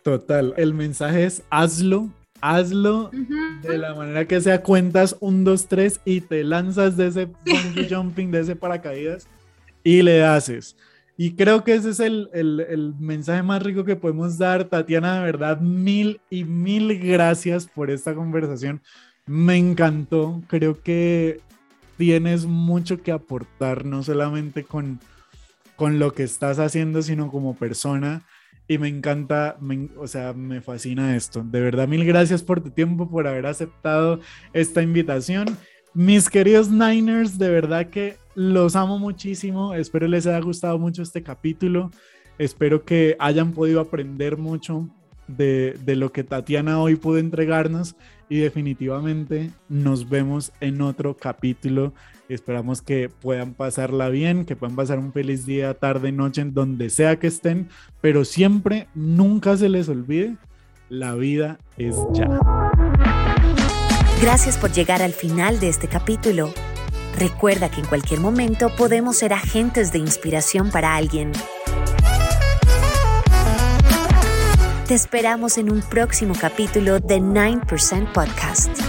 Total, 0.03 0.53
el 0.57 0.73
mensaje 0.73 1.23
es 1.23 1.43
hazlo 1.49 2.09
hazlo 2.41 3.11
de 3.61 3.77
la 3.77 3.93
manera 3.95 4.25
que 4.25 4.41
sea, 4.41 4.61
cuentas 4.61 5.15
un, 5.21 5.45
dos, 5.45 5.67
tres 5.67 6.01
y 6.03 6.19
te 6.21 6.43
lanzas 6.43 6.97
de 6.97 7.07
ese 7.07 7.29
jumping, 7.89 8.29
de 8.29 8.41
ese 8.41 8.55
paracaídas 8.57 9.27
y 9.83 10.01
le 10.01 10.23
haces. 10.25 10.75
Y 11.21 11.35
creo 11.35 11.65
que 11.65 11.73
ese 11.73 11.89
es 11.89 11.99
el, 11.99 12.29
el, 12.31 12.61
el, 12.61 12.95
mensaje 12.97 13.43
más 13.43 13.61
rico 13.61 13.83
que 13.83 13.97
podemos 13.97 14.37
dar. 14.37 14.63
Tatiana, 14.63 15.17
de 15.17 15.25
verdad, 15.25 15.59
mil 15.59 16.21
y 16.29 16.45
mil 16.45 16.97
gracias 16.97 17.67
por 17.67 17.91
esta 17.91 18.15
conversación. 18.15 18.81
Me 19.25 19.57
encantó. 19.57 20.41
Creo 20.47 20.81
que 20.81 21.41
tienes 21.97 22.45
mucho 22.45 23.03
que 23.03 23.11
aportar, 23.11 23.83
no 23.83 24.01
solamente 24.01 24.63
con, 24.63 25.01
con 25.75 25.99
lo 25.99 26.13
que 26.13 26.23
estás 26.23 26.57
haciendo, 26.57 27.01
sino 27.01 27.29
como 27.29 27.53
persona. 27.53 28.21
Y 28.69 28.77
me 28.77 28.87
encanta, 28.87 29.57
o 29.97 30.07
sea, 30.07 30.31
me 30.31 30.61
fascina 30.61 31.17
esto. 31.17 31.43
De 31.43 31.59
verdad, 31.59 31.89
mil 31.89 32.05
gracias 32.05 32.43
por 32.43 32.61
tu 32.61 32.69
tiempo, 32.69 33.09
por 33.09 33.27
haber 33.27 33.45
aceptado 33.45 34.21
esta 34.53 34.81
invitación. 34.81 35.57
Mis 35.93 36.29
queridos 36.29 36.69
Niners, 36.69 37.37
de 37.37 37.49
verdad 37.49 37.87
que 37.87 38.17
los 38.35 38.75
amo 38.75 38.99
muchísimo. 38.99 39.73
Espero 39.73 40.07
les 40.07 40.27
haya 40.27 40.39
gustado 40.39 40.77
mucho 40.77 41.01
este 41.01 41.23
capítulo. 41.23 41.91
Espero 42.37 42.83
que 42.85 43.15
hayan 43.19 43.51
podido 43.51 43.81
aprender 43.81 44.37
mucho 44.37 44.87
de, 45.27 45.77
de, 45.83 45.95
lo 45.95 46.11
que 46.11 46.23
Tatiana 46.23 46.79
hoy 46.79 46.95
pudo 46.95 47.17
entregarnos. 47.17 47.95
Y 48.29 48.37
definitivamente 48.37 49.49
nos 49.67 50.07
vemos 50.07 50.51
en 50.61 50.81
otro 50.81 51.17
capítulo. 51.17 51.93
Esperamos 52.29 52.83
que 52.83 53.09
puedan 53.09 53.55
pasarla 53.55 54.09
bien, 54.09 54.45
que 54.45 54.55
puedan 54.55 54.75
pasar 54.75 54.99
un 54.99 55.11
feliz 55.11 55.47
día, 55.47 55.73
tarde, 55.73 56.11
noche, 56.11 56.41
en 56.41 56.53
donde 56.53 56.91
sea 56.91 57.17
que 57.17 57.25
estén. 57.25 57.69
Pero 58.01 58.23
siempre, 58.23 58.87
nunca 58.93 59.57
se 59.57 59.67
les 59.67 59.89
olvide, 59.89 60.37
la 60.89 61.15
vida 61.15 61.57
es 61.77 61.97
ya. 62.13 62.58
Gracias 64.21 64.57
por 64.57 64.73
llegar 64.73 65.01
al 65.01 65.13
final 65.13 65.61
de 65.61 65.69
este 65.69 65.87
capítulo. 65.87 66.53
Recuerda 67.17 67.71
que 67.71 67.79
en 67.79 67.87
cualquier 67.87 68.19
momento 68.19 68.69
podemos 68.75 69.17
ser 69.17 69.31
agentes 69.31 69.93
de 69.93 69.99
inspiración 69.99 70.71
para 70.71 70.95
alguien. 70.97 71.31
Te 74.87 74.93
esperamos 74.93 75.57
en 75.57 75.71
un 75.71 75.81
próximo 75.81 76.33
capítulo 76.37 76.99
de 76.99 77.21
9% 77.21 78.11
Podcast. 78.11 78.88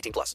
18 0.01 0.11
plus. 0.11 0.29